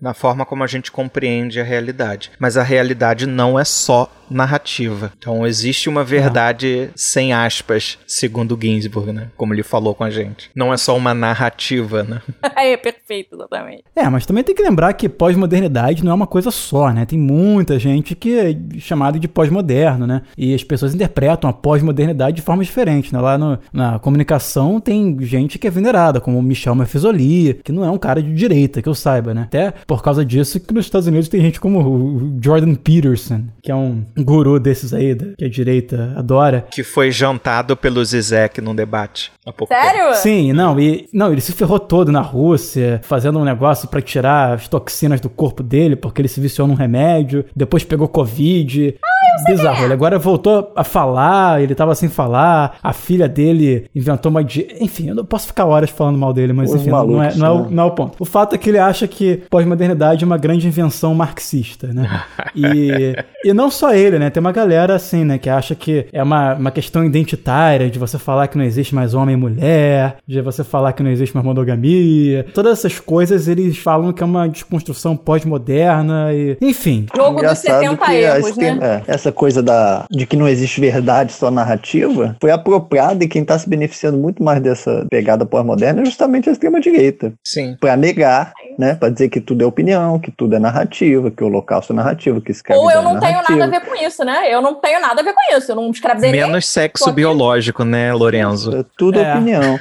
[0.00, 2.30] na forma como a gente compreende a realidade.
[2.38, 5.12] Mas a realidade não é só narrativa.
[5.18, 9.28] Então existe uma verdade sem aspas, segundo Ginsburg, né?
[9.36, 10.50] Como ele falou com a gente.
[10.54, 12.22] Não é só uma narrativa, né?
[12.56, 13.84] é, perfeito, exatamente.
[13.94, 17.04] É, mas também tem que lembrar que pós-modernidade não é uma coisa só, né?
[17.04, 20.22] Tem muita gente que é chamada de pós-moderno, né?
[20.36, 23.20] E as pessoas interpretam a pós-modernidade de forma diferente, né?
[23.20, 27.90] Lá no, na comunicação tem gente que é venerada, como Michel Mafezoli, que não é
[27.90, 29.42] um cara de direita, que eu saiba, né?
[29.42, 33.70] Até por causa disso que nos Estados Unidos tem gente como o Jordan Peterson, que
[33.70, 36.66] é um guru desses aí, que a direita adora.
[36.70, 39.32] Que foi jantado pelo Zizek num debate.
[39.66, 40.04] Sério?
[40.08, 40.14] Tempo.
[40.16, 44.54] Sim, não, e não, ele se ferrou todo na Rússia, fazendo um negócio para tirar
[44.54, 48.96] as toxinas do corpo dele, porque ele se viciou num remédio, depois pegou Covid.
[49.02, 54.30] Ah, Bizarro, ele agora voltou a falar, ele tava sem falar, a filha dele inventou
[54.30, 54.42] uma.
[54.42, 57.46] Enfim, eu não posso ficar horas falando mal dele, mas enfim, malucos, não, é, não,
[57.46, 57.68] é o, né?
[57.70, 58.16] não é o ponto.
[58.18, 62.08] O fato é que ele acha que pós-modernidade é uma grande invenção marxista, né?
[62.54, 63.14] E,
[63.44, 64.30] e não só ele, né?
[64.30, 68.18] Tem uma galera assim, né, que acha que é uma, uma questão identitária de você
[68.18, 71.44] falar que não existe mais homem e mulher, de você falar que não existe mais
[71.44, 72.46] monogamia.
[72.54, 76.56] Todas essas coisas eles falam que é uma desconstrução pós-moderna e.
[76.60, 77.06] Enfim.
[77.14, 79.02] Jogo dos 70 erros, né?
[79.06, 83.42] É, essa coisa da, de que não existe verdade, só narrativa, foi apropriada e quem
[83.42, 87.32] está se beneficiando muito mais dessa pegada pós-moderna é justamente a extrema-direita.
[87.44, 87.76] Sim.
[87.80, 88.94] Para negar né?
[88.94, 92.40] Pra dizer que tudo é opinião, que tudo é narrativa, que o holocausto é narrativo,
[92.40, 94.54] que escravidão Ou eu não é tenho nada a ver com isso, né?
[94.54, 95.72] Eu não tenho nada a ver com isso.
[95.72, 98.76] Eu não escravizei Menos sexo biológico, né, Lorenzo?
[98.76, 99.34] É tudo é.
[99.34, 99.80] opinião.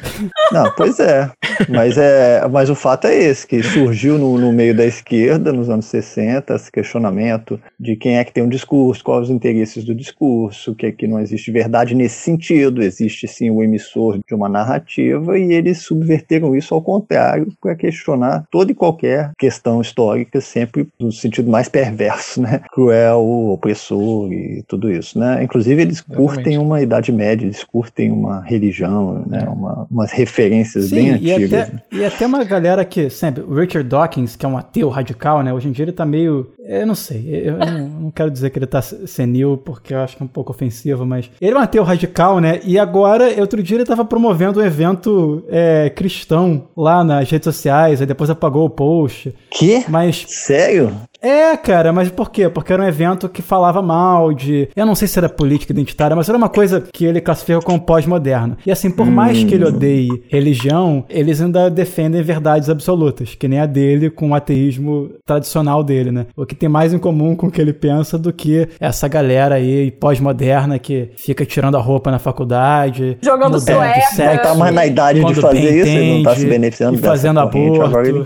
[0.52, 1.30] Não, pois é.
[1.70, 2.48] Mas, é.
[2.48, 6.56] mas o fato é esse, que surgiu no, no meio da esquerda, nos anos 60,
[6.56, 10.86] esse questionamento de quem é que tem um discurso, quais os interesses do discurso, que
[10.86, 15.80] aqui não existe verdade nesse sentido, existe sim o emissor de uma narrativa, e eles
[15.80, 21.68] subverteram isso ao contrário, para questionar todo e qualquer questão histórica, sempre no sentido mais
[21.70, 22.62] perverso, né?
[22.72, 25.44] Cruel, opressor e tudo isso, né?
[25.44, 26.36] Inclusive eles Exatamente.
[26.36, 29.48] curtem uma Idade Média, eles curtem uma religião, né?
[29.48, 31.62] Uma, umas referências Sim, bem e antigas.
[31.62, 35.44] Até, e até uma galera que, sempre, o Richard Dawkins, que é um ateu radical,
[35.44, 35.54] né?
[35.54, 38.60] Hoje em dia ele tá meio, eu não sei, eu não, não quero dizer que
[38.60, 38.82] ele tá
[39.18, 42.40] senil, porque eu acho que é um pouco ofensivo, mas ele é um ateu radical,
[42.40, 42.60] né?
[42.64, 48.00] E agora, outro dia ele tava promovendo um evento é, cristão lá nas redes sociais,
[48.00, 49.34] aí depois apagou o post.
[49.50, 49.84] Que?
[49.90, 50.26] Mas.
[50.28, 50.92] Sério?
[51.22, 52.48] É, cara, mas por quê?
[52.48, 54.70] Porque era um evento que falava mal de.
[54.76, 57.82] Eu não sei se era política identitária, mas era uma coisa que ele classifica como
[57.82, 58.58] pós-moderno.
[58.66, 59.12] E assim, por hum.
[59.12, 59.70] mais que ele hum.
[59.70, 65.84] odeie religião, eles ainda defendem verdades absolutas, que nem a dele com o ateísmo tradicional
[65.84, 66.28] dele, né?
[66.36, 69.56] O que tem mais em comum com o que ele pensa do que essa galera
[69.56, 74.04] aí pós-moderna que fica tirando a roupa na faculdade, jogando suéter.
[74.18, 77.40] Não tá mais na idade de fazer isso, ele não tá se beneficiando e fazendo
[77.40, 77.82] aborto.
[77.82, 78.24] Agora ele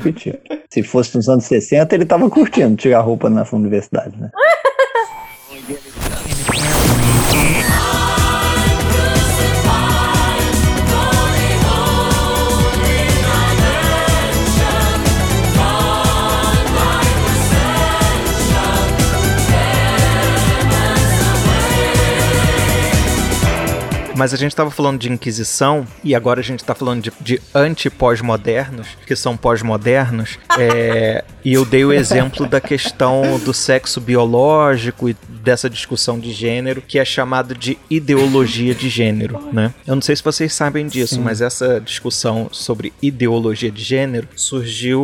[0.69, 4.29] Se fosse nos anos 60, ele tava curtindo tirar roupa na universidade, né?
[24.21, 27.41] Mas a gente estava falando de Inquisição e agora a gente está falando de, de
[27.55, 30.37] anti-pós-modernos, que são pós-modernos.
[30.59, 36.31] É, e eu dei o exemplo da questão do sexo biológico e dessa discussão de
[36.31, 39.73] gênero, que é chamado de ideologia de gênero, né?
[39.87, 41.21] Eu não sei se vocês sabem disso, Sim.
[41.21, 45.01] mas essa discussão sobre ideologia de gênero surgiu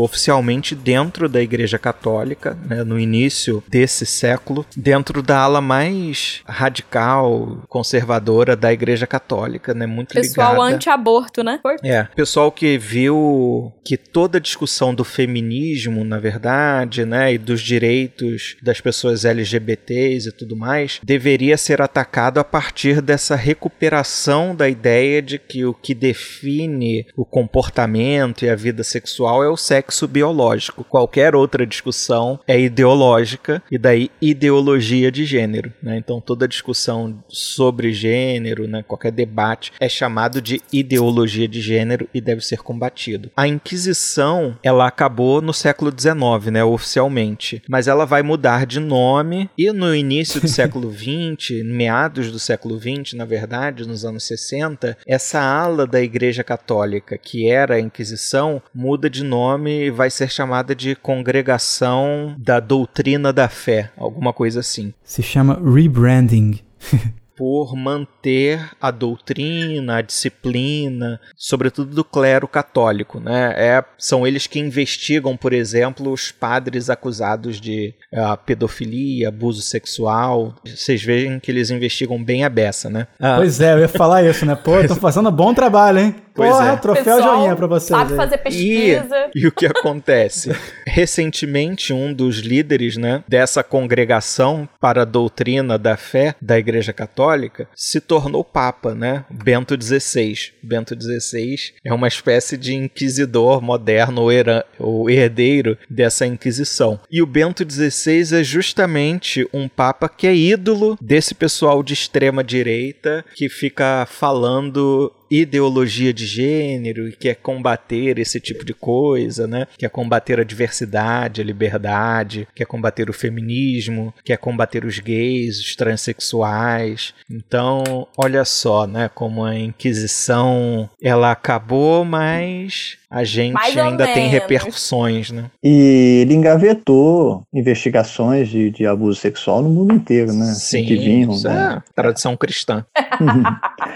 [0.00, 7.58] oficialmente dentro da Igreja Católica, né, no início desse século, dentro da ala mais radical,
[7.68, 9.86] conservadora da Igreja Católica, né?
[9.86, 10.74] Muito Pessoal ligada.
[10.76, 11.60] anti-aborto, né?
[11.82, 12.04] É.
[12.14, 17.60] Pessoal que viu que toda a discussão do feminismo feminismo, na verdade, né, e dos
[17.60, 24.68] direitos das pessoas LGBTs e tudo mais, deveria ser atacado a partir dessa recuperação da
[24.68, 30.08] ideia de que o que define o comportamento e a vida sexual é o sexo
[30.08, 30.84] biológico.
[30.84, 35.96] Qualquer outra discussão é ideológica e daí ideologia de gênero, né?
[35.96, 42.20] Então toda discussão sobre gênero, né, qualquer debate é chamado de ideologia de gênero e
[42.20, 43.30] deve ser combatido.
[43.36, 49.50] A Inquisição, ela acabou no século XIX, né, oficialmente, mas ela vai mudar de nome
[49.56, 54.96] e no início do século XX, meados do século XX, na verdade, nos anos 60,
[55.06, 60.30] essa ala da Igreja Católica, que era a Inquisição, muda de nome e vai ser
[60.30, 64.92] chamada de Congregação da Doutrina da Fé, alguma coisa assim.
[65.02, 66.60] Se chama rebranding.
[67.40, 73.18] por manter a doutrina, a disciplina, sobretudo do clero católico.
[73.18, 73.54] Né?
[73.56, 80.54] É, são eles que investigam, por exemplo, os padres acusados de uh, pedofilia, abuso sexual.
[80.66, 83.06] Vocês veem que eles investigam bem a beça, né?
[83.18, 83.36] Ah.
[83.38, 84.54] Pois é, eu ia falar isso, né?
[84.54, 86.14] Pô, estão fazendo bom trabalho, hein?
[86.34, 86.76] Pois Porra, é.
[86.76, 87.88] troféu Pessoal joinha pra vocês.
[87.88, 88.16] Sabe aí.
[88.16, 89.30] fazer pesquisa.
[89.34, 90.50] E, e o que acontece?
[90.86, 97.68] Recentemente, um dos líderes né, dessa congregação para a doutrina da fé da Igreja Católica
[97.74, 99.24] se tornou Papa, né?
[99.30, 100.34] Bento XVI.
[100.62, 107.00] Bento XVI é uma espécie de inquisidor moderno ou hera- ou herdeiro dessa Inquisição.
[107.10, 112.44] E o Bento XVI é justamente um Papa que é ídolo desse pessoal de extrema
[112.44, 119.66] direita que fica falando ideologia de gênero e quer combater esse tipo de coisa, né?
[119.78, 125.76] Quer combater a diversidade, a liberdade, quer combater o feminismo, quer combater os gays, os
[125.76, 127.14] transexuais.
[127.30, 129.08] Então, olha só, né?
[129.14, 135.50] Como a Inquisição ela acabou, mas a gente Mais ainda tem repercussões, né?
[135.62, 140.46] E ele engavetou investigações de, de abuso sexual no mundo inteiro, né?
[140.54, 141.32] Sim, que vinham.
[141.32, 141.82] isso né?
[141.86, 142.84] é tradição cristã.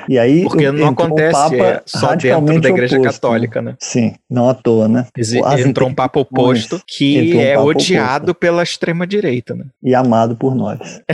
[0.07, 3.75] E aí Porque não um acontece papa é, só dentro da Igreja oposto, Católica, né?
[3.81, 5.07] Sim, não à toa, né?
[5.17, 8.35] Exi- As Entrou um papo oposto que um é papo odiado oposto.
[8.35, 9.65] pela extrema direita, né?
[9.83, 11.01] E amado por nós.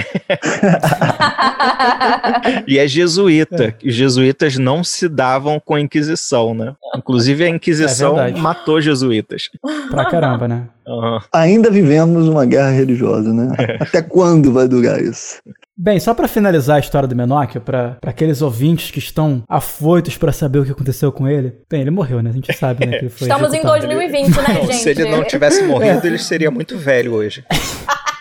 [2.66, 3.74] E é jesuíta.
[3.82, 6.74] E os jesuítas não se davam com a Inquisição, né?
[6.97, 8.41] Inclusive a Inquisição É verdade.
[8.41, 9.49] matou jesuítas.
[9.91, 10.65] Pra caramba, né?
[10.87, 11.21] Aham.
[11.33, 13.55] Ainda vivemos uma guerra religiosa, né?
[13.81, 15.39] Até quando vai durar isso?
[15.77, 20.17] Bem, só pra finalizar a história do Menóquio, pra pra aqueles ouvintes que estão afoitos
[20.19, 21.55] pra saber o que aconteceu com ele.
[21.71, 22.31] Bem, ele morreu, né?
[22.31, 22.99] A gente sabe, né?
[22.99, 23.87] Que ele foi Estamos em executado.
[23.87, 24.75] 2020, né, Não, gente?
[24.77, 27.45] se ele não tivesse morrido, ele seria muito velho hoje.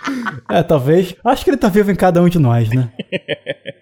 [0.49, 1.15] É, talvez.
[1.23, 2.89] Acho que ele tá vivo em cada um de nós, né?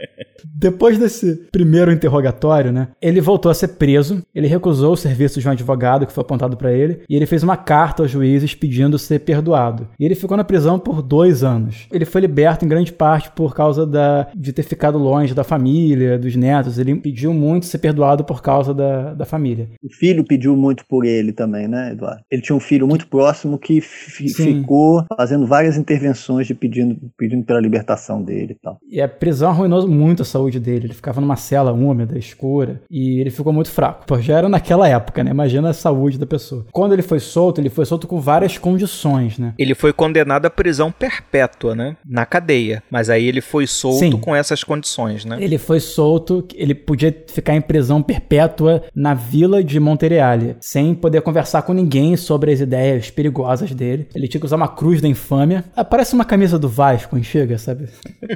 [0.59, 4.23] Depois desse primeiro interrogatório, né, ele voltou a ser preso.
[4.33, 7.43] Ele recusou o serviço de um advogado que foi apontado pra ele e ele fez
[7.43, 9.87] uma carta aos juízes pedindo ser perdoado.
[9.99, 11.87] E ele ficou na prisão por dois anos.
[11.91, 16.17] Ele foi liberto em grande parte por causa da, de ter ficado longe da família,
[16.17, 16.79] dos netos.
[16.79, 19.69] Ele pediu muito ser perdoado por causa da, da família.
[19.83, 22.21] O filho pediu muito por ele também, né, Eduardo?
[22.31, 27.59] Ele tinha um filho muito próximo que ficou fazendo várias intervenções de pedindo, pedindo pela
[27.59, 28.79] libertação dele e tal.
[28.89, 30.87] E a prisão arruinou muito a saúde dele.
[30.87, 34.05] Ele ficava numa cela úmida, escura, e ele ficou muito fraco.
[34.05, 35.31] Pô, já era naquela época, né?
[35.31, 36.65] Imagina a saúde da pessoa.
[36.71, 39.53] Quando ele foi solto, ele foi solto com várias condições, né?
[39.57, 41.97] Ele foi condenado à prisão perpétua, né?
[42.05, 42.83] Na cadeia.
[42.89, 44.11] Mas aí ele foi solto Sim.
[44.11, 45.37] com essas condições, né?
[45.39, 51.21] Ele foi solto, ele podia ficar em prisão perpétua na vila de Montereale, sem poder
[51.21, 54.07] conversar com ninguém sobre as ideias perigosas dele.
[54.15, 55.65] Ele tinha que usar uma cruz da infâmia.
[55.75, 57.89] Ah, parece uma camisa do Vasco, enxerga, sabe?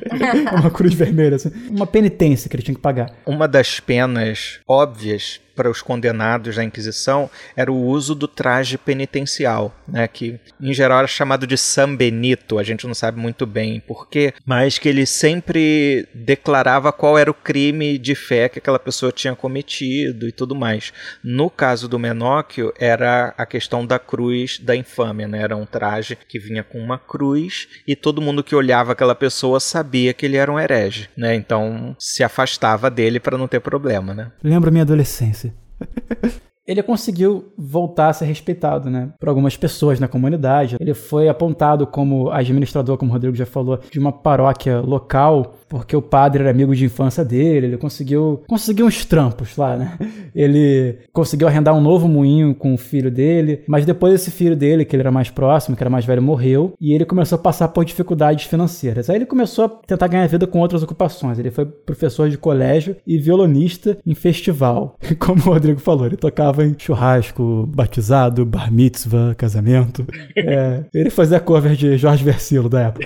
[0.59, 1.51] uma cruz vermelha, assim.
[1.69, 3.11] Uma penitência que ele tinha que pagar.
[3.25, 9.75] Uma das penas óbvias para os condenados da Inquisição era o uso do traje penitencial,
[9.87, 13.79] né, que em geral era chamado de San Benito, a gente não sabe muito bem
[13.79, 19.11] porquê, mas que ele sempre declarava qual era o crime de fé que aquela pessoa
[19.11, 20.93] tinha cometido e tudo mais.
[21.23, 26.17] No caso do Menóquio, era a questão da cruz da infâmia, né, era um traje
[26.27, 30.37] que vinha com uma cruz e todo mundo que olhava aquela pessoa sabia que ele
[30.37, 34.31] era um herege, né, então se afastava dele para não ter problema, né.
[34.43, 35.50] Lembro minha adolescência.
[36.65, 40.77] Ele conseguiu voltar a ser respeitado, né, por algumas pessoas na comunidade.
[40.79, 45.95] Ele foi apontado como administrador, como o Rodrigo já falou, de uma paróquia local, porque
[45.95, 47.67] o padre era amigo de infância dele.
[47.67, 49.97] Ele conseguiu, conseguiu uns trampos lá, né?
[50.35, 54.85] Ele conseguiu arrendar um novo moinho com o filho dele, mas depois esse filho dele,
[54.85, 57.67] que ele era mais próximo, que era mais velho, morreu, e ele começou a passar
[57.67, 59.09] por dificuldades financeiras.
[59.09, 61.37] Aí ele começou a tentar ganhar vida com outras ocupações.
[61.37, 64.97] Ele foi professor de colégio e violonista em festival.
[65.19, 70.05] Como o Rodrigo falou, ele tocava em churrasco, batizado, bar mitzvah, casamento.
[70.43, 73.05] É, ele fazia cover de Jorge Versilo da época.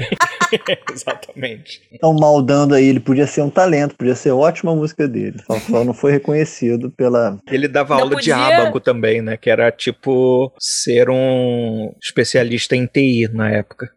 [0.91, 1.81] Exatamente.
[1.91, 5.37] Estão maldando aí, ele podia ser um talento, podia ser ótima música dele.
[5.45, 7.37] Só, só não foi reconhecido pela.
[7.49, 9.37] Ele dava Não aula de podia- ábaco também, né?
[9.37, 13.89] Que era tipo ser um especialista em TI na época.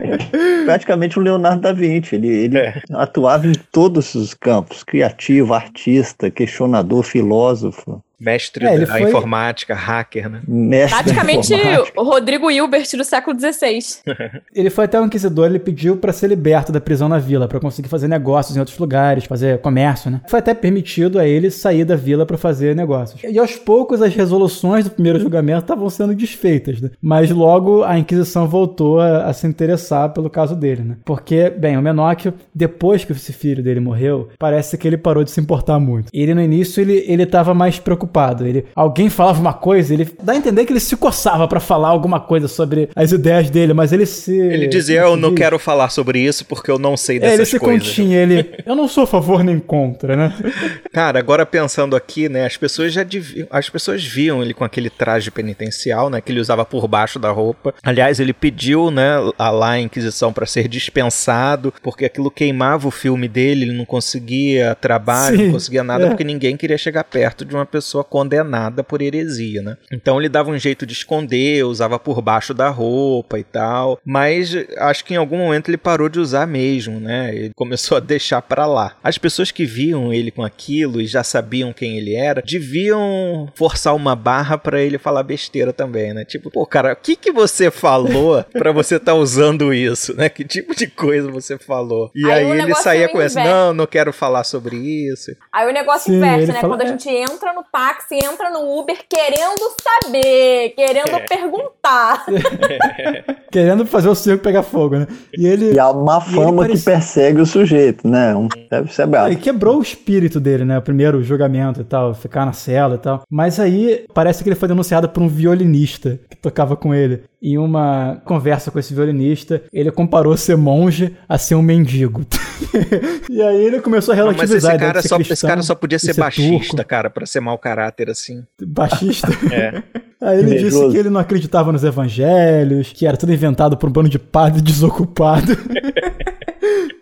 [0.00, 0.64] É.
[0.64, 2.14] Praticamente um Leonardo da Vinci.
[2.16, 2.82] Ele, ele É.
[2.92, 10.28] atuava em todos os campos: criativo, artista, questionador, filósofo, Mestre É, da foi- informática, hacker,
[10.30, 10.40] né?
[10.48, 10.96] mestre.
[10.98, 11.52] da Praticamente
[11.96, 13.78] o Rodrigo Hilbert do século XVI.
[14.54, 17.60] Ele foi até o inquisidor, ele pediu pra ser liberto da prisão na vila, pra
[17.60, 20.20] conseguir fazer negócios em outros lugares, fazer comércio, né?
[20.28, 23.22] Foi até permitido a ele sair da vila pra fazer negócios.
[23.22, 26.90] E aos poucos as resoluções do primeiro julgamento estavam sendo desfeitas, né?
[27.00, 30.96] Mas logo a Inquisição voltou a, a se interessar pelo caso dele, né?
[31.04, 35.30] Porque, bem, o Menóquio, depois que esse filho dele morreu, parece que ele parou de
[35.30, 36.08] se importar muito.
[36.14, 38.05] Ele no início ele ele tava mais preocupado.
[38.46, 41.88] Ele alguém falava uma coisa, ele dá a entender que ele se coçava pra falar
[41.88, 45.88] alguma coisa sobre as ideias dele, mas ele se Ele dizia, eu não quero falar
[45.90, 47.88] sobre isso porque eu não sei É, dessas ele se coisas.
[47.88, 48.54] continha, ele.
[48.64, 50.34] Eu não sou a favor nem contra, né?
[50.92, 54.88] Cara, agora pensando aqui, né, as pessoas já deviam, as pessoas viam ele com aquele
[54.90, 57.74] traje penitencial, né, que ele usava por baixo da roupa.
[57.82, 62.90] Aliás, ele pediu, né, a lá a Inquisição para ser dispensado, porque aquilo queimava o
[62.90, 66.08] filme dele, ele não conseguia trabalho, Sim, não conseguia nada, é.
[66.08, 69.76] porque ninguém queria chegar perto de uma pessoa condenada por heresia, né?
[69.92, 74.54] Então ele dava um jeito de esconder, usava por baixo da roupa e tal, mas
[74.78, 77.34] acho que em algum momento ele parou de usar mesmo, né?
[77.34, 78.96] Ele começou a deixar pra lá.
[79.02, 83.94] As pessoas que viam ele com aquilo e já sabiam quem ele era, deviam forçar
[83.94, 86.24] uma barra pra ele falar besteira também, né?
[86.24, 90.28] Tipo, pô, cara, o que que você falou pra você tá usando isso, né?
[90.28, 92.10] Que tipo de coisa você falou?
[92.14, 93.56] E Aí aí, ele saía é com essa, inverso.
[93.58, 95.30] não, não quero falar sobre isso.
[95.52, 96.60] Aí o negócio Sim, inverte, ele né?
[96.60, 101.20] fala- Quando a gente entra no táxi, entra no Uber querendo saber, querendo É.
[101.20, 102.26] perguntar.
[103.50, 105.06] Querendo fazer o circo pegar fogo, né?
[105.36, 105.72] E ele.
[105.72, 108.34] E há uma E fama que persegue o sujeito, né?
[108.34, 109.28] Um, deve ser bravo.
[109.28, 110.78] Ele quebrou o espírito dele, né?
[110.78, 113.22] O primeiro julgamento e tal, ficar na cela e tal.
[113.30, 117.22] Mas aí parece que ele foi denunciado por um violinista que tocava com ele.
[117.46, 122.26] Em uma conversa com esse violinista, ele comparou ser monge a ser um mendigo.
[123.30, 124.74] e aí ele começou a Não, mas relativizar.
[124.74, 126.88] esse cara, de ser só, esse cristão cara só podia e ser baixista, turco.
[126.88, 128.42] cara, pra ser mau caráter assim.
[128.60, 129.28] Baixista.
[129.52, 129.80] É.
[130.20, 133.92] Aí ele disse que ele não acreditava nos evangelhos, que era tudo inventado por um
[133.92, 135.52] bando de padre desocupado.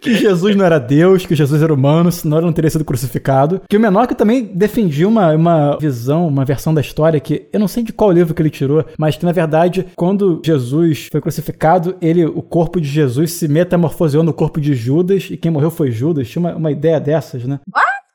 [0.01, 3.63] que Jesus não era Deus, que Jesus era humano, senão ele não teria sido crucificado.
[3.69, 7.69] Que o Menor também defendia uma, uma visão, uma versão da história que eu não
[7.69, 11.97] sei de qual livro que ele tirou, mas que na verdade, quando Jesus foi crucificado,
[12.01, 15.91] ele, o corpo de Jesus se metamorfoseou no corpo de Judas e quem morreu foi
[15.91, 16.29] Judas.
[16.29, 17.61] Tinha uma, uma ideia dessas, né?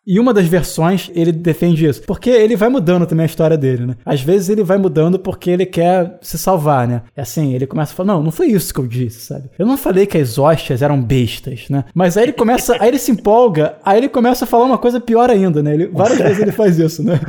[0.08, 2.02] E uma das versões, ele defende isso.
[2.04, 3.96] Porque ele vai mudando também a história dele, né?
[4.04, 7.04] Às vezes ele vai mudando porque ele quer se salvar, né?
[7.16, 9.50] É assim, ele começa a falar, não, não foi isso que eu disse, sabe?
[9.60, 11.84] Eu não falei que as hóstias eram bestas, né?
[11.94, 15.00] Mas aí ele começa, aí ele se empolga, aí ele começa a falar uma coisa
[15.00, 15.74] pior ainda, né?
[15.76, 17.20] Ele, várias vezes ele faz isso, né?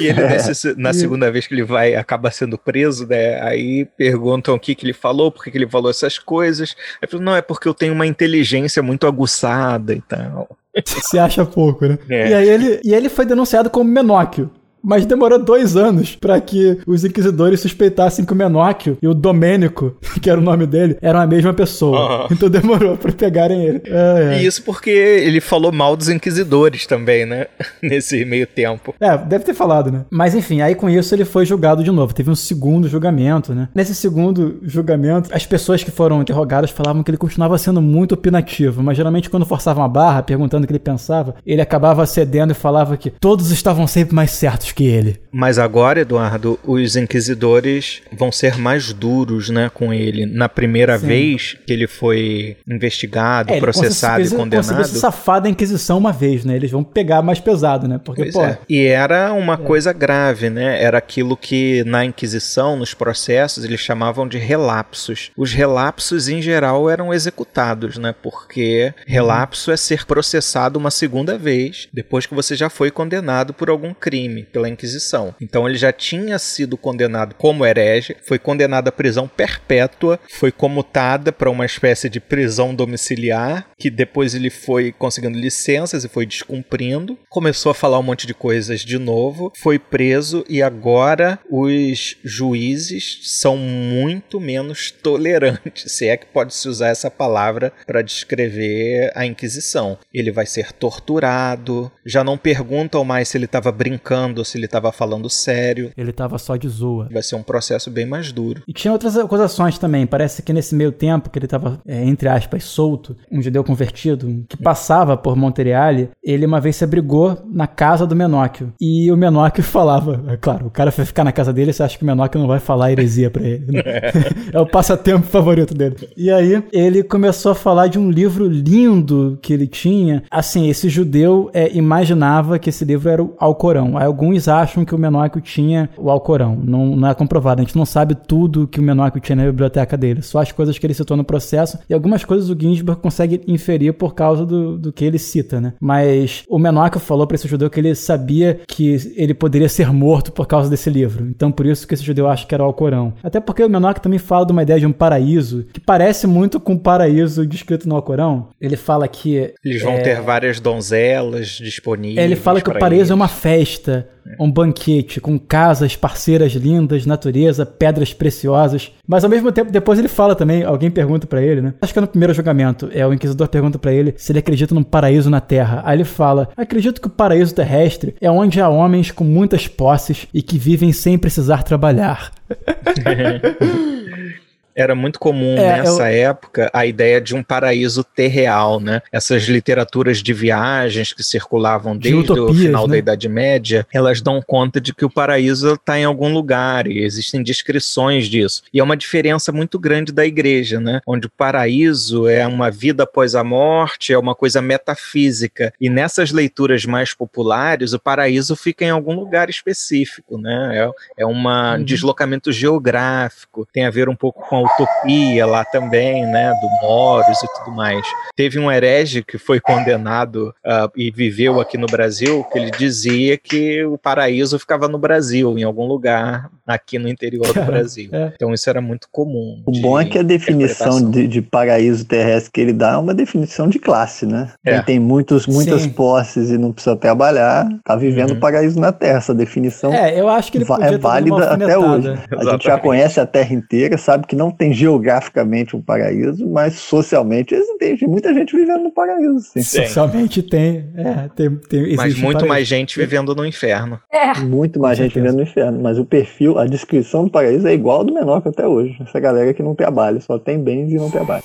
[0.00, 3.40] E ele, nesse- na segunda vez que ele vai, acaba sendo preso, né?
[3.40, 6.74] Aí perguntam o que, que ele falou, por que, que ele falou essas coisas.
[7.00, 10.48] Aí fala, não, é porque eu tenho uma inteligência muito aguçada e tal.
[10.84, 11.98] Se acha pouco, né?
[12.08, 12.30] É.
[12.30, 14.50] E aí ele, e ele foi denunciado como Menóquio.
[14.86, 19.96] Mas demorou dois anos pra que os inquisidores suspeitassem que o Menóquio e o Domênico,
[20.22, 21.98] que era o nome dele, eram a mesma pessoa.
[21.98, 22.26] Aham.
[22.36, 23.82] Então demorou pra pegarem ele.
[23.86, 24.42] É, é.
[24.42, 27.46] E isso porque ele falou mal dos inquisidores também, né?
[27.82, 28.94] Nesse meio tempo.
[29.00, 30.04] É, deve ter falado, né?
[30.10, 32.12] Mas enfim, aí com isso ele foi julgado de novo.
[32.12, 33.68] Teve um segundo julgamento, né?
[33.74, 38.82] Nesse segundo julgamento, as pessoas que foram interrogadas falavam que ele continuava sendo muito opinativo,
[38.82, 42.54] mas geralmente quando forçavam a barra, perguntando o que ele pensava, ele acabava cedendo e
[42.54, 45.20] falava que todos estavam sempre mais certos que ele.
[45.36, 50.24] Mas agora, Eduardo, os inquisidores vão ser mais duros, né, com ele.
[50.24, 51.06] Na primeira Sim.
[51.06, 54.86] vez que ele foi investigado, É, ele processado e ele conseguiu condenado.
[54.86, 56.56] se safar da Inquisição uma vez, né?
[56.56, 58.00] Eles vão pegar mais pesado, né?
[58.02, 58.58] Porque, pô, é.
[58.66, 60.82] E era uma coisa grave, né?
[60.82, 65.30] Era aquilo que na Inquisição, nos processos, eles chamavam de relapsos.
[65.36, 68.14] Os relapsos, em geral, eram executados, né?
[68.22, 73.68] Porque relapso é ser processado uma segunda vez, depois que você já foi condenado por
[73.68, 75.25] algum crime pela Inquisição.
[75.40, 81.32] Então ele já tinha sido condenado como herege, foi condenado à prisão perpétua, foi comutada
[81.32, 87.18] para uma espécie de prisão domiciliar, que depois ele foi conseguindo licenças e foi descumprindo,
[87.28, 93.20] começou a falar um monte de coisas de novo, foi preso e agora os juízes
[93.22, 99.98] são muito menos tolerantes, se é que pode-se usar essa palavra para descrever a Inquisição.
[100.12, 104.92] Ele vai ser torturado, já não perguntam mais se ele estava brincando se ele estava
[104.92, 105.90] falando sério.
[105.96, 107.08] Ele estava só de zoa.
[107.10, 108.62] Vai ser um processo bem mais duro.
[108.66, 110.06] E tinha outras acusações também.
[110.06, 114.44] Parece que nesse meio tempo que ele estava, é, entre aspas, solto, um judeu convertido,
[114.48, 118.72] que passava por Monteriale, ele uma vez se abrigou na casa do Menóquio.
[118.80, 121.96] E o Menóquio falava, é claro, o cara vai ficar na casa dele, você acha
[121.96, 123.66] que o Menóquio não vai falar heresia para ele.
[123.66, 123.82] Né?
[124.52, 125.96] é o passatempo favorito dele.
[126.16, 130.22] E aí ele começou a falar de um livro lindo que ele tinha.
[130.30, 133.96] Assim, esse judeu é, imaginava que esse livro era o Alcorão.
[133.96, 136.58] Aí alguns acham que o Menóquio tinha o Alcorão.
[136.62, 137.60] Não, não é comprovado.
[137.60, 140.22] A gente não sabe tudo que o Menóquio tinha na biblioteca dele.
[140.22, 141.78] Só as coisas que ele citou no processo.
[141.88, 145.74] E algumas coisas o Ginsburg consegue inferir por causa do, do que ele cita, né?
[145.80, 150.32] Mas o Menóquio falou para esse judeu que ele sabia que ele poderia ser morto
[150.32, 151.26] por causa desse livro.
[151.28, 153.14] Então por isso que esse judeu acha que era o Alcorão.
[153.22, 156.58] Até porque o Menóquio também fala de uma ideia de um paraíso que parece muito
[156.58, 158.48] com o paraíso descrito no Alcorão.
[158.60, 159.54] Ele fala que...
[159.64, 160.00] Eles vão é...
[160.00, 162.24] ter várias donzelas disponíveis.
[162.24, 163.10] Ele fala que o paraíso eles.
[163.10, 164.08] é uma festa
[164.38, 168.92] um banquete com casas, parceiras lindas, natureza, pedras preciosas.
[169.06, 171.74] Mas ao mesmo tempo, depois ele fala também, alguém pergunta para ele, né?
[171.80, 174.74] Acho que é no primeiro julgamento, é o inquisidor pergunta para ele se ele acredita
[174.74, 175.82] num paraíso na Terra.
[175.84, 180.26] Aí ele fala: "Acredito que o paraíso terrestre é onde há homens com muitas posses
[180.32, 182.32] e que vivem sem precisar trabalhar."
[184.76, 186.30] Era muito comum é, nessa eu...
[186.30, 189.00] época a ideia de um paraíso terreal, né?
[189.10, 192.92] Essas literaturas de viagens que circulavam desde utopias, o final né?
[192.92, 197.02] da Idade Média, elas dão conta de que o paraíso está em algum lugar e
[197.02, 198.62] existem descrições disso.
[198.72, 201.00] E é uma diferença muito grande da igreja, né?
[201.06, 205.72] Onde o paraíso é uma vida após a morte, é uma coisa metafísica.
[205.80, 210.72] E nessas leituras mais populares, o paraíso fica em algum lugar específico, né?
[211.16, 211.82] É, é um uhum.
[211.82, 217.42] deslocamento geográfico, tem a ver um pouco com a utopia lá também, né, do Moros
[217.42, 218.06] e tudo mais.
[218.34, 223.38] Teve um herege que foi condenado uh, e viveu aqui no Brasil, que ele dizia
[223.38, 228.10] que o paraíso ficava no Brasil, em algum lugar aqui no interior do Brasil.
[228.12, 228.32] É.
[228.34, 229.62] Então isso era muito comum.
[229.64, 233.14] O bom é que a definição de, de, paraíso terrestre que ele dá é uma
[233.14, 234.50] definição de classe, né?
[234.64, 234.74] É.
[234.74, 235.90] Quem tem muitos, muitas Sim.
[235.90, 238.40] posses e não precisa trabalhar, tá vivendo uhum.
[238.40, 239.18] paraíso na Terra.
[239.18, 242.14] Essa definição é, eu acho que ele é válida até hoje.
[242.36, 246.74] A gente já conhece a Terra inteira, sabe que não tem geograficamente um paraíso, mas
[246.74, 249.40] socialmente existe muita gente vivendo no paraíso.
[249.40, 249.62] Sim.
[249.62, 254.00] Socialmente tem, é, tem, tem mas muito um mais gente vivendo no inferno.
[254.10, 254.38] É.
[254.40, 257.98] Muito mais gente vivendo no inferno, mas o perfil, a descrição do paraíso é igual
[257.98, 258.96] ao do menor que até hoje.
[259.00, 261.42] Essa galera que não trabalha, só tem bens e não trabalha.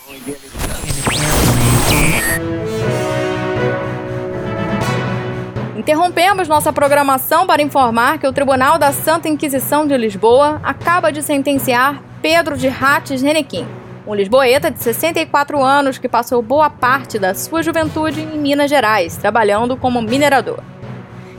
[5.75, 11.23] Interrompemos nossa programação para informar que o Tribunal da Santa Inquisição de Lisboa acaba de
[11.23, 13.68] sentenciar Pedro de Rates Renequim,
[14.06, 19.18] um lisboeta de 64 anos que passou boa parte da sua juventude em Minas Gerais,
[19.18, 20.60] trabalhando como minerador.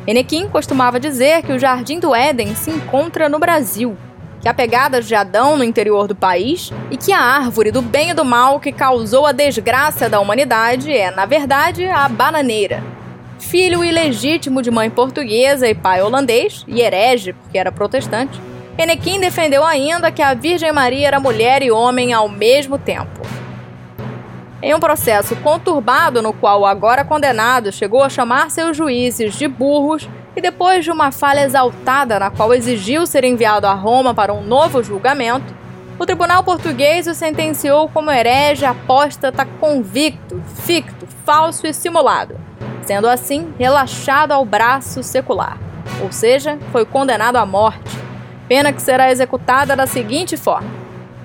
[0.04, 3.96] Renequim costumava dizer que o Jardim do Éden se encontra no Brasil,
[4.40, 8.10] que a pegada de Adão no interior do país e que a árvore do bem
[8.10, 12.82] e do mal que causou a desgraça da humanidade é, na verdade, a bananeira.
[13.38, 18.40] Filho ilegítimo de mãe portuguesa e pai holandês, e herege porque era protestante,
[18.78, 23.20] Enequim defendeu ainda que a Virgem Maria era mulher e homem ao mesmo tempo.
[24.62, 29.46] Em um processo conturbado no qual o agora condenado chegou a chamar seus juízes de
[29.46, 34.32] burros e depois de uma falha exaltada na qual exigiu ser enviado a Roma para
[34.32, 35.54] um novo julgamento,
[35.98, 42.40] o tribunal português o sentenciou como herege apóstata convicto, ficto, falso e simulado,
[42.86, 45.58] sendo assim relaxado ao braço secular,
[46.02, 48.02] ou seja, foi condenado à morte
[48.52, 50.68] pena que será executada da seguinte forma: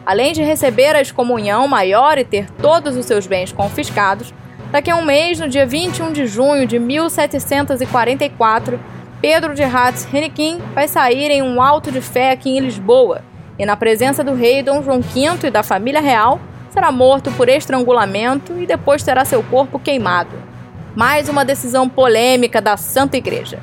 [0.05, 4.33] além de receber a excomunhão maior e ter todos os seus bens confiscados,
[4.71, 8.79] daqui a um mês, no dia 21 de junho de 1744,
[9.19, 13.21] Pedro de Hatz Hennequin vai sair em um alto de fé aqui em Lisboa
[13.59, 16.39] e, na presença do rei Dom João V e da família real,
[16.69, 20.31] será morto por estrangulamento e depois terá seu corpo queimado.
[20.95, 23.59] Mais uma decisão polêmica da Santa Igreja.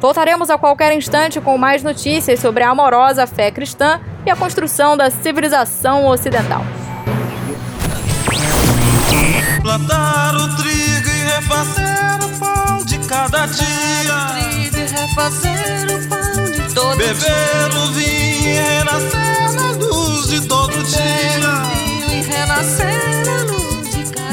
[0.00, 4.96] Voltaremos a qualquer instante com mais notícias sobre a amorosa fé cristã e a construção
[4.96, 6.62] da civilização ocidental.
[9.60, 13.68] Plantar o trigo e refazer o pão de cada dia.
[14.40, 14.68] E
[16.78, 21.08] o Beber o vinho e renascer na luz de todo dia.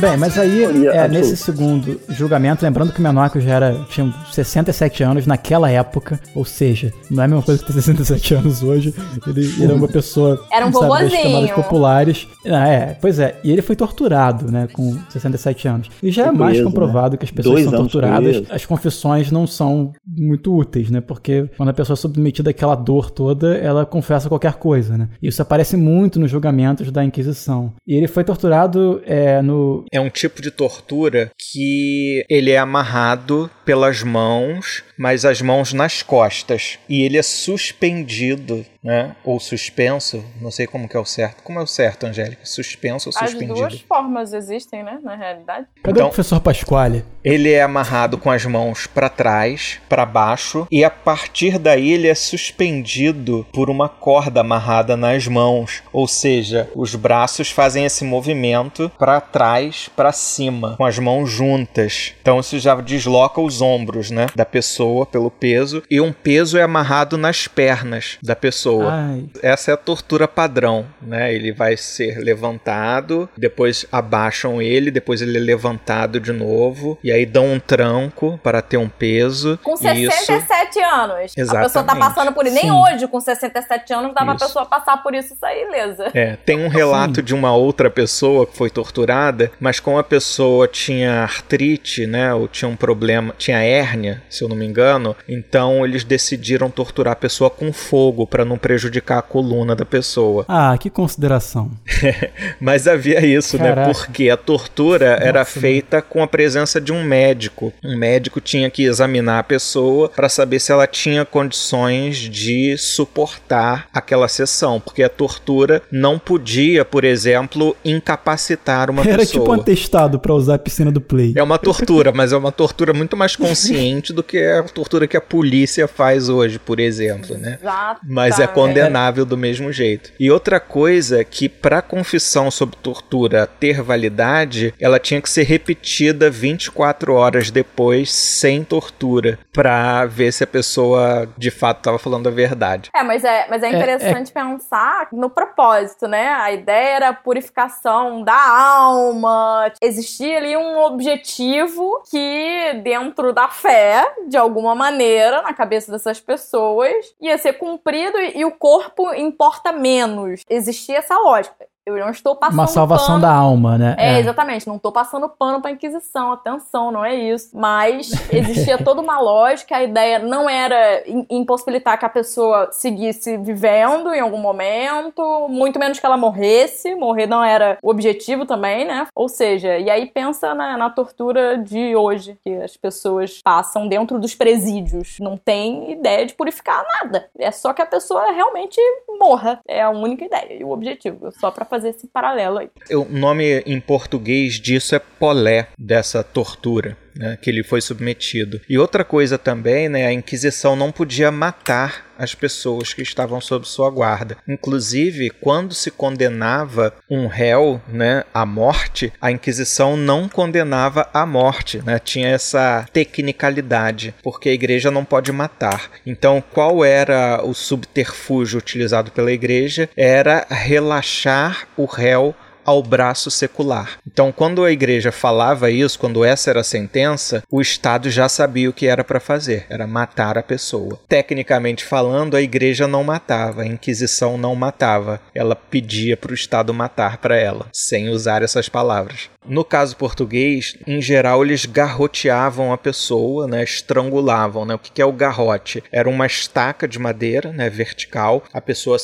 [0.05, 5.01] Bem, mas aí, é, nesse segundo julgamento, lembrando que o Menor já era, tinha 67
[5.01, 8.93] anos naquela época, ou seja, não é a mesma coisa que ter 67 anos hoje,
[9.25, 12.27] ele, ele era uma pessoa, era um sabe, das camadas populares.
[12.45, 15.89] Ah, é, pois é, e ele foi torturado, né, com 67 anos.
[16.03, 17.17] E já é mais preso, comprovado né?
[17.17, 21.69] que as pessoas Dois são torturadas, as confissões não são muito úteis, né, porque quando
[21.69, 25.09] a pessoa é submetida àquela dor toda, ela confessa qualquer coisa, né.
[25.19, 27.73] Isso aparece muito nos julgamentos da Inquisição.
[27.87, 29.83] E ele foi torturado é, no...
[29.95, 36.01] É um tipo de tortura que ele é amarrado pelas mãos, mas as mãos nas
[36.01, 36.77] costas.
[36.87, 39.15] E ele é suspendido, né?
[39.23, 41.41] Ou suspenso, não sei como que é o certo.
[41.43, 42.45] Como é o certo, Angélica?
[42.45, 43.53] Suspenso ou suspendido?
[43.65, 44.99] As duas formas existem, né?
[45.03, 45.65] Na realidade.
[45.83, 47.03] Cadê então, o professor Pasquale?
[47.23, 52.07] Ele é amarrado com as mãos para trás, para baixo, e a partir daí ele
[52.07, 55.81] é suspendido por uma corda amarrada nas mãos.
[55.91, 62.13] Ou seja, os braços fazem esse movimento para trás, para cima, com as mãos juntas.
[62.21, 66.63] Então isso já desloca os ombros, né, da pessoa pelo peso e um peso é
[66.63, 68.91] amarrado nas pernas da pessoa.
[68.91, 69.25] Ai.
[69.41, 71.33] Essa é a tortura padrão, né?
[71.33, 77.25] Ele vai ser levantado, depois abaixam ele, depois ele é levantado de novo e aí
[77.25, 79.59] dão um tranco para ter um peso.
[79.63, 80.81] Com 67 isso...
[80.81, 81.33] anos.
[81.37, 81.55] Exatamente.
[81.55, 82.55] A pessoa tá passando por isso.
[82.55, 84.43] Nem hoje, com 67 anos, dava isso.
[84.43, 86.11] a pessoa passar por isso e sair ilesa.
[86.13, 87.23] É, tem um relato Sim.
[87.23, 92.47] de uma outra pessoa que foi torturada, mas como a pessoa tinha artrite, né, ou
[92.47, 97.15] tinha um problema, tinha hérnia, se eu não me engano, então eles decidiram torturar a
[97.15, 100.45] pessoa com fogo para não prejudicar a coluna da pessoa.
[100.47, 101.69] Ah, que consideração.
[102.59, 103.69] Mas havia isso, né?
[103.69, 103.87] Caraca.
[103.87, 103.93] né?
[103.93, 107.71] Porque a tortura Nossa, era feita com a presença de um médico.
[107.83, 113.87] Um médico tinha que examinar a pessoa para saber se ela tinha condições de suportar
[113.93, 119.35] aquela sessão, porque a tortura não podia, por exemplo, incapacitar uma era pessoa.
[119.35, 121.33] Era tipo um atestado para usar a piscina do Play.
[121.35, 125.17] É uma tortura, mas é uma tortura muito mais consciente do que a tortura que
[125.17, 127.57] a polícia faz hoje, por exemplo, né?
[127.61, 128.01] Exato.
[128.03, 130.11] Mas é condenável do mesmo jeito.
[130.19, 136.29] E outra coisa que para confissão sobre tortura ter validade, ela tinha que ser repetida
[136.29, 142.31] 24 horas depois sem tortura, para ver se a pessoa de fato estava falando a
[142.31, 142.89] verdade.
[142.93, 144.43] É, mas é, mas é interessante é, é...
[144.43, 146.27] pensar no propósito, né?
[146.29, 149.71] A ideia era a purificação da alma.
[149.81, 157.13] Existia ali um objetivo que dentro da fé, de alguma maneira, na cabeça dessas pessoas,
[157.19, 160.41] ia ser cumprido e o corpo importa menos.
[160.49, 161.67] Existia essa lógica.
[161.87, 163.21] Eu não estou passando Uma salvação pano.
[163.21, 163.95] da alma, né?
[163.99, 164.65] É, é, exatamente.
[164.65, 166.33] Não estou passando pano para Inquisição.
[166.33, 167.55] Atenção, não é isso.
[167.55, 169.77] Mas existia toda uma lógica.
[169.77, 175.99] A ideia não era impossibilitar que a pessoa seguisse vivendo em algum momento, muito menos
[175.99, 176.95] que ela morresse.
[176.95, 179.05] Morrer não era o objetivo também, né?
[179.13, 184.17] Ou seja, e aí pensa na, na tortura de hoje, que as pessoas passam dentro
[184.17, 185.19] dos presídios.
[185.19, 187.29] Não tem ideia de purificar nada.
[187.37, 188.81] É só que a pessoa realmente
[189.19, 189.59] morra.
[189.67, 191.31] É a única ideia e o objetivo.
[191.33, 192.69] Só para fazer esse paralelo aí.
[192.91, 196.97] O nome em português disso é polé, dessa tortura.
[197.15, 198.59] Né, que ele foi submetido.
[198.69, 203.67] E outra coisa também, né, a Inquisição não podia matar as pessoas que estavam sob
[203.67, 204.37] sua guarda.
[204.47, 211.81] Inclusive, quando se condenava um réu né, à morte, a Inquisição não condenava à morte.
[211.85, 211.99] Né?
[211.99, 215.89] Tinha essa tecnicalidade, porque a igreja não pode matar.
[216.05, 219.89] Então, qual era o subterfúgio utilizado pela igreja?
[219.95, 222.35] Era relaxar o réu
[222.65, 223.99] ao braço secular.
[224.05, 228.69] Então, quando a igreja falava isso, quando essa era a sentença, o Estado já sabia
[228.69, 230.99] o que era para fazer, era matar a pessoa.
[231.07, 236.73] Tecnicamente falando, a igreja não matava, a Inquisição não matava, ela pedia para o Estado
[236.73, 239.29] matar para ela, sem usar essas palavras.
[239.47, 244.65] No caso português, em geral, eles garroteavam a pessoa, né, estrangulavam.
[244.65, 244.73] Né?
[244.73, 245.83] O que é o garrote?
[245.91, 248.97] Era uma estaca de madeira né, vertical, a pessoa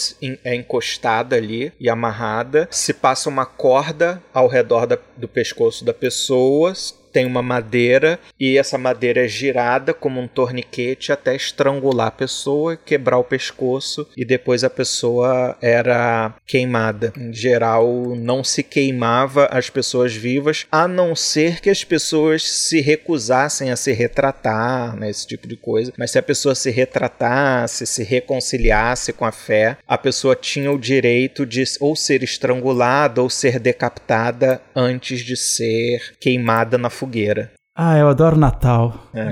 [0.44, 5.94] é encostada ali e amarrada, se passa uma corda ao redor da, do pescoço da
[5.94, 6.74] pessoa,
[7.12, 12.78] tem uma madeira e essa madeira é girada como um torniquete até estrangular a pessoa,
[12.78, 17.14] quebrar o pescoço e depois a pessoa era queimada.
[17.18, 22.82] Em geral, não se queimava as pessoas vivas, a não ser que as pessoas se
[22.82, 25.94] recusassem a se retratar, né, esse tipo de coisa.
[25.98, 30.80] Mas se a pessoa se retratasse, se reconciliasse com a fé, a pessoa tinha o
[30.80, 37.52] direito de ou ser estrangulada ou ser decapitada antes de ser queimada na fogueira.
[37.76, 38.94] Ah, eu adoro Natal.
[39.14, 39.24] É,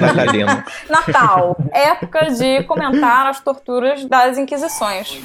[0.00, 0.64] natalino.
[0.90, 5.20] Natal, época de comentar as torturas das Inquisições.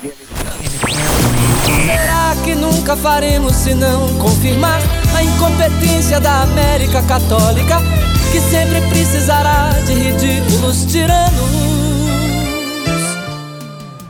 [1.85, 4.79] Será que nunca faremos se não confirmar
[5.17, 7.77] a incompetência da América Católica,
[8.31, 11.70] que sempre precisará de ridículos tiranos?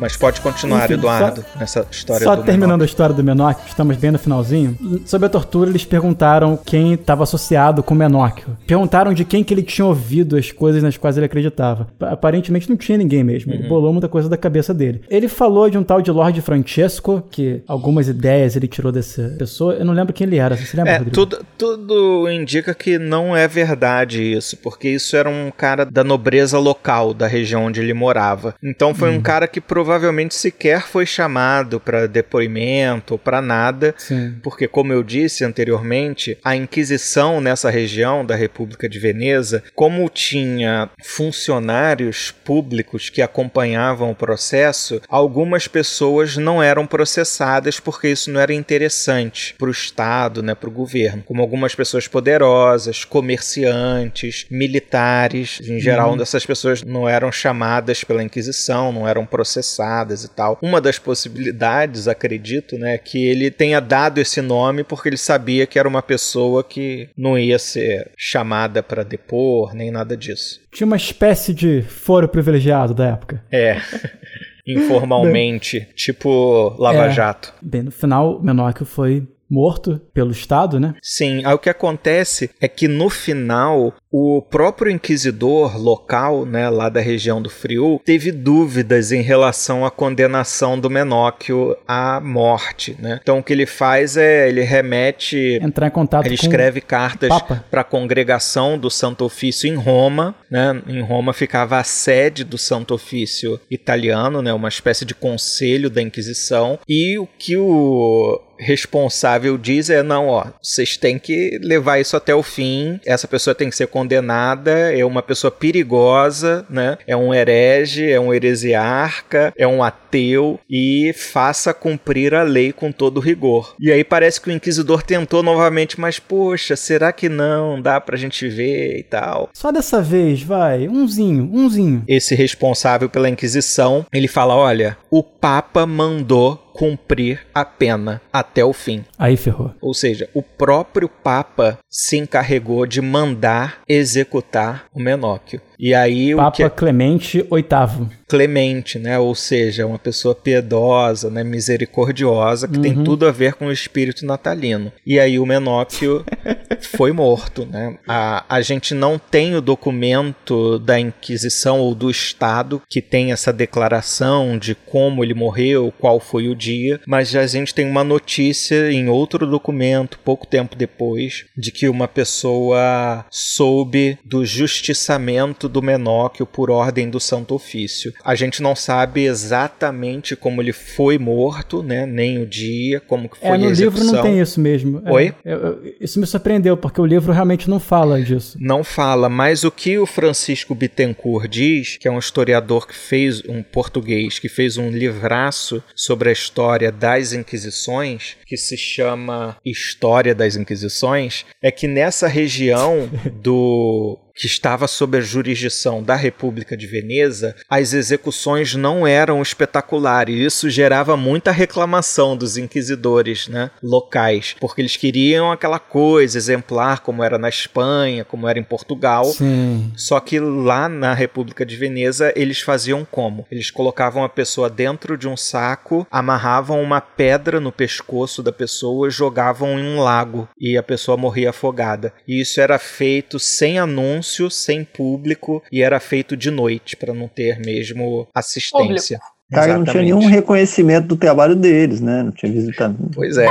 [0.01, 2.85] Mas pode continuar, Enfim, Eduardo, só- nessa história Só do terminando a menor.
[2.85, 4.75] história do Menóquio, estamos bem no finalzinho.
[5.05, 8.57] Sobre a tortura, eles perguntaram quem estava associado com o Menóquio.
[8.65, 11.87] Perguntaram de quem que ele tinha ouvido as coisas nas quais ele acreditava.
[11.99, 13.51] Pa- Aparentemente não tinha ninguém mesmo.
[13.53, 13.59] Uhum.
[13.59, 15.01] Ele bolou muita coisa da cabeça dele.
[15.09, 19.73] Ele falou de um tal de Lord Francesco, que algumas ideias ele tirou dessa pessoa.
[19.75, 20.57] Eu não lembro quem ele era.
[20.57, 21.15] Você se lembra, É, Rodrigo?
[21.15, 26.57] tudo, tudo indica que não é verdade isso, porque isso era um cara da nobreza
[26.57, 28.55] local da região onde ele morava.
[28.63, 29.90] Então foi um cara que provavelmente
[30.33, 34.35] sequer foi chamado para depoimento ou para nada, Sim.
[34.41, 40.89] porque como eu disse anteriormente, a Inquisição nessa região da República de Veneza, como tinha
[41.03, 48.53] funcionários públicos que acompanhavam o processo, algumas pessoas não eram processadas porque isso não era
[48.53, 55.79] interessante para o Estado, né, para o governo, como algumas pessoas poderosas, comerciantes, militares, em
[55.79, 59.80] geral, essas pessoas não eram chamadas pela Inquisição, não eram processadas
[60.23, 60.57] e tal.
[60.61, 65.65] Uma das possibilidades, acredito, né, é que ele tenha dado esse nome porque ele sabia
[65.65, 70.59] que era uma pessoa que não ia ser chamada para depor, nem nada disso.
[70.71, 73.43] Tinha uma espécie de foro privilegiado da época.
[73.51, 73.77] É.
[74.65, 77.09] Informalmente, tipo Lava É.
[77.11, 77.53] Jato.
[77.61, 80.95] Bem, no final, Menóquio foi morto pelo Estado, né?
[81.03, 86.89] Sim, aí o que acontece é que no final o próprio inquisidor local, né, lá
[86.89, 93.19] da região do Friul, teve dúvidas em relação à condenação do Menóquio à morte, né?
[93.21, 97.29] Então o que ele faz é ele remete Entrar em contato ele escreve cartas
[97.69, 100.81] para a congregação do Santo Ofício em Roma, né?
[100.87, 104.53] Em Roma ficava a sede do Santo Ofício italiano, né?
[104.53, 106.79] Uma espécie de conselho da Inquisição.
[106.87, 112.33] E o que o responsável diz é não, ó, vocês têm que levar isso até
[112.33, 112.99] o fim.
[113.05, 116.97] Essa pessoa tem que ser condenada, é uma pessoa perigosa, né?
[117.07, 122.91] É um herege, é um heresiarca, é um ateu e faça cumprir a lei com
[122.91, 123.75] todo rigor.
[123.79, 127.81] E aí parece que o inquisidor tentou novamente, mas poxa, será que não?
[127.81, 129.49] Dá pra gente ver e tal.
[129.53, 130.87] Só dessa vez, vai.
[130.87, 132.03] Umzinho, umzinho.
[132.07, 138.73] Esse responsável pela Inquisição, ele fala: olha, o Papa mandou cumprir a pena até o
[138.73, 139.03] fim.
[139.17, 139.73] Aí ferrou.
[139.81, 145.61] Ou seja, o próprio Papa se encarregou de mandar executar o Menóquio.
[145.79, 148.09] E aí o Papa que é Clemente VIII.
[148.31, 149.19] Clemente, né?
[149.19, 151.43] Ou seja, uma pessoa piedosa, né?
[151.43, 154.89] misericordiosa, que tem tudo a ver com o espírito natalino.
[155.05, 156.23] E aí o Menóquio
[156.79, 157.97] foi morto, né?
[158.07, 163.51] A, a gente não tem o documento da Inquisição ou do Estado que tem essa
[163.51, 168.93] declaração de como ele morreu, qual foi o dia, mas a gente tem uma notícia
[168.93, 176.45] em outro documento, pouco tempo depois, de que uma pessoa soube do justiçamento do Menóquio
[176.45, 178.13] por ordem do Santo Ofício.
[178.23, 182.05] A gente não sabe exatamente como ele foi morto, né?
[182.05, 184.01] Nem o dia, como que foi É, no a execução.
[184.03, 185.01] livro não tem isso mesmo.
[185.05, 185.33] É, Oi?
[185.45, 188.57] eu- eu- isso me surpreendeu, porque o livro realmente não fala disso.
[188.59, 193.41] Não fala, mas o que o Francisco Bittencourt diz, que é um historiador que fez,
[193.47, 200.33] um português, que fez um livraço sobre a história das Inquisições, que se chama História
[200.35, 203.09] das Inquisições, é que nessa região
[203.41, 210.35] do que estava sob a jurisdição da República de Veneza, as execuções não eram espetaculares.
[210.35, 217.23] Isso gerava muita reclamação dos inquisidores né, locais, porque eles queriam aquela coisa exemplar, como
[217.23, 219.25] era na Espanha, como era em Portugal.
[219.25, 219.91] Sim.
[219.95, 223.45] Só que lá na República de Veneza eles faziam como?
[223.51, 229.07] Eles colocavam a pessoa dentro de um saco, amarravam uma pedra no pescoço da pessoa
[229.07, 232.11] e jogavam em um lago e a pessoa morria afogada.
[232.27, 237.27] E isso era feito sem anúncio, sem público e era feito de noite para não
[237.27, 239.19] ter mesmo assistência.
[239.51, 242.23] Cara, não tinha nenhum reconhecimento do trabalho deles, né?
[242.23, 242.95] Não tinha, visita...
[243.13, 243.47] Pois é,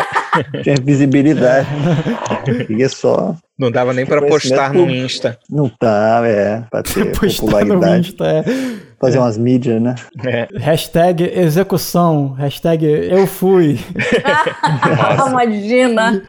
[0.54, 1.68] não tinha visibilidade.
[2.66, 3.36] Queria só.
[3.58, 5.04] não dava nem para postar no público.
[5.04, 5.38] Insta.
[5.48, 8.08] Não tá, é, pra ter Postar no popularidade.
[8.08, 8.44] Insta, é.
[9.00, 9.94] Fazer umas mídias, né?
[10.24, 10.46] É.
[10.58, 13.78] Hashtag execução, hashtag eu fui.
[15.28, 16.22] Imagina.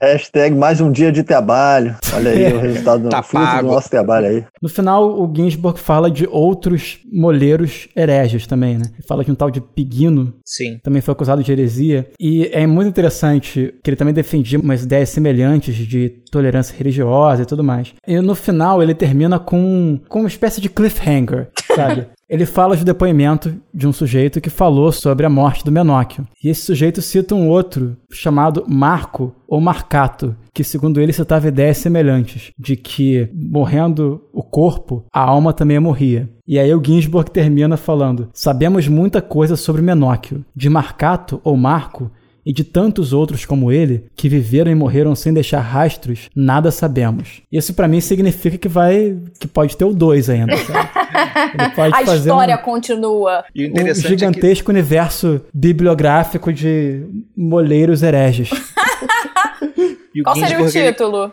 [0.00, 1.96] hashtag mais um dia de trabalho.
[2.14, 4.44] Olha aí o resultado tá fruto do nosso trabalho aí.
[4.60, 8.84] No final, o Ginsburg fala de outros moleiros hereges também, né?
[8.92, 10.34] Ele fala de um tal de Piguino.
[10.44, 10.78] Sim.
[10.82, 12.08] Também foi acusado de heresia.
[12.20, 17.46] E é muito interessante que ele também defendia umas ideias semelhantes de tolerância religiosa e
[17.46, 17.94] tudo mais.
[18.06, 22.06] E no final, ele termina com, com uma espécie de cliffhanger, sabe?
[22.26, 26.26] Ele fala de depoimento de um sujeito que falou sobre a morte do Menóquio.
[26.42, 31.78] E esse sujeito cita um outro chamado Marco ou Marcato, que segundo ele citava ideias
[31.78, 36.28] semelhantes, de que morrendo o corpo, a alma também morria.
[36.46, 40.44] E aí o Ginsburg termina falando: Sabemos muita coisa sobre Menóquio.
[40.56, 42.10] De Marcato ou Marco,
[42.44, 47.42] e de tantos outros como ele que viveram e morreram sem deixar rastros, nada sabemos.
[47.50, 50.88] Isso para mim significa que vai que pode ter o dois ainda, sabe?
[51.92, 53.44] a história um, continua.
[53.54, 54.78] E um gigantesco é que...
[54.78, 57.02] universo bibliográfico de
[57.36, 58.50] moleiros hereges.
[60.22, 61.32] Qual seria o título?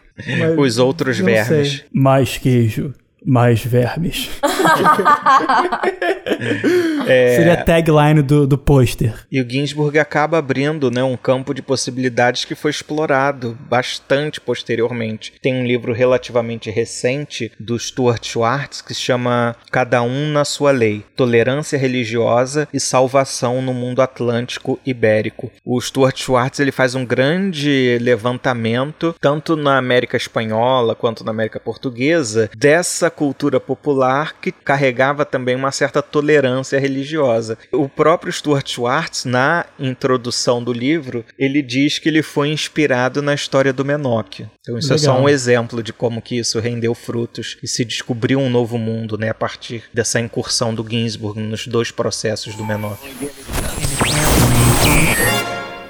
[0.58, 1.70] Os outros vermes.
[1.70, 1.82] Sei.
[1.94, 4.30] Mais queijo mais vermes.
[7.08, 7.36] é...
[7.36, 9.14] Seria a tagline do, do pôster.
[9.32, 15.34] E o Ginsburg acaba abrindo né, um campo de possibilidades que foi explorado bastante posteriormente.
[15.42, 20.72] Tem um livro relativamente recente do Stuart Schwartz que se chama Cada um na sua
[20.72, 25.52] lei: Tolerância religiosa e salvação no mundo atlântico ibérico.
[25.64, 31.60] O Stuart Schwartz ele faz um grande levantamento tanto na América espanhola quanto na América
[31.60, 37.58] portuguesa dessa cultura popular que carregava também uma certa tolerância religiosa.
[37.72, 43.34] O próprio Stuart Schwartz, na introdução do livro, ele diz que ele foi inspirado na
[43.34, 44.50] história do Menóquio.
[44.62, 45.16] Então isso Legal.
[45.16, 48.78] é só um exemplo de como que isso rendeu frutos e se descobriu um novo
[48.78, 53.12] mundo, né, a partir dessa incursão do Ginsburg nos dois processos do Menóquio.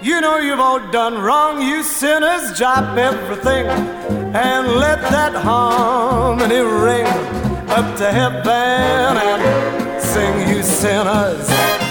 [0.02, 2.58] You know you've all done wrong, you sinners.
[2.58, 7.06] Drop everything and let that harmony ring
[7.70, 9.91] up to heaven and.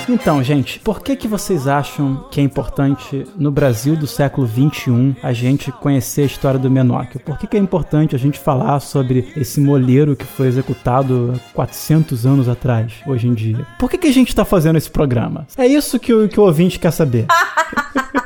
[0.09, 5.15] Então, gente, por que que vocês acham que é importante no Brasil do século 21
[5.23, 7.21] a gente conhecer a história do Menóquio?
[7.21, 12.27] Por que que é importante a gente falar sobre esse moleiro que foi executado 400
[12.27, 13.67] anos atrás, hoje em dia?
[13.79, 15.47] Por que que a gente está fazendo esse programa?
[15.57, 17.27] É isso que o, que o ouvinte quer saber.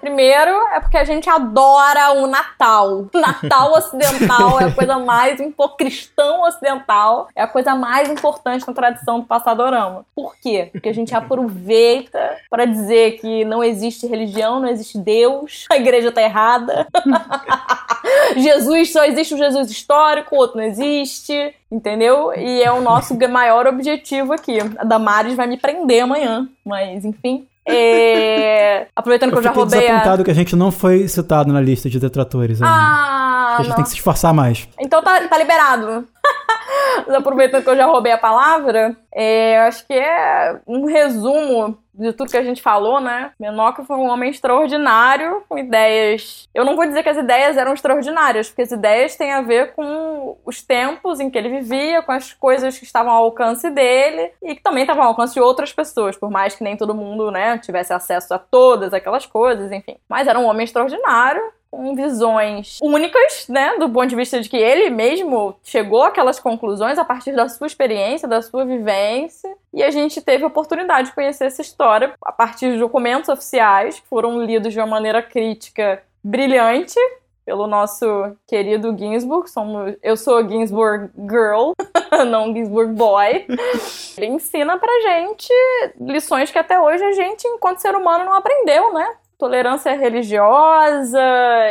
[0.00, 3.06] Primeiro é porque a gente adora o Natal.
[3.14, 5.40] Natal ocidental é a coisa mais
[5.78, 10.04] cristão ocidental é a coisa mais importante na tradição do passadorama.
[10.14, 10.68] Por quê?
[10.72, 16.10] Porque a gente aproveita para dizer que não existe religião, não existe Deus, a igreja
[16.10, 16.86] tá errada.
[18.36, 22.32] Jesus só existe um Jesus histórico, o outro não existe, entendeu?
[22.34, 24.58] E é o nosso maior objetivo aqui.
[24.78, 27.46] A Damares vai me prender amanhã, mas enfim.
[27.68, 28.86] É...
[28.96, 29.80] Aproveitando que eu, já roubei.
[29.80, 30.24] desapontado a...
[30.24, 32.62] que a gente não foi citado na lista de detratores.
[32.62, 32.74] Ainda.
[32.74, 33.76] Ah, a gente não.
[33.76, 34.68] tem que se esforçar mais.
[34.78, 36.06] Então tá, tá liberado.
[37.16, 42.30] Aproveitando que eu já roubei a palavra, é, acho que é um resumo de tudo
[42.30, 43.32] que a gente falou, né?
[43.38, 46.48] Menóquio foi um homem extraordinário, com ideias.
[46.54, 49.74] Eu não vou dizer que as ideias eram extraordinárias, porque as ideias têm a ver
[49.74, 54.30] com os tempos em que ele vivia, com as coisas que estavam ao alcance dele
[54.42, 57.30] e que também estavam ao alcance de outras pessoas, por mais que nem todo mundo,
[57.30, 59.96] né, tivesse acesso a todas aquelas coisas, enfim.
[60.08, 64.56] Mas era um homem extraordinário, com visões únicas, né, do ponto de vista de que
[64.56, 69.90] ele mesmo chegou àquelas conclusões a partir da sua experiência, da sua vivência, e a
[69.90, 74.42] gente teve a oportunidade de conhecer essa história a partir de documentos oficiais que foram
[74.42, 76.98] lidos de uma maneira crítica brilhante
[77.48, 78.06] pelo nosso
[78.46, 79.48] querido Ginsburg.
[79.48, 81.72] Somos, eu sou Ginsburg Girl,
[82.28, 83.46] não Ginsburg Boy.
[84.18, 85.48] Ele ensina pra gente
[85.98, 89.16] lições que até hoje a gente, enquanto ser humano, não aprendeu, né?
[89.38, 91.22] Tolerância religiosa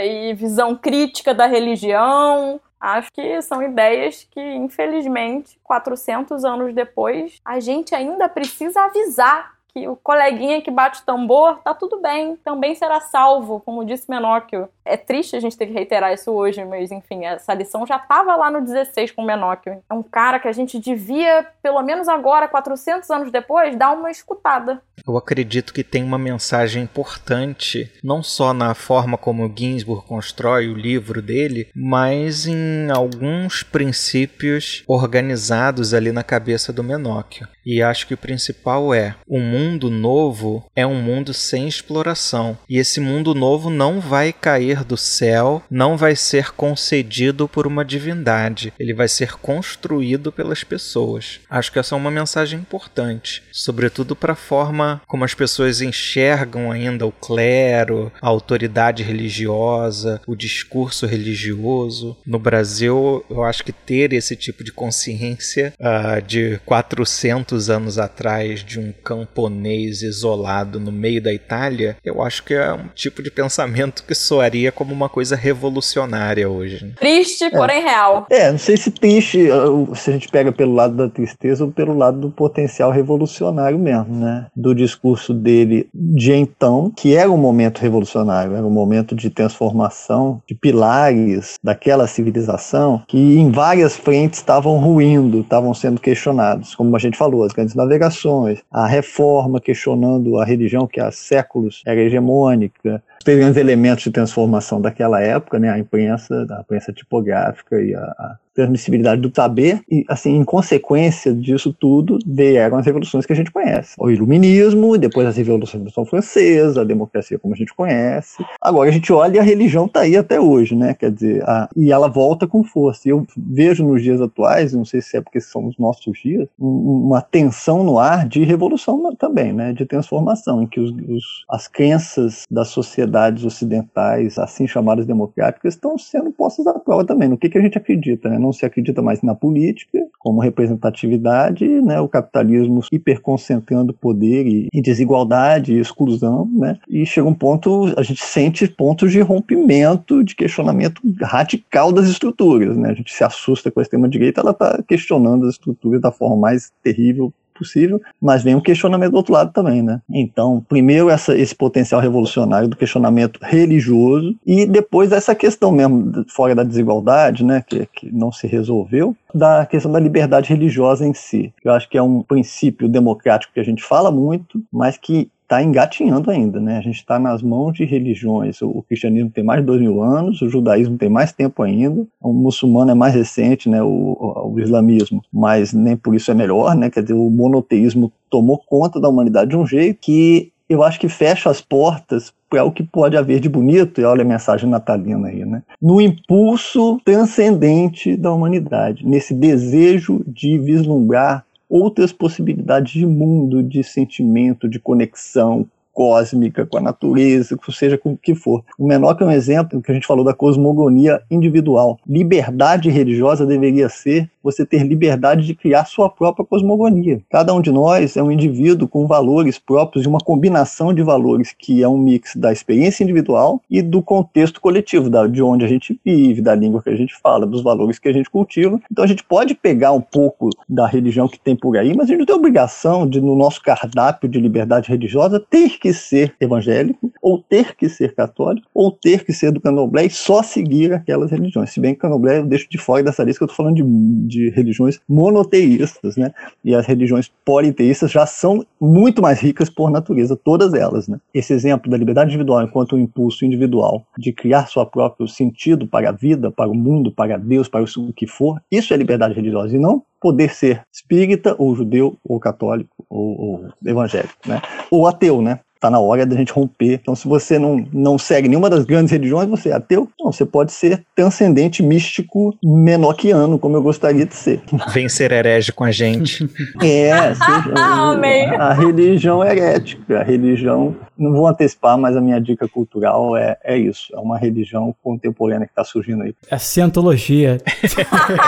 [0.02, 2.60] e visão crítica da religião.
[2.80, 9.88] Acho que são ideias que, infelizmente, 400 anos depois, a gente ainda precisa avisar que
[9.88, 14.70] o coleguinha que bate tambor tá tudo bem, também será salvo, como disse Menóquio.
[14.88, 18.36] É triste a gente ter que reiterar isso hoje, mas enfim, essa lição já tava
[18.36, 19.82] lá no 16 com Menóquio.
[19.90, 24.10] É um cara que a gente devia, pelo menos agora, 400 anos depois, dar uma
[24.10, 24.82] escutada.
[25.06, 30.68] Eu acredito que tem uma mensagem importante, não só na forma como o Ginsburg constrói
[30.68, 37.48] o livro dele, mas em alguns princípios organizados ali na cabeça do Menóquio.
[37.66, 42.58] E acho que o principal é: o mundo novo é um mundo sem exploração.
[42.70, 47.66] E esse mundo novo não vai cair cair do céu não vai ser concedido por
[47.66, 51.40] uma divindade, ele vai ser construído pelas pessoas.
[51.50, 56.72] Acho que essa é uma mensagem importante, sobretudo para a forma como as pessoas enxergam
[56.72, 62.18] ainda o clero, a autoridade religiosa, o discurso religioso.
[62.26, 68.64] No Brasil, eu acho que ter esse tipo de consciência uh, de 400 anos atrás
[68.64, 73.32] de um camponês isolado no meio da Itália, eu acho que é um tipo de
[73.32, 76.86] pensamento que soaria como uma coisa revolucionária hoje.
[76.86, 76.92] Né?
[77.00, 77.50] Triste, é.
[77.50, 78.26] porém real.
[78.30, 79.48] É, não sei se triste,
[79.96, 84.16] se a gente pega pelo lado da tristeza ou pelo lado do potencial revolucionário mesmo,
[84.16, 84.48] né?
[84.56, 90.42] Do discurso dele de então, que era um momento revolucionário, era um momento de transformação
[90.48, 97.00] de pilares daquela civilização que em várias frentes estavam ruindo, estavam sendo questionados, como a
[97.00, 103.02] gente falou, as grandes navegações, a reforma questionando a religião que há séculos era hegemônica,
[103.36, 108.38] grandes elementos de transformação daquela época, né, a imprensa, a imprensa tipográfica e a, a
[108.58, 113.52] transmissibilidade do saber, e assim, em consequência disso tudo, vieram as revoluções que a gente
[113.52, 113.94] conhece.
[114.00, 118.44] O iluminismo, depois a Revolução Francesa, a democracia como a gente conhece.
[118.60, 120.96] Agora a gente olha e a religião está aí até hoje, né?
[120.96, 123.08] Quer dizer, a, e ela volta com força.
[123.08, 126.48] E eu vejo nos dias atuais, não sei se é porque são os nossos dias,
[126.58, 129.72] uma tensão no ar de revolução também, né?
[129.72, 135.96] De transformação, em que os, os, as crenças das sociedades ocidentais, assim chamadas democráticas, estão
[135.96, 137.30] sendo postas à prova também.
[137.30, 138.47] No que, que a gente acredita, né?
[138.48, 144.82] Não se acredita mais na política como representatividade, né, o capitalismo hiperconcentrando poder e, e
[144.82, 150.36] desigualdade e exclusão, né, e chega um ponto, a gente sente pontos de rompimento, de
[150.36, 155.46] questionamento radical das estruturas, né, a gente se assusta com a extrema-direita, ela está questionando
[155.46, 159.82] as estruturas da forma mais terrível possível, mas vem um questionamento do outro lado também,
[159.82, 160.02] né?
[160.10, 166.56] Então, primeiro essa, esse potencial revolucionário do questionamento religioso e depois essa questão mesmo, fora
[166.56, 171.54] da desigualdade, né, que, que não se resolveu, da questão da liberdade religiosa em si.
[171.64, 175.64] Eu acho que é um princípio democrático que a gente fala muito, mas que está
[175.64, 176.78] engatinhando ainda, né?
[176.78, 178.62] A gente está nas mãos de religiões.
[178.62, 182.34] O, cristianismo tem mais de dois mil anos, o judaísmo tem mais tempo ainda, o
[182.34, 183.82] muçulmano é mais recente, né?
[183.82, 186.90] O, o, islamismo, mas nem por isso é melhor, né?
[186.90, 191.08] Quer dizer, o monoteísmo tomou conta da humanidade de um jeito que eu acho que
[191.08, 195.30] fecha as portas para o que pode haver de bonito, e olha a mensagem natalina
[195.30, 195.64] aí, né?
[195.82, 204.68] No impulso transcendente da humanidade, nesse desejo de vislumbrar outras possibilidades de mundo, de sentimento,
[204.68, 205.68] de conexão
[205.98, 208.64] cósmica com a natureza, seja com o que for.
[208.78, 212.00] O menor que é um exemplo que a gente falou da cosmogonia individual.
[212.08, 217.22] Liberdade religiosa deveria ser você ter liberdade de criar sua própria cosmogonia.
[217.30, 221.54] Cada um de nós é um indivíduo com valores próprios e uma combinação de valores
[221.58, 225.68] que é um mix da experiência individual e do contexto coletivo, da, de onde a
[225.68, 228.80] gente vive, da língua que a gente fala, dos valores que a gente cultiva.
[228.90, 232.08] Então a gente pode pegar um pouco da religião que tem por aí, mas a
[232.08, 237.12] gente não tem obrigação de, no nosso cardápio de liberdade religiosa, ter que ser evangélico,
[237.22, 241.32] ou ter que ser católico, ou ter que ser do candomblé e só seguir aquelas
[241.32, 241.72] religiões.
[241.72, 243.84] Se bem que candomblé eu deixo de fora dessa lista que eu estou falando de,
[244.28, 246.34] de de religiões monoteístas, né?
[246.64, 251.20] E as religiões politeístas já são muito mais ricas por natureza, todas elas, né?
[251.34, 256.10] Esse exemplo da liberdade individual enquanto um impulso individual de criar seu próprio sentido para
[256.10, 259.76] a vida, para o mundo, para Deus, para o que for, isso é liberdade religiosa
[259.76, 264.62] e não poder ser espírita ou judeu ou católico ou, ou evangélico, né?
[264.92, 265.60] Ou ateu, né?
[265.78, 267.00] Está na hora da gente romper.
[267.02, 270.10] Então, se você não, não segue nenhuma das grandes religiões, você é ateu?
[270.20, 274.60] Não, você pode ser transcendente, místico, menoquiano, como eu gostaria de ser.
[274.92, 276.50] Vem ser herege com a gente.
[276.82, 282.68] é, seja, a, a religião herética, a religião não vou antecipar, mas a minha dica
[282.68, 284.16] cultural é, é isso.
[284.16, 286.34] É uma religião contemporânea que está surgindo aí.
[286.50, 287.60] É cientologia.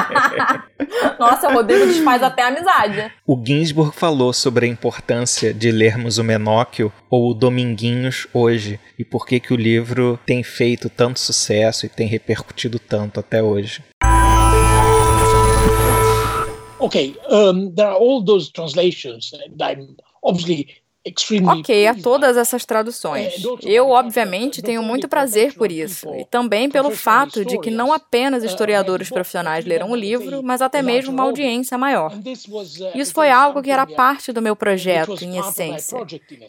[1.20, 3.12] Nossa, o Rodrigo desfaz até a amizade.
[3.26, 9.26] O Ginsburg falou sobre a importância de lermos o Menóquio ou Dominguinhos hoje e por
[9.26, 13.84] que, que o livro tem feito tanto sucesso e tem repercutido tanto até hoje.
[16.80, 20.79] Okay, um, there are all those translations that I'm obviously
[21.60, 23.34] Ok, a todas essas traduções.
[23.64, 27.94] É, Eu, obviamente, tenho muito prazer por isso, e também pelo fato de que não
[27.94, 32.12] apenas uh, historiadores profissionais leram o livro, mas até mesmo uma audiência maior.
[32.12, 35.98] Uh, isso foi algo que era parte do meu projeto, em essência.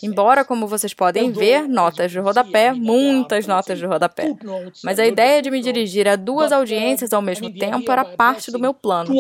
[0.03, 4.35] Embora, como vocês podem ver, notas de rodapé, muitas notas de rodapé.
[4.83, 8.51] Mas a ideia de me dirigir a duas uh, audiências ao mesmo tempo era parte
[8.51, 9.15] do meu plano.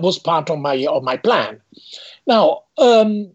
[0.00, 1.60] was part of my of my plan.
[2.26, 3.30] Now, um,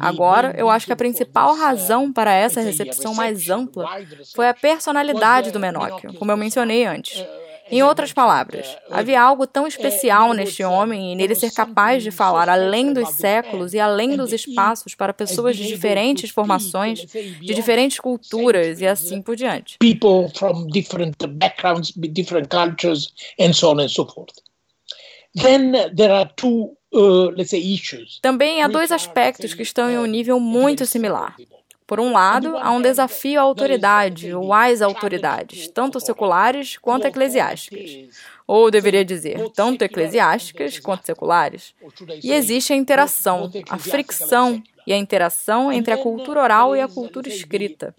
[0.00, 3.88] Agora, eu acho que a principal razão para essa recepção mais ampla
[4.34, 7.24] foi a personalidade do Menóquio, como eu mencionei antes.
[7.72, 12.48] Em outras palavras, havia algo tão especial neste homem e nele ser capaz de falar
[12.48, 18.80] além dos séculos e além dos espaços para pessoas de diferentes formações, de diferentes culturas
[18.80, 19.78] e assim por diante.
[19.78, 24.34] People from different backgrounds, different cultures and so on and so forth.
[25.34, 28.18] Then there are two, uh, let's say, issues.
[28.20, 31.36] Também há dois aspectos que estão em um nível muito similar.
[31.86, 38.16] Por um lado, há um desafio à autoridade ou às autoridades, tanto seculares quanto eclesiásticas.
[38.46, 41.74] Ou deveria dizer, tanto eclesiásticas quanto seculares.
[42.22, 46.86] E existe a interação, a fricção e a interação entre a cultura oral e a
[46.86, 47.92] cultura escrita.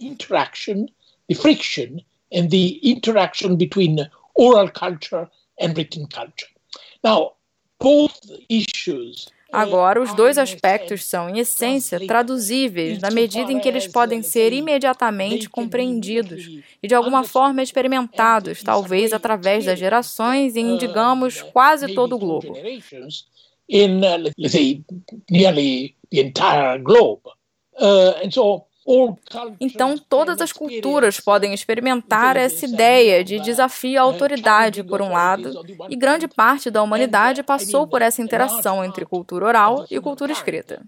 [1.27, 1.99] The friction
[2.33, 5.29] and the interaction between oral culture
[5.61, 6.50] and written culture.
[9.51, 14.53] Agora, os dois aspectos são, em essência, traduzíveis na medida em que eles podem ser
[14.53, 16.47] imediatamente compreendidos
[16.81, 22.55] e, de alguma forma, experimentados, talvez através das gerações em, digamos, quase todo o globo.
[23.69, 24.31] In, uh,
[25.29, 27.21] nearly the entire globe.
[27.79, 28.65] Uh, and so
[29.59, 35.63] então, todas as culturas podem experimentar essa ideia de desafio à autoridade, por um lado,
[35.89, 40.81] e grande parte da humanidade passou por essa interação entre cultura oral e cultura escrita.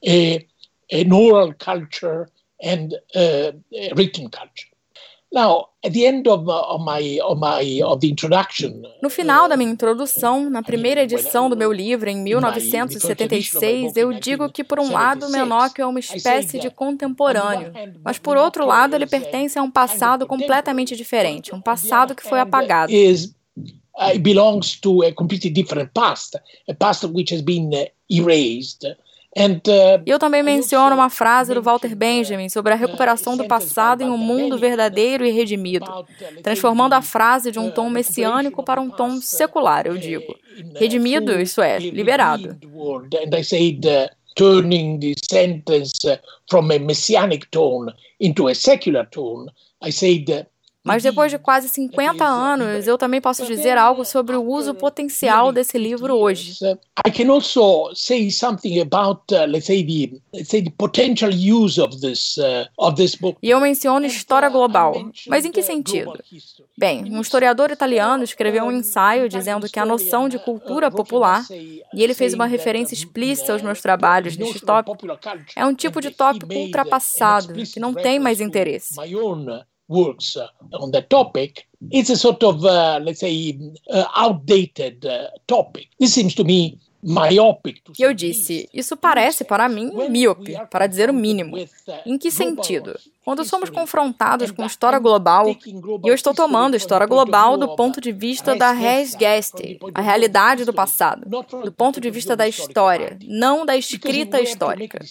[0.00, 0.38] Uh,
[0.92, 2.28] an oral culture
[2.62, 3.50] and uh,
[3.96, 4.70] written culture.
[9.02, 14.50] No final da minha introdução, na primeira edição do meu livro, em 1976, eu digo
[14.50, 17.72] que, por um lado, Menóquio é uma espécie de contemporâneo,
[18.02, 22.40] mas, por outro lado, ele pertence a um passado completamente diferente, um passado que foi
[22.40, 22.90] apagado.
[24.00, 26.36] It belongs to a completely different past,
[26.68, 27.70] a past which has been
[28.08, 28.86] erased.
[29.36, 34.08] Uh, eu também menciono uma frase do Walter Benjamin sobre a recuperação do passado em
[34.08, 35.86] um mundo verdadeiro e redimido,
[36.42, 40.34] transformando a frase de um tom messiânico para um tom secular, eu digo.
[40.76, 42.58] Redimido, isso é, liberado.
[44.36, 46.16] Turning the sentence uh,
[46.48, 49.50] from a messianic tone into a secular tone,
[49.82, 50.46] I said
[50.88, 55.52] mas depois de quase 50 anos, eu também posso dizer algo sobre o uso potencial
[55.52, 56.56] desse livro hoje.
[57.06, 61.78] I can also say something about, uh, let's say the, let's say the potential use
[61.78, 63.38] of this uh, of this book.
[63.42, 66.18] E eu menciono história global, mas em que sentido?
[66.76, 72.02] Bem, um historiador italiano escreveu um ensaio dizendo que a noção de cultura popular, e
[72.02, 75.06] ele fez uma referência explícita aos meus trabalhos neste tópico,
[75.54, 78.94] é um tipo de tópico ultrapassado, que não tem mais interesse
[79.88, 83.58] works uh, on that topic, it's a sort of, uh, let's say,
[83.90, 85.06] uh, outdated
[85.46, 85.88] topic.
[85.98, 86.78] This seems to me
[87.98, 91.56] E eu disse: Isso parece para mim míope, para dizer o mínimo.
[92.04, 92.98] Em que sentido?
[93.24, 98.10] Quando somos confrontados com história global, e eu estou tomando história global do ponto de
[98.10, 101.28] vista da res geste, a realidade do passado,
[101.62, 105.04] do ponto de vista da história, não da escrita histórica.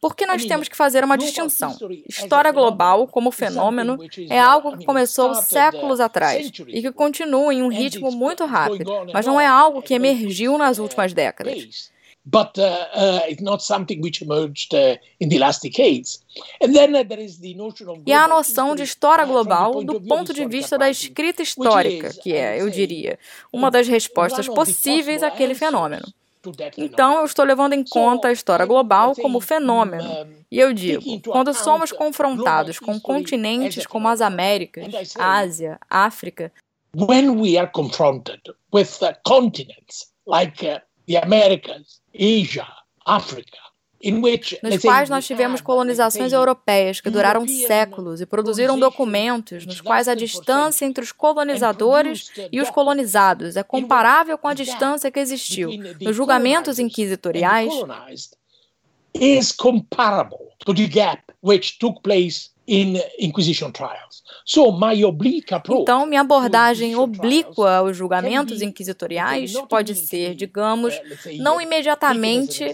[0.00, 1.76] Por que nós temos que fazer uma distinção?
[2.08, 3.98] História global, como fenômeno,
[4.28, 9.26] é algo que começou séculos atrás e que continua em um ritmo muito rápido, mas
[9.26, 11.90] não é algo que emergiu nas últimas décadas décadas.
[12.24, 16.22] But uh, uh, it's not something which emerged uh, in the last decades.
[16.60, 20.00] And then uh, there is the notion of e a noção de história global do
[20.02, 23.18] ponto de vista da escrita histórica, que é, eu diria,
[23.50, 26.06] uma das respostas possíveis àquele fenômeno.
[26.76, 30.26] Então, eu estou levando em conta a história global como fenômeno.
[30.50, 36.52] E eu digo, quando somos confrontados com continentes como as Américas, Ásia, África,
[36.94, 38.40] when we are confronted
[38.72, 40.66] with continents like
[41.10, 42.66] the Americas, Asia,
[43.04, 43.58] Africa,
[44.62, 50.14] nos quais nós tivemos colonizações europeias que duraram séculos e produziram documentos nos quais a
[50.14, 55.70] distância entre os colonizadores e os colonizados é comparável com a distância que existiu
[56.00, 57.72] nos julgamentos inquisitoriais.
[59.12, 64.22] Is comparable to the gap which took place in Inquisition trials.
[65.82, 71.00] Então, minha abordagem oblíqua aos julgamentos inquisitoriais pode ser, digamos, uh,
[71.38, 72.64] não imediatamente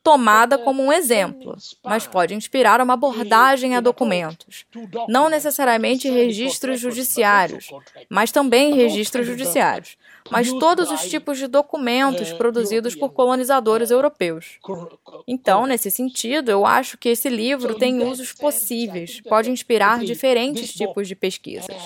[0.00, 4.64] tomada como um exemplo, mas pode inspirar uma abordagem a documentos,
[5.08, 7.68] não necessariamente registros judiciários,
[8.08, 9.96] mas também registros judiciários
[10.30, 14.58] mas todos os tipos de documentos produzidos por colonizadores europeus.
[15.26, 19.20] Então, nesse sentido, eu acho que esse livro tem usos possíveis.
[19.28, 21.76] pode inspirar diferentes tipos de pesquisas.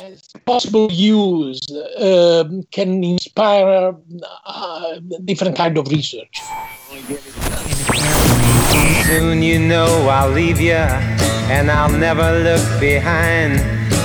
[0.45, 1.61] Possible use
[2.71, 3.95] can inspire
[4.47, 6.41] uh, different kind of research.
[9.07, 10.75] Soon you know I'll leave you
[11.51, 13.61] and I'll never look behind.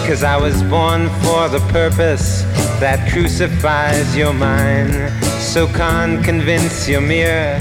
[0.07, 2.45] Cause I was born for the purpose
[2.80, 4.94] that crucifies your mind.
[5.40, 7.60] So can't convince your mirror.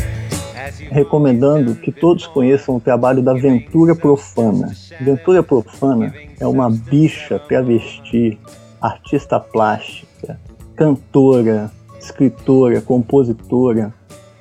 [0.91, 4.73] Recomendando que todos conheçam o trabalho da Ventura Profana.
[5.01, 8.39] Ventura Profana é uma bicha travesti,
[8.81, 10.39] artista plástica,
[10.75, 13.93] cantora, escritora, compositora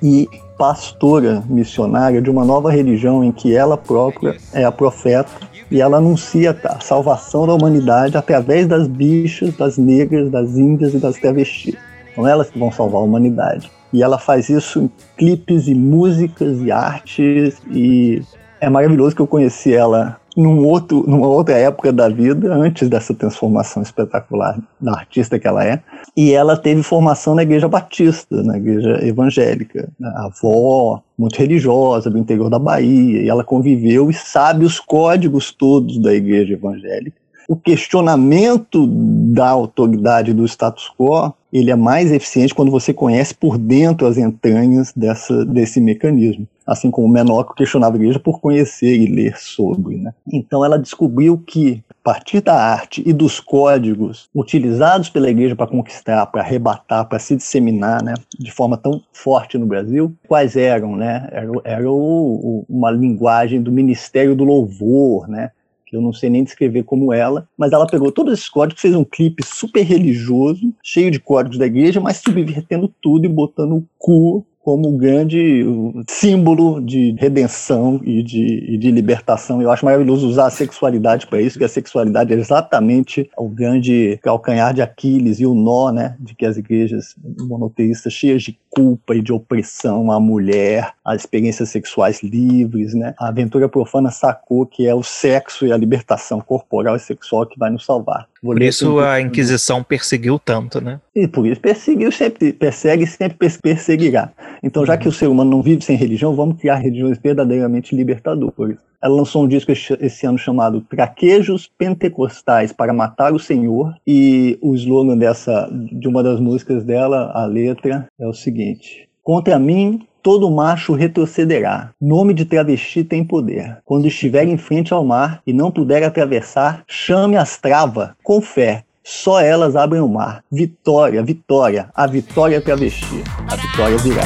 [0.02, 0.28] e
[0.58, 5.98] pastora missionária de uma nova religião em que ela própria é a profeta e ela
[5.98, 11.74] anuncia a salvação da humanidade através das bichas, das negras, das índias e das travestis.
[12.14, 13.70] São elas que vão salvar a humanidade.
[13.92, 18.22] E ela faz isso em clipes e músicas e artes e
[18.60, 23.14] é maravilhoso que eu conheci ela num outro, numa outra época da vida, antes dessa
[23.14, 25.80] transformação espetacular da artista que ela é.
[26.14, 29.88] E ela teve formação na igreja batista, na igreja evangélica.
[30.02, 35.50] A avó, muito religiosa, do interior da Bahia, e ela conviveu e sabe os códigos
[35.50, 37.16] todos da igreja evangélica.
[37.48, 43.56] O questionamento da autoridade do status quo ele é mais eficiente quando você conhece por
[43.56, 46.46] dentro as entranhas dessa, desse mecanismo.
[46.66, 49.96] Assim como o Menor questionava a igreja por conhecer e ler sobre.
[49.96, 50.12] Né?
[50.30, 55.68] Então ela descobriu que, a partir da arte e dos códigos utilizados pela igreja para
[55.68, 60.96] conquistar, para arrebatar, para se disseminar né, de forma tão forte no Brasil, quais eram?
[60.96, 61.28] Né?
[61.30, 65.52] Era, era o, o, uma linguagem do ministério do louvor, né?
[65.96, 69.04] Eu não sei nem descrever como ela, mas ela pegou todos esses códigos, fez um
[69.04, 74.46] clipe super religioso, cheio de códigos da igreja, mas subvertendo tudo e botando o cu
[74.66, 75.64] como um grande
[76.10, 79.62] símbolo de redenção e de, e de, libertação.
[79.62, 84.18] Eu acho maravilhoso usar a sexualidade para isso, porque a sexualidade é exatamente o grande
[84.24, 89.14] calcanhar de Aquiles e o nó, né, de que as igrejas monoteístas cheias de culpa
[89.14, 93.14] e de opressão à mulher, as experiências sexuais livres, né?
[93.20, 97.58] A aventura profana sacou que é o sexo e a libertação corporal e sexual que
[97.58, 98.26] vai nos salvar.
[98.42, 101.00] Por isso a Inquisição perseguiu tanto, né?
[101.16, 104.30] E por isso perseguiu, sempre persegue e sempre perseguirá.
[104.62, 108.76] Então, já que o ser humano não vive sem religião, vamos criar religiões verdadeiramente libertadoras.
[109.02, 113.94] Ela lançou um disco esse ano chamado Traquejos Pentecostais para Matar o Senhor.
[114.06, 119.58] E o slogan dessa, de uma das músicas dela, a letra, é o seguinte: Contra
[119.58, 121.92] mim, todo macho retrocederá.
[122.00, 123.78] Nome de travesti tem poder.
[123.84, 128.82] Quando estiver em frente ao mar e não puder atravessar, chame as travas com fé.
[129.08, 130.42] Só elas abrem o mar.
[130.50, 131.88] Vitória, vitória.
[131.94, 133.22] A vitória é travesti.
[133.48, 134.22] A vitória virá.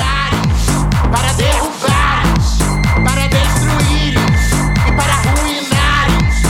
[1.13, 2.59] Para derrubares,
[3.05, 4.53] para destruíres
[4.89, 6.41] e para ruinares.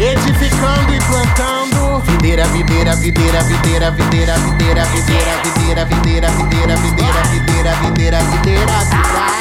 [0.00, 2.00] Edificando e plantando.
[2.12, 9.35] Videira, videira, videira, videira, videira, videira, videira, videira, videira, videira, videira, videira, videira, videira, videira.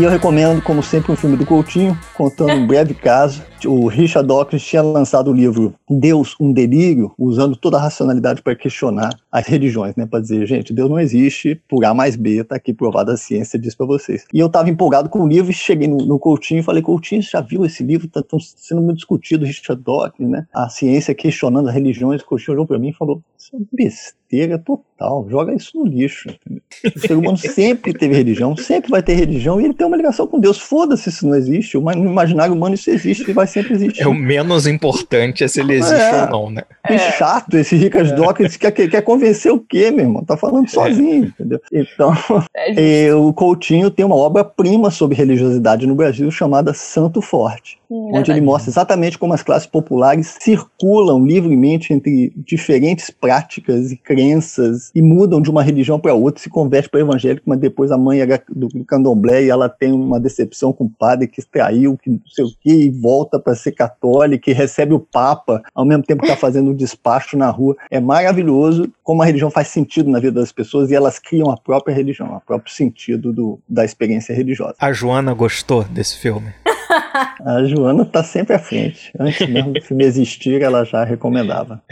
[0.00, 3.42] E eu recomendo, como sempre, um filme do Coutinho, contando um breve caso.
[3.66, 8.56] O Richard Dawkins tinha lançado o livro Deus, um Delírio, usando toda a racionalidade para
[8.56, 10.06] questionar as religiões, né?
[10.06, 13.58] Para dizer, gente, Deus não existe, por A mais B, tá aqui provado a ciência
[13.58, 14.24] diz para vocês.
[14.32, 17.22] E eu estava empolgado com o livro e cheguei no, no Coutinho e falei, Coutinho,
[17.22, 18.08] você já viu esse livro?
[18.08, 18.22] Tá
[18.56, 20.46] sendo muito discutido, Richard Dawkins, né?
[20.54, 22.22] A ciência questionando as religiões.
[22.22, 24.19] O Coutinho olhou para mim e falou, isso é besteira
[24.58, 26.28] total, joga isso no lixo.
[26.28, 26.62] Entendeu?
[26.94, 30.26] O ser humano sempre teve religião, sempre vai ter religião e ele tem uma ligação
[30.26, 30.58] com Deus.
[30.58, 34.02] Foda-se se não existe, no imaginário humano isso existe e vai sempre existir.
[34.02, 36.62] É o menos importante é se ele existe é, ou não, né?
[36.86, 37.12] Que é.
[37.12, 40.24] chato esse Richard Dawkins quer, quer convencer o quê, meu irmão?
[40.24, 41.28] Tá falando sozinho, é.
[41.28, 41.60] entendeu?
[41.72, 42.14] Então,
[42.54, 48.40] é o Coutinho tem uma obra-prima sobre religiosidade no Brasil chamada Santo Forte, onde ele
[48.40, 55.40] mostra exatamente como as classes populares circulam livremente entre diferentes práticas e crenças e mudam
[55.40, 58.68] de uma religião para outra, se converte para evangélico, mas depois a mãe era do
[58.84, 62.50] candomblé e ela tem uma decepção com o padre que extraiu, que não sei o
[62.60, 66.38] que, e volta para ser católica e recebe o Papa ao mesmo tempo que está
[66.38, 67.76] fazendo o despacho na rua.
[67.90, 71.56] É maravilhoso como a religião faz sentido na vida das pessoas e elas criam a
[71.56, 74.74] própria religião, o próprio sentido do, da experiência religiosa.
[74.78, 76.52] A Joana gostou desse filme?
[77.44, 79.12] A Joana está sempre à frente.
[79.18, 81.82] Antes mesmo do filme existir, ela já recomendava.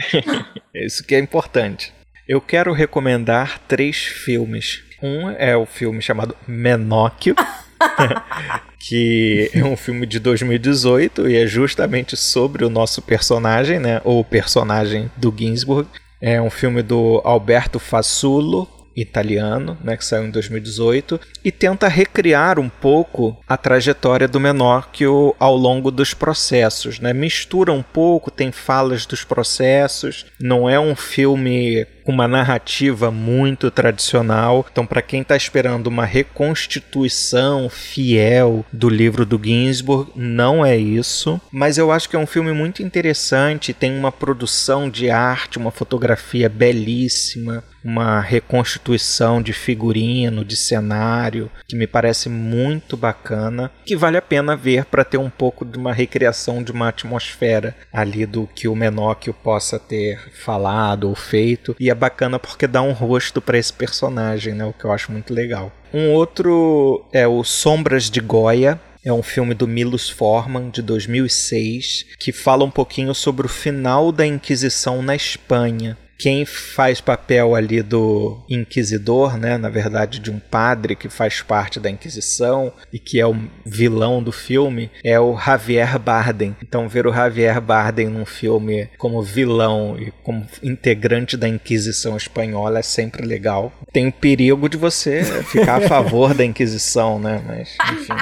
[0.73, 1.93] Isso que é importante.
[2.27, 4.83] Eu quero recomendar três filmes.
[5.01, 7.35] Um é o filme chamado Menóquio.
[8.79, 14.01] que é um filme de 2018 e é justamente sobre o nosso personagem, né?
[14.03, 15.89] Ou o personagem do Ginsburg.
[16.21, 18.67] É um filme do Alberto Fassulo
[19.01, 25.35] italiano, né, que saiu em 2018, e tenta recriar um pouco a trajetória do Menóquio
[25.39, 27.13] ao longo dos processos, né?
[27.13, 33.69] Mistura um pouco, tem falas dos processos, não é um filme com uma narrativa muito
[33.69, 34.65] tradicional.
[34.71, 41.39] Então, para quem está esperando uma reconstituição fiel do livro do Ginsburg, não é isso.
[41.51, 45.71] Mas eu acho que é um filme muito interessante, tem uma produção de arte, uma
[45.71, 54.17] fotografia belíssima, uma reconstituição de figurino, de cenário, que me parece muito bacana, que vale
[54.17, 58.47] a pena ver para ter um pouco de uma recriação de uma atmosfera ali do
[58.53, 63.41] que o Menóquio possa ter falado ou feito, e é bacana porque dá um rosto
[63.41, 65.71] para esse personagem, né, o que eu acho muito legal.
[65.93, 72.05] Um outro é o Sombras de Goya, é um filme do Milos Forman, de 2006,
[72.19, 77.81] que fala um pouquinho sobre o final da Inquisição na Espanha quem faz papel ali
[77.81, 83.21] do inquisidor, né, na verdade de um padre que faz parte da Inquisição e que
[83.21, 83.35] é o
[83.65, 86.53] vilão do filme, é o Javier Bardem.
[86.61, 92.79] Então ver o Javier Bardem num filme como vilão e como integrante da Inquisição espanhola
[92.79, 93.71] é sempre legal.
[93.93, 98.13] Tem o perigo de você ficar a favor da Inquisição, né, mas enfim.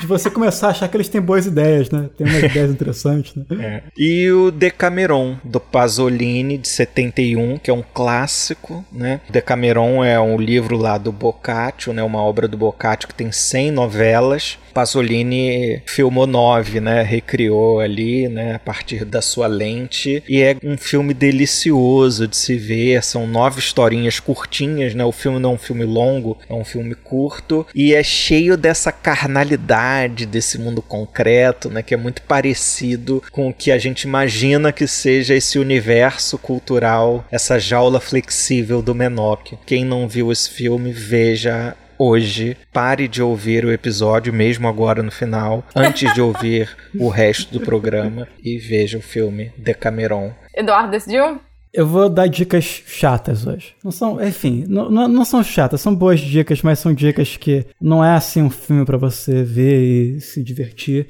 [0.00, 2.08] De você começar a achar que eles têm boas ideias, né?
[2.16, 3.44] Tem umas ideias interessantes, né?
[3.60, 3.82] É.
[3.98, 9.20] E o Decameron do Pasolini de 71 que é um clássico, né?
[9.30, 12.02] Decameron é um livro lá do Boccaccio, né?
[12.02, 14.58] Uma obra do Boccaccio que tem 100 novelas.
[14.74, 17.02] Pasolini filmou nove, né?
[17.02, 18.56] Recriou ali, né?
[18.56, 20.22] A partir da sua lente.
[20.28, 23.02] E é um filme delicioso de se ver.
[23.04, 25.04] São nove historinhas curtinhas, né?
[25.04, 27.64] O filme não é um filme longo, é um filme curto.
[27.74, 31.82] E é cheio dessa carnalidade desse mundo concreto, né?
[31.82, 37.23] Que é muito parecido com o que a gente imagina que seja esse universo cultural,
[37.30, 39.58] essa jaula flexível do Menok.
[39.66, 45.10] Quem não viu esse filme, veja hoje, pare de ouvir o episódio, mesmo agora no
[45.10, 50.32] final, antes de ouvir o resto do programa e veja o filme Decameron.
[50.54, 51.40] Eduardo decidiu?
[51.74, 53.74] Eu vou dar dicas chatas hoje.
[53.82, 57.66] Não são, enfim, não, não, não, são chatas, são boas dicas, mas são dicas que
[57.80, 61.08] não é assim um filme para você ver e se divertir.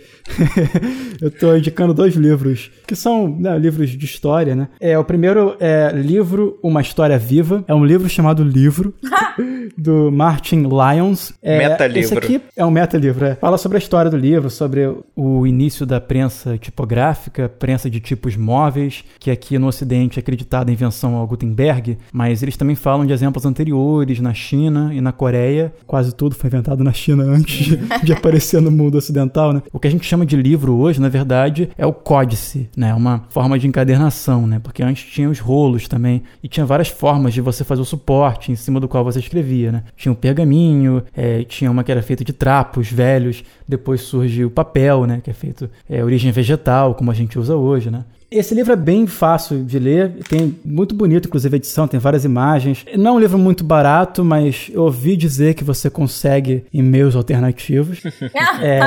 [1.20, 4.68] eu tô indicando dois livros que são né, livros de história, né?
[4.80, 7.62] É, o primeiro é livro Uma História Viva.
[7.68, 8.94] É um livro chamado Livro,
[9.76, 11.32] do Martin Lyons.
[11.42, 12.00] É, meta-livro.
[12.00, 13.34] Esse aqui é um meta-livro, é.
[13.34, 18.36] Fala sobre a história do livro, sobre o início da prensa tipográfica, prensa de tipos
[18.36, 20.18] móveis, que aqui no ocidente
[20.54, 25.00] acredita da invenção ao Gutenberg, mas eles também falam de exemplos anteriores na China e
[25.00, 25.72] na Coreia.
[25.86, 29.62] Quase tudo foi inventado na China antes de, de aparecer no mundo ocidental, né?
[29.72, 32.94] O que a gente chama de livro hoje, na verdade, é o códice, né?
[32.94, 34.60] Uma forma de encadernação, né?
[34.62, 38.52] Porque antes tinha os rolos também e tinha várias formas de você fazer o suporte
[38.52, 39.82] em cima do qual você escrevia, né?
[39.96, 44.50] Tinha o pergaminho, é, tinha uma que era feita de trapos velhos, depois surge o
[44.50, 45.20] papel, né?
[45.22, 48.04] Que é feito é, origem vegetal, como a gente usa hoje, né?
[48.34, 52.24] Esse livro é bem fácil de ler, tem muito bonito, inclusive a edição, tem várias
[52.24, 52.84] imagens.
[52.96, 57.14] Não é um livro muito barato, mas eu ouvi dizer que você consegue em meios
[57.14, 58.02] alternativos.
[58.60, 58.80] é,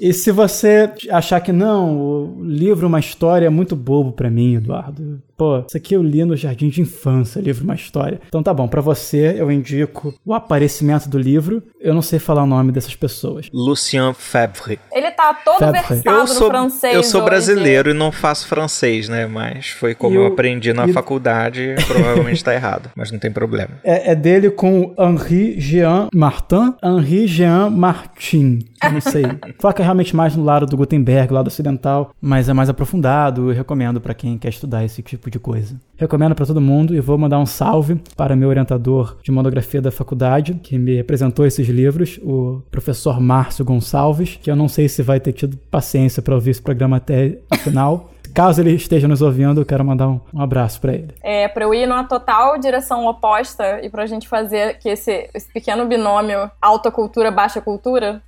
[0.00, 4.54] e se você achar que não, o livro é uma história muito bobo para mim,
[4.54, 5.20] Eduardo.
[5.36, 8.20] Pô, isso aqui eu li no Jardim de Infância, livro uma história.
[8.28, 11.62] Então tá bom, para você eu indico o aparecimento do livro.
[11.80, 13.48] Eu não sei falar o nome dessas pessoas.
[13.52, 14.78] Lucien Febvre.
[14.92, 15.80] Ele tá todo Febvre.
[15.80, 16.94] versado eu sou, no francês.
[16.94, 17.30] Eu sou hoje.
[17.30, 19.26] brasileiro e não faço francês, né?
[19.26, 20.92] Mas foi como eu, eu aprendi na e...
[20.92, 23.70] faculdade, provavelmente tá errado, mas não tem problema.
[23.82, 28.60] É, é dele com Henri Jean Martin, Henri Jean Martin.
[28.82, 29.24] Eu não sei.
[29.60, 33.50] Foca realmente mais no lado do Gutenberg, lado ocidental, mas é mais aprofundado.
[33.50, 35.80] Eu recomendo para quem quer estudar esse tipo de coisa.
[35.96, 39.90] Recomendo para todo mundo e vou mandar um salve para meu orientador de monografia da
[39.90, 45.02] faculdade, que me apresentou esses livros, o professor Márcio Gonçalves, que eu não sei se
[45.02, 48.10] vai ter tido paciência para ouvir esse programa até o final.
[48.34, 51.14] Caso ele esteja nos ouvindo, eu quero mandar um, um abraço para ele.
[51.22, 55.28] É, para eu ir numa total direção oposta e para a gente fazer que esse,
[55.34, 58.22] esse pequeno binômio alta cultura, baixa cultura,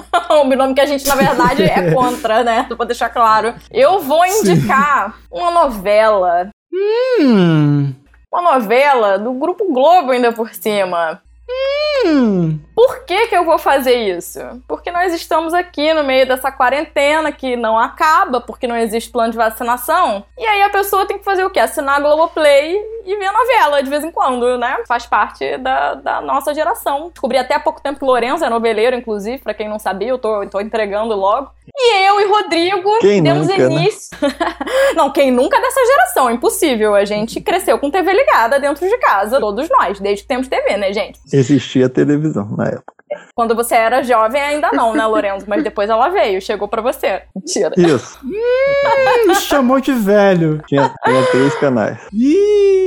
[0.30, 2.66] um binômio que a gente, na verdade, é contra, né?
[2.76, 3.54] Pra deixar claro.
[3.70, 5.18] Eu vou indicar Sim.
[5.30, 6.48] uma novela.
[7.20, 7.94] Hum.
[8.32, 11.20] Uma novela do Grupo Globo, ainda por cima.
[12.04, 12.58] Hum.
[12.74, 14.40] Por que, que eu vou fazer isso?
[14.66, 19.32] Porque nós estamos aqui no meio dessa quarentena que não acaba, porque não existe plano
[19.32, 20.24] de vacinação.
[20.38, 21.60] E aí a pessoa tem que fazer o quê?
[21.60, 24.82] Assinar a Globoplay e ver novela de vez em quando, né?
[24.86, 27.08] Faz parte da, da nossa geração.
[27.08, 30.18] Descobri até há pouco tempo que Lourenço é noveleiro, inclusive, para quem não sabia, eu
[30.18, 31.50] tô, tô entregando logo.
[31.74, 33.74] E eu e Rodrigo quem demos nunca, né?
[33.74, 34.16] início.
[34.20, 34.28] Né?
[34.94, 36.94] não, quem nunca dessa geração, impossível.
[36.94, 40.76] A gente cresceu com TV ligada dentro de casa, todos nós, desde que temos TV,
[40.76, 41.20] né, gente?
[41.32, 43.01] Existia televisão na época.
[43.34, 45.46] Quando você era jovem, ainda não, né, Lorenzo?
[45.48, 47.22] Mas depois ela veio, chegou pra você.
[47.34, 47.72] Mentira.
[47.76, 48.18] Isso.
[49.26, 50.62] Me chamou de velho.
[50.66, 51.98] Tinha, tinha três canais.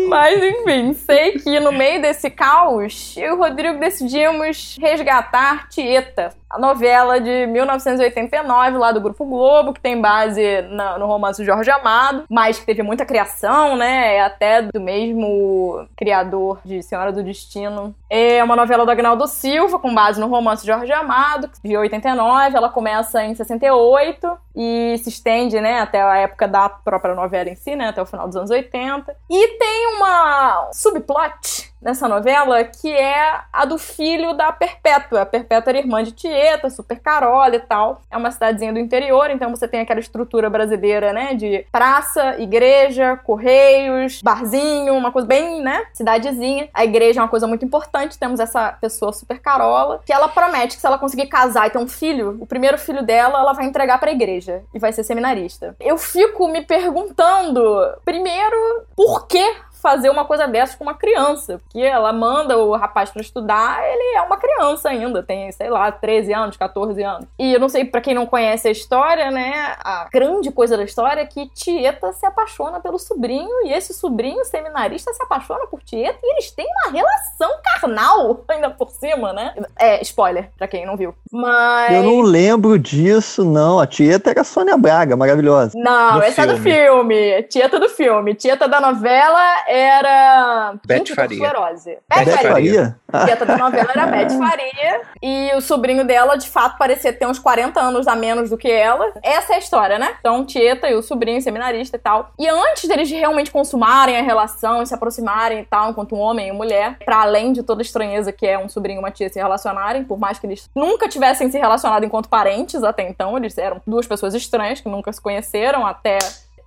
[0.07, 6.31] Mas enfim, sei que no meio desse caos, eu e o Rodrigo decidimos resgatar Tieta,
[6.49, 11.45] a novela de 1989, lá do Grupo Globo, que tem base na, no romance do
[11.45, 14.15] Jorge Amado, mas que teve muita criação, né?
[14.15, 17.93] É até do mesmo criador de Senhora do Destino.
[18.09, 22.55] É uma novela do Agnaldo Silva, com base no romance Jorge Amado, de 89.
[22.55, 27.55] Ela começa em 68 e se estende, né, até a época da própria novela em
[27.55, 29.15] si, né, até o final dos anos 80.
[29.29, 35.21] E tem uma subplot nessa novela que é a do filho da Perpétua.
[35.21, 38.01] A Perpétua era irmã de Tieta, super carola e tal.
[38.09, 43.15] É uma cidadezinha do interior, então você tem aquela estrutura brasileira, né, de praça, igreja,
[43.23, 46.67] correios, barzinho, uma coisa bem, né, cidadezinha.
[46.73, 50.75] A igreja é uma coisa muito importante, temos essa pessoa super carola, que ela promete
[50.75, 53.65] que se ela conseguir casar e ter um filho, o primeiro filho dela, ela vai
[53.65, 55.75] entregar pra igreja e vai ser seminarista.
[55.79, 57.61] Eu fico me perguntando,
[58.03, 59.55] primeiro, por que
[59.85, 61.59] fazer uma coisa dessa com uma criança.
[61.59, 65.91] Porque ela manda o rapaz para estudar, ele é uma criança ainda, tem, sei lá,
[65.91, 67.27] 13 anos, 14 anos.
[67.37, 70.83] E eu não sei, para quem não conhece a história, né, a grande coisa da
[70.83, 75.83] história é que Tieta se apaixona pelo sobrinho e esse sobrinho seminarista se apaixona por
[75.83, 79.53] Tieta e eles têm uma relação carnal ainda por cima, né?
[79.77, 81.13] É, spoiler, pra quem não viu.
[81.31, 81.93] Mas.
[81.93, 83.79] Eu não lembro disso, não.
[83.79, 85.73] A Tieta era a Sônia Braga, maravilhosa.
[85.75, 87.43] Não, essa é do filme.
[87.43, 88.33] Tieta do filme.
[88.33, 89.41] Tieta da novela
[89.77, 90.75] era.
[90.85, 91.35] Beth tô Faria.
[91.35, 91.97] esclerose.
[92.09, 92.99] Beth Beth Faria.
[93.11, 95.01] A Tieta da novela era Beth Faria.
[95.21, 98.69] E o sobrinho dela, de fato, parecia ter uns 40 anos a menos do que
[98.69, 99.13] ela.
[99.23, 100.15] Essa é a história, né?
[100.19, 102.31] Então, Tieta e o sobrinho, seminarista e tal.
[102.37, 106.49] E antes deles realmente consumarem a relação e se aproximarem e tal, enquanto um homem
[106.49, 109.29] e mulher, pra além de toda a estranheza que é um sobrinho e uma tia
[109.29, 113.57] se relacionarem, por mais que eles nunca tivessem se relacionado enquanto parentes até então, eles
[113.57, 116.17] eram duas pessoas estranhas que nunca se conheceram até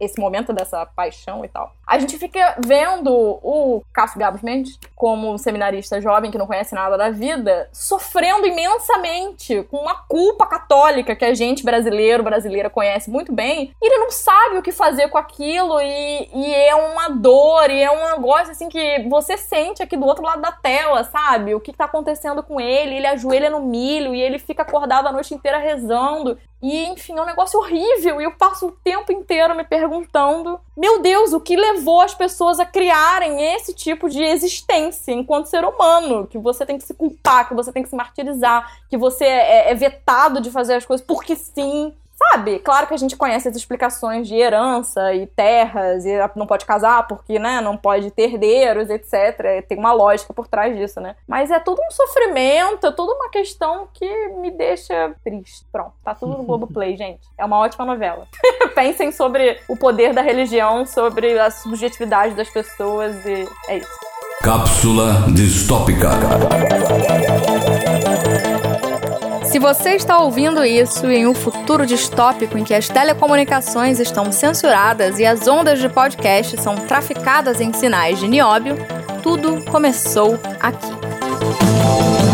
[0.01, 1.73] esse momento dessa paixão e tal.
[1.89, 6.75] A gente fica vendo o Cássio Gabos Mendes, como um seminarista jovem que não conhece
[6.75, 13.09] nada da vida, sofrendo imensamente com uma culpa católica que a gente brasileiro, brasileira conhece
[13.09, 17.09] muito bem, e ele não sabe o que fazer com aquilo, e, e é uma
[17.09, 21.05] dor, e é um negócio assim que você sente aqui do outro lado da tela,
[21.05, 21.55] sabe?
[21.55, 25.13] O que tá acontecendo com ele, ele ajoelha no milho e ele fica acordado a
[25.13, 26.37] noite inteira rezando.
[26.61, 28.21] E, enfim, é um negócio horrível.
[28.21, 32.59] E eu passo o tempo inteiro me perguntando: meu Deus, o que levou as pessoas
[32.59, 36.27] a criarem esse tipo de existência enquanto ser humano?
[36.27, 39.71] Que você tem que se culpar, que você tem que se martirizar, que você é,
[39.71, 41.93] é vetado de fazer as coisas porque sim.
[42.19, 42.59] Sabe?
[42.59, 47.07] Claro que a gente conhece as explicações de herança e terras, e não pode casar
[47.07, 49.65] porque, né, não pode ter herdeiros, etc.
[49.69, 51.15] Tem uma lógica por trás disso, né?
[51.29, 55.65] Mas é tudo um sofrimento, é tudo uma questão que me deixa triste.
[55.71, 57.21] Pronto, tá tudo no Globoplay, gente.
[57.39, 58.27] É uma ótima novela.
[58.75, 63.99] Pensem sobre o poder da religião, sobre a subjetividade das pessoas e é isso.
[64.43, 66.11] Cápsula distópica.
[69.49, 75.19] Se você está ouvindo isso em um futuro distópico em que as telecomunicações estão censuradas
[75.19, 78.77] e as ondas de podcast são traficadas em sinais de nióbio,
[79.23, 82.28] tudo começou aqui.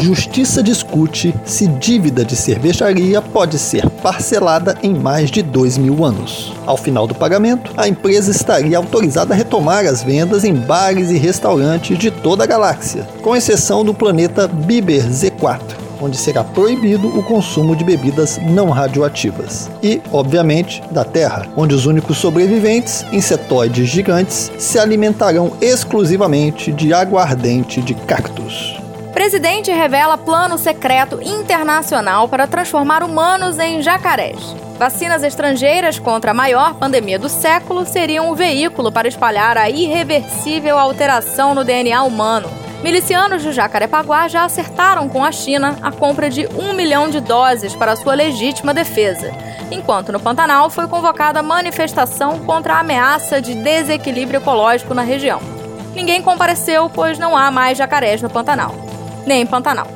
[0.00, 6.52] Justiça discute se dívida de cervejaria pode ser parcelada em mais de dois mil anos.
[6.64, 11.18] Ao final do pagamento, a empresa estaria autorizada a retomar as vendas em bares e
[11.18, 17.24] restaurantes de toda a galáxia, com exceção do planeta Biber Z4 onde será proibido o
[17.24, 19.68] consumo de bebidas não radioativas.
[19.82, 27.82] E, obviamente, da Terra, onde os únicos sobreviventes, insetoides gigantes, se alimentarão exclusivamente de aguardente
[27.82, 28.78] de cactos.
[29.12, 34.38] Presidente revela plano secreto internacional para transformar humanos em jacarés.
[34.78, 40.78] Vacinas estrangeiras contra a maior pandemia do século seriam o veículo para espalhar a irreversível
[40.78, 42.48] alteração no DNA humano.
[42.82, 47.74] Milicianos de Jacarepaguá já acertaram com a China a compra de um milhão de doses
[47.74, 49.32] para sua legítima defesa,
[49.68, 55.40] enquanto no Pantanal foi convocada manifestação contra a ameaça de desequilíbrio ecológico na região.
[55.92, 58.87] Ninguém compareceu, pois não há mais jacarés no Pantanal
[59.28, 59.86] nem em Pantanal.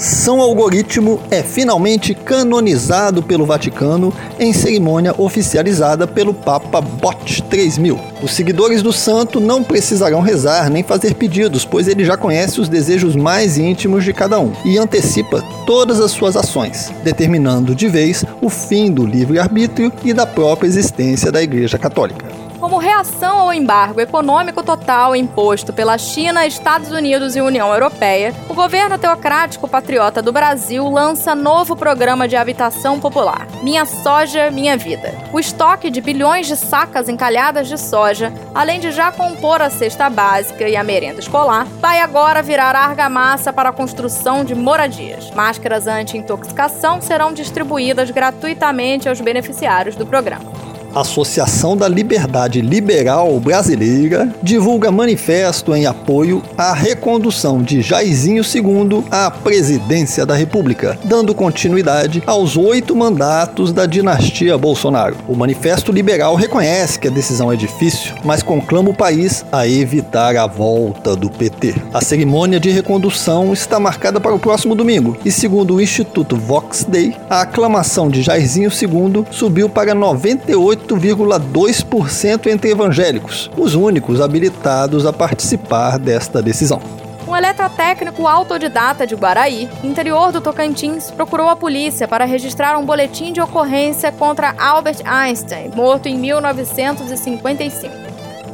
[0.00, 8.00] São Algoritmo é finalmente canonizado pelo Vaticano em cerimônia oficializada pelo Papa Bot 3000.
[8.22, 12.68] Os seguidores do santo não precisarão rezar nem fazer pedidos, pois ele já conhece os
[12.68, 18.24] desejos mais íntimos de cada um e antecipa todas as suas ações, determinando de vez
[18.40, 22.49] o fim do livre-arbítrio e da própria existência da Igreja Católica.
[22.60, 28.54] Como reação ao embargo econômico total imposto pela China, Estados Unidos e União Europeia, o
[28.54, 35.14] governo teocrático patriota do Brasil lança novo programa de habitação popular, Minha Soja, Minha Vida.
[35.32, 40.10] O estoque de bilhões de sacas encalhadas de soja, além de já compor a cesta
[40.10, 45.30] básica e a merenda escolar, vai agora virar argamassa para a construção de moradias.
[45.30, 50.69] Máscaras anti-intoxicação serão distribuídas gratuitamente aos beneficiários do programa.
[50.94, 59.30] Associação da Liberdade Liberal Brasileira divulga manifesto em apoio à recondução de Jairzinho II à
[59.30, 65.16] presidência da República, dando continuidade aos oito mandatos da dinastia Bolsonaro.
[65.28, 70.36] O manifesto liberal reconhece que a decisão é difícil, mas conclama o país a evitar
[70.36, 71.74] a volta do PT.
[71.92, 76.84] A cerimônia de recondução está marcada para o próximo domingo e, segundo o Instituto Vox
[76.84, 85.06] Day, a aclamação de Jairzinho II subiu para 98 8,2% entre evangélicos, os únicos habilitados
[85.06, 86.80] a participar desta decisão.
[87.26, 93.32] Um eletrotécnico autodidata de Guaraí, interior do Tocantins, procurou a polícia para registrar um boletim
[93.32, 97.94] de ocorrência contra Albert Einstein, morto em 1955.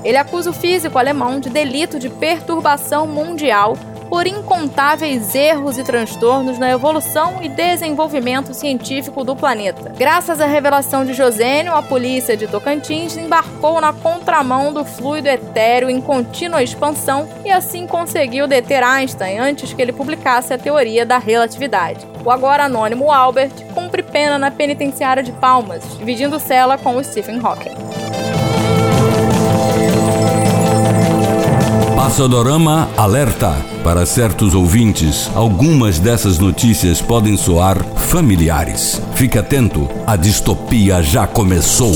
[0.04, 3.78] Ele acusa o físico alemão de delito de perturbação mundial
[4.16, 9.92] por incontáveis erros e transtornos na evolução e desenvolvimento científico do planeta.
[9.94, 15.90] Graças à revelação de Josênio, a polícia de Tocantins embarcou na contramão do fluido etéreo
[15.90, 21.18] em contínua expansão e assim conseguiu deter Einstein antes que ele publicasse a teoria da
[21.18, 22.06] relatividade.
[22.24, 27.38] O agora anônimo Albert cumpre pena na penitenciária de Palmas, dividindo cela com o Stephen
[27.38, 28.45] Hawking.
[32.06, 33.56] Passadorama alerta.
[33.82, 39.02] Para certos ouvintes, algumas dessas notícias podem soar familiares.
[39.16, 41.92] Fique atento, a distopia já começou.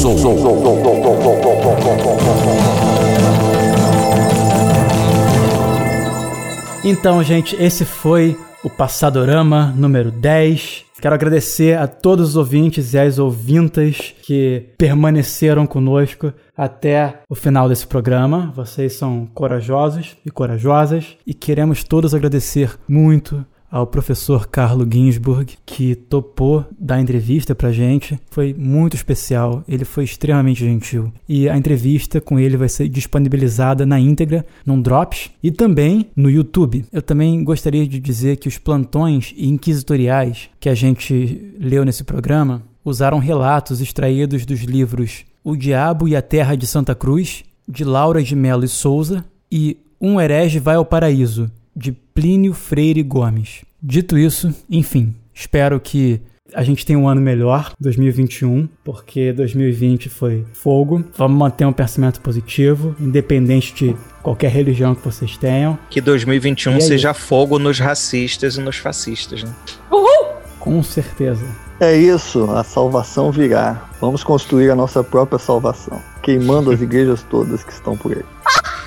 [6.82, 10.89] Então, gente, esse foi o Passadorama número 10.
[11.00, 17.70] Quero agradecer a todos os ouvintes e as ouvintas que permaneceram conosco até o final
[17.70, 18.52] desse programa.
[18.54, 25.94] Vocês são corajosos e corajosas e queremos todos agradecer muito ao professor Carlo Ginsburg, que
[25.94, 28.18] topou dar entrevista pra gente.
[28.30, 31.12] Foi muito especial, ele foi extremamente gentil.
[31.28, 36.28] E a entrevista com ele vai ser disponibilizada na íntegra, num Drops, e também no
[36.28, 36.84] YouTube.
[36.92, 42.62] Eu também gostaria de dizer que os plantões inquisitoriais que a gente leu nesse programa
[42.84, 48.22] usaram relatos extraídos dos livros O Diabo e a Terra de Santa Cruz, de Laura
[48.22, 51.50] de Mello e Souza, e Um Herege Vai ao Paraíso,
[51.80, 53.62] de Plínio Freire Gomes.
[53.82, 56.20] Dito isso, enfim, espero que
[56.52, 61.02] a gente tenha um ano melhor, 2021, porque 2020 foi fogo.
[61.16, 65.78] Vamos manter um pensamento positivo, independente de qualquer religião que vocês tenham.
[65.88, 69.54] Que 2021 é seja fogo nos racistas e nos fascistas, né?
[69.90, 70.34] Uhul!
[70.58, 71.46] Com certeza.
[71.80, 73.88] É isso, a salvação virá.
[74.00, 78.24] Vamos construir a nossa própria salvação, queimando as igrejas todas que estão por aí.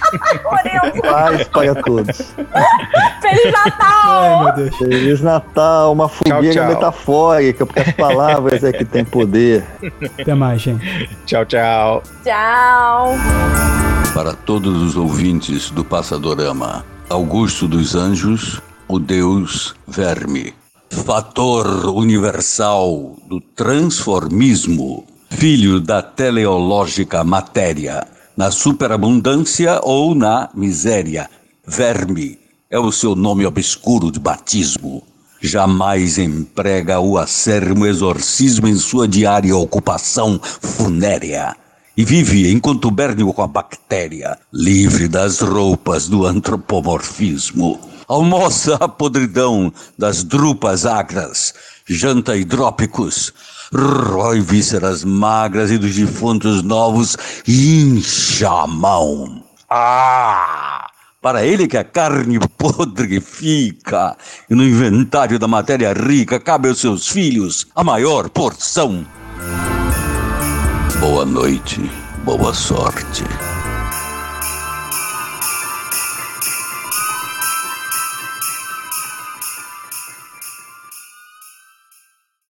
[1.02, 2.34] Paz para todos.
[3.22, 3.84] Feliz Natal!
[4.04, 4.78] Ai, meu Deus.
[4.78, 6.68] Feliz Natal, uma fogueira tchau, tchau.
[6.68, 9.66] metafórica, porque as palavras é que tem poder.
[10.20, 11.10] Até mais, gente.
[11.26, 12.04] Tchau, tchau.
[12.24, 13.16] Tchau.
[14.14, 20.54] Para todos os ouvintes do Passadorama, Augusto dos Anjos, o Deus Verme.
[20.90, 31.30] Fator universal do transformismo, filho da teleológica matéria na superabundância ou na miséria.
[31.66, 32.40] Verme
[32.70, 35.04] é o seu nome obscuro de batismo.
[35.40, 41.56] Jamais emprega o acermo exorcismo em sua diária ocupação funérea.
[41.96, 47.80] E vive em contubérnio com a bactéria, livre das roupas do antropomorfismo.
[48.08, 51.54] Almoça a podridão das drupas agras,
[51.86, 53.32] janta hidrópicos,
[53.74, 59.44] rói vísceras magras e dos defuntos novos e incha a mão.
[59.70, 60.88] Ah!
[61.22, 64.16] Para ele que a carne podre fica,
[64.50, 69.06] e no inventário da matéria rica cabe aos seus filhos a maior porção.
[71.00, 71.90] Boa noite,
[72.26, 73.24] boa sorte.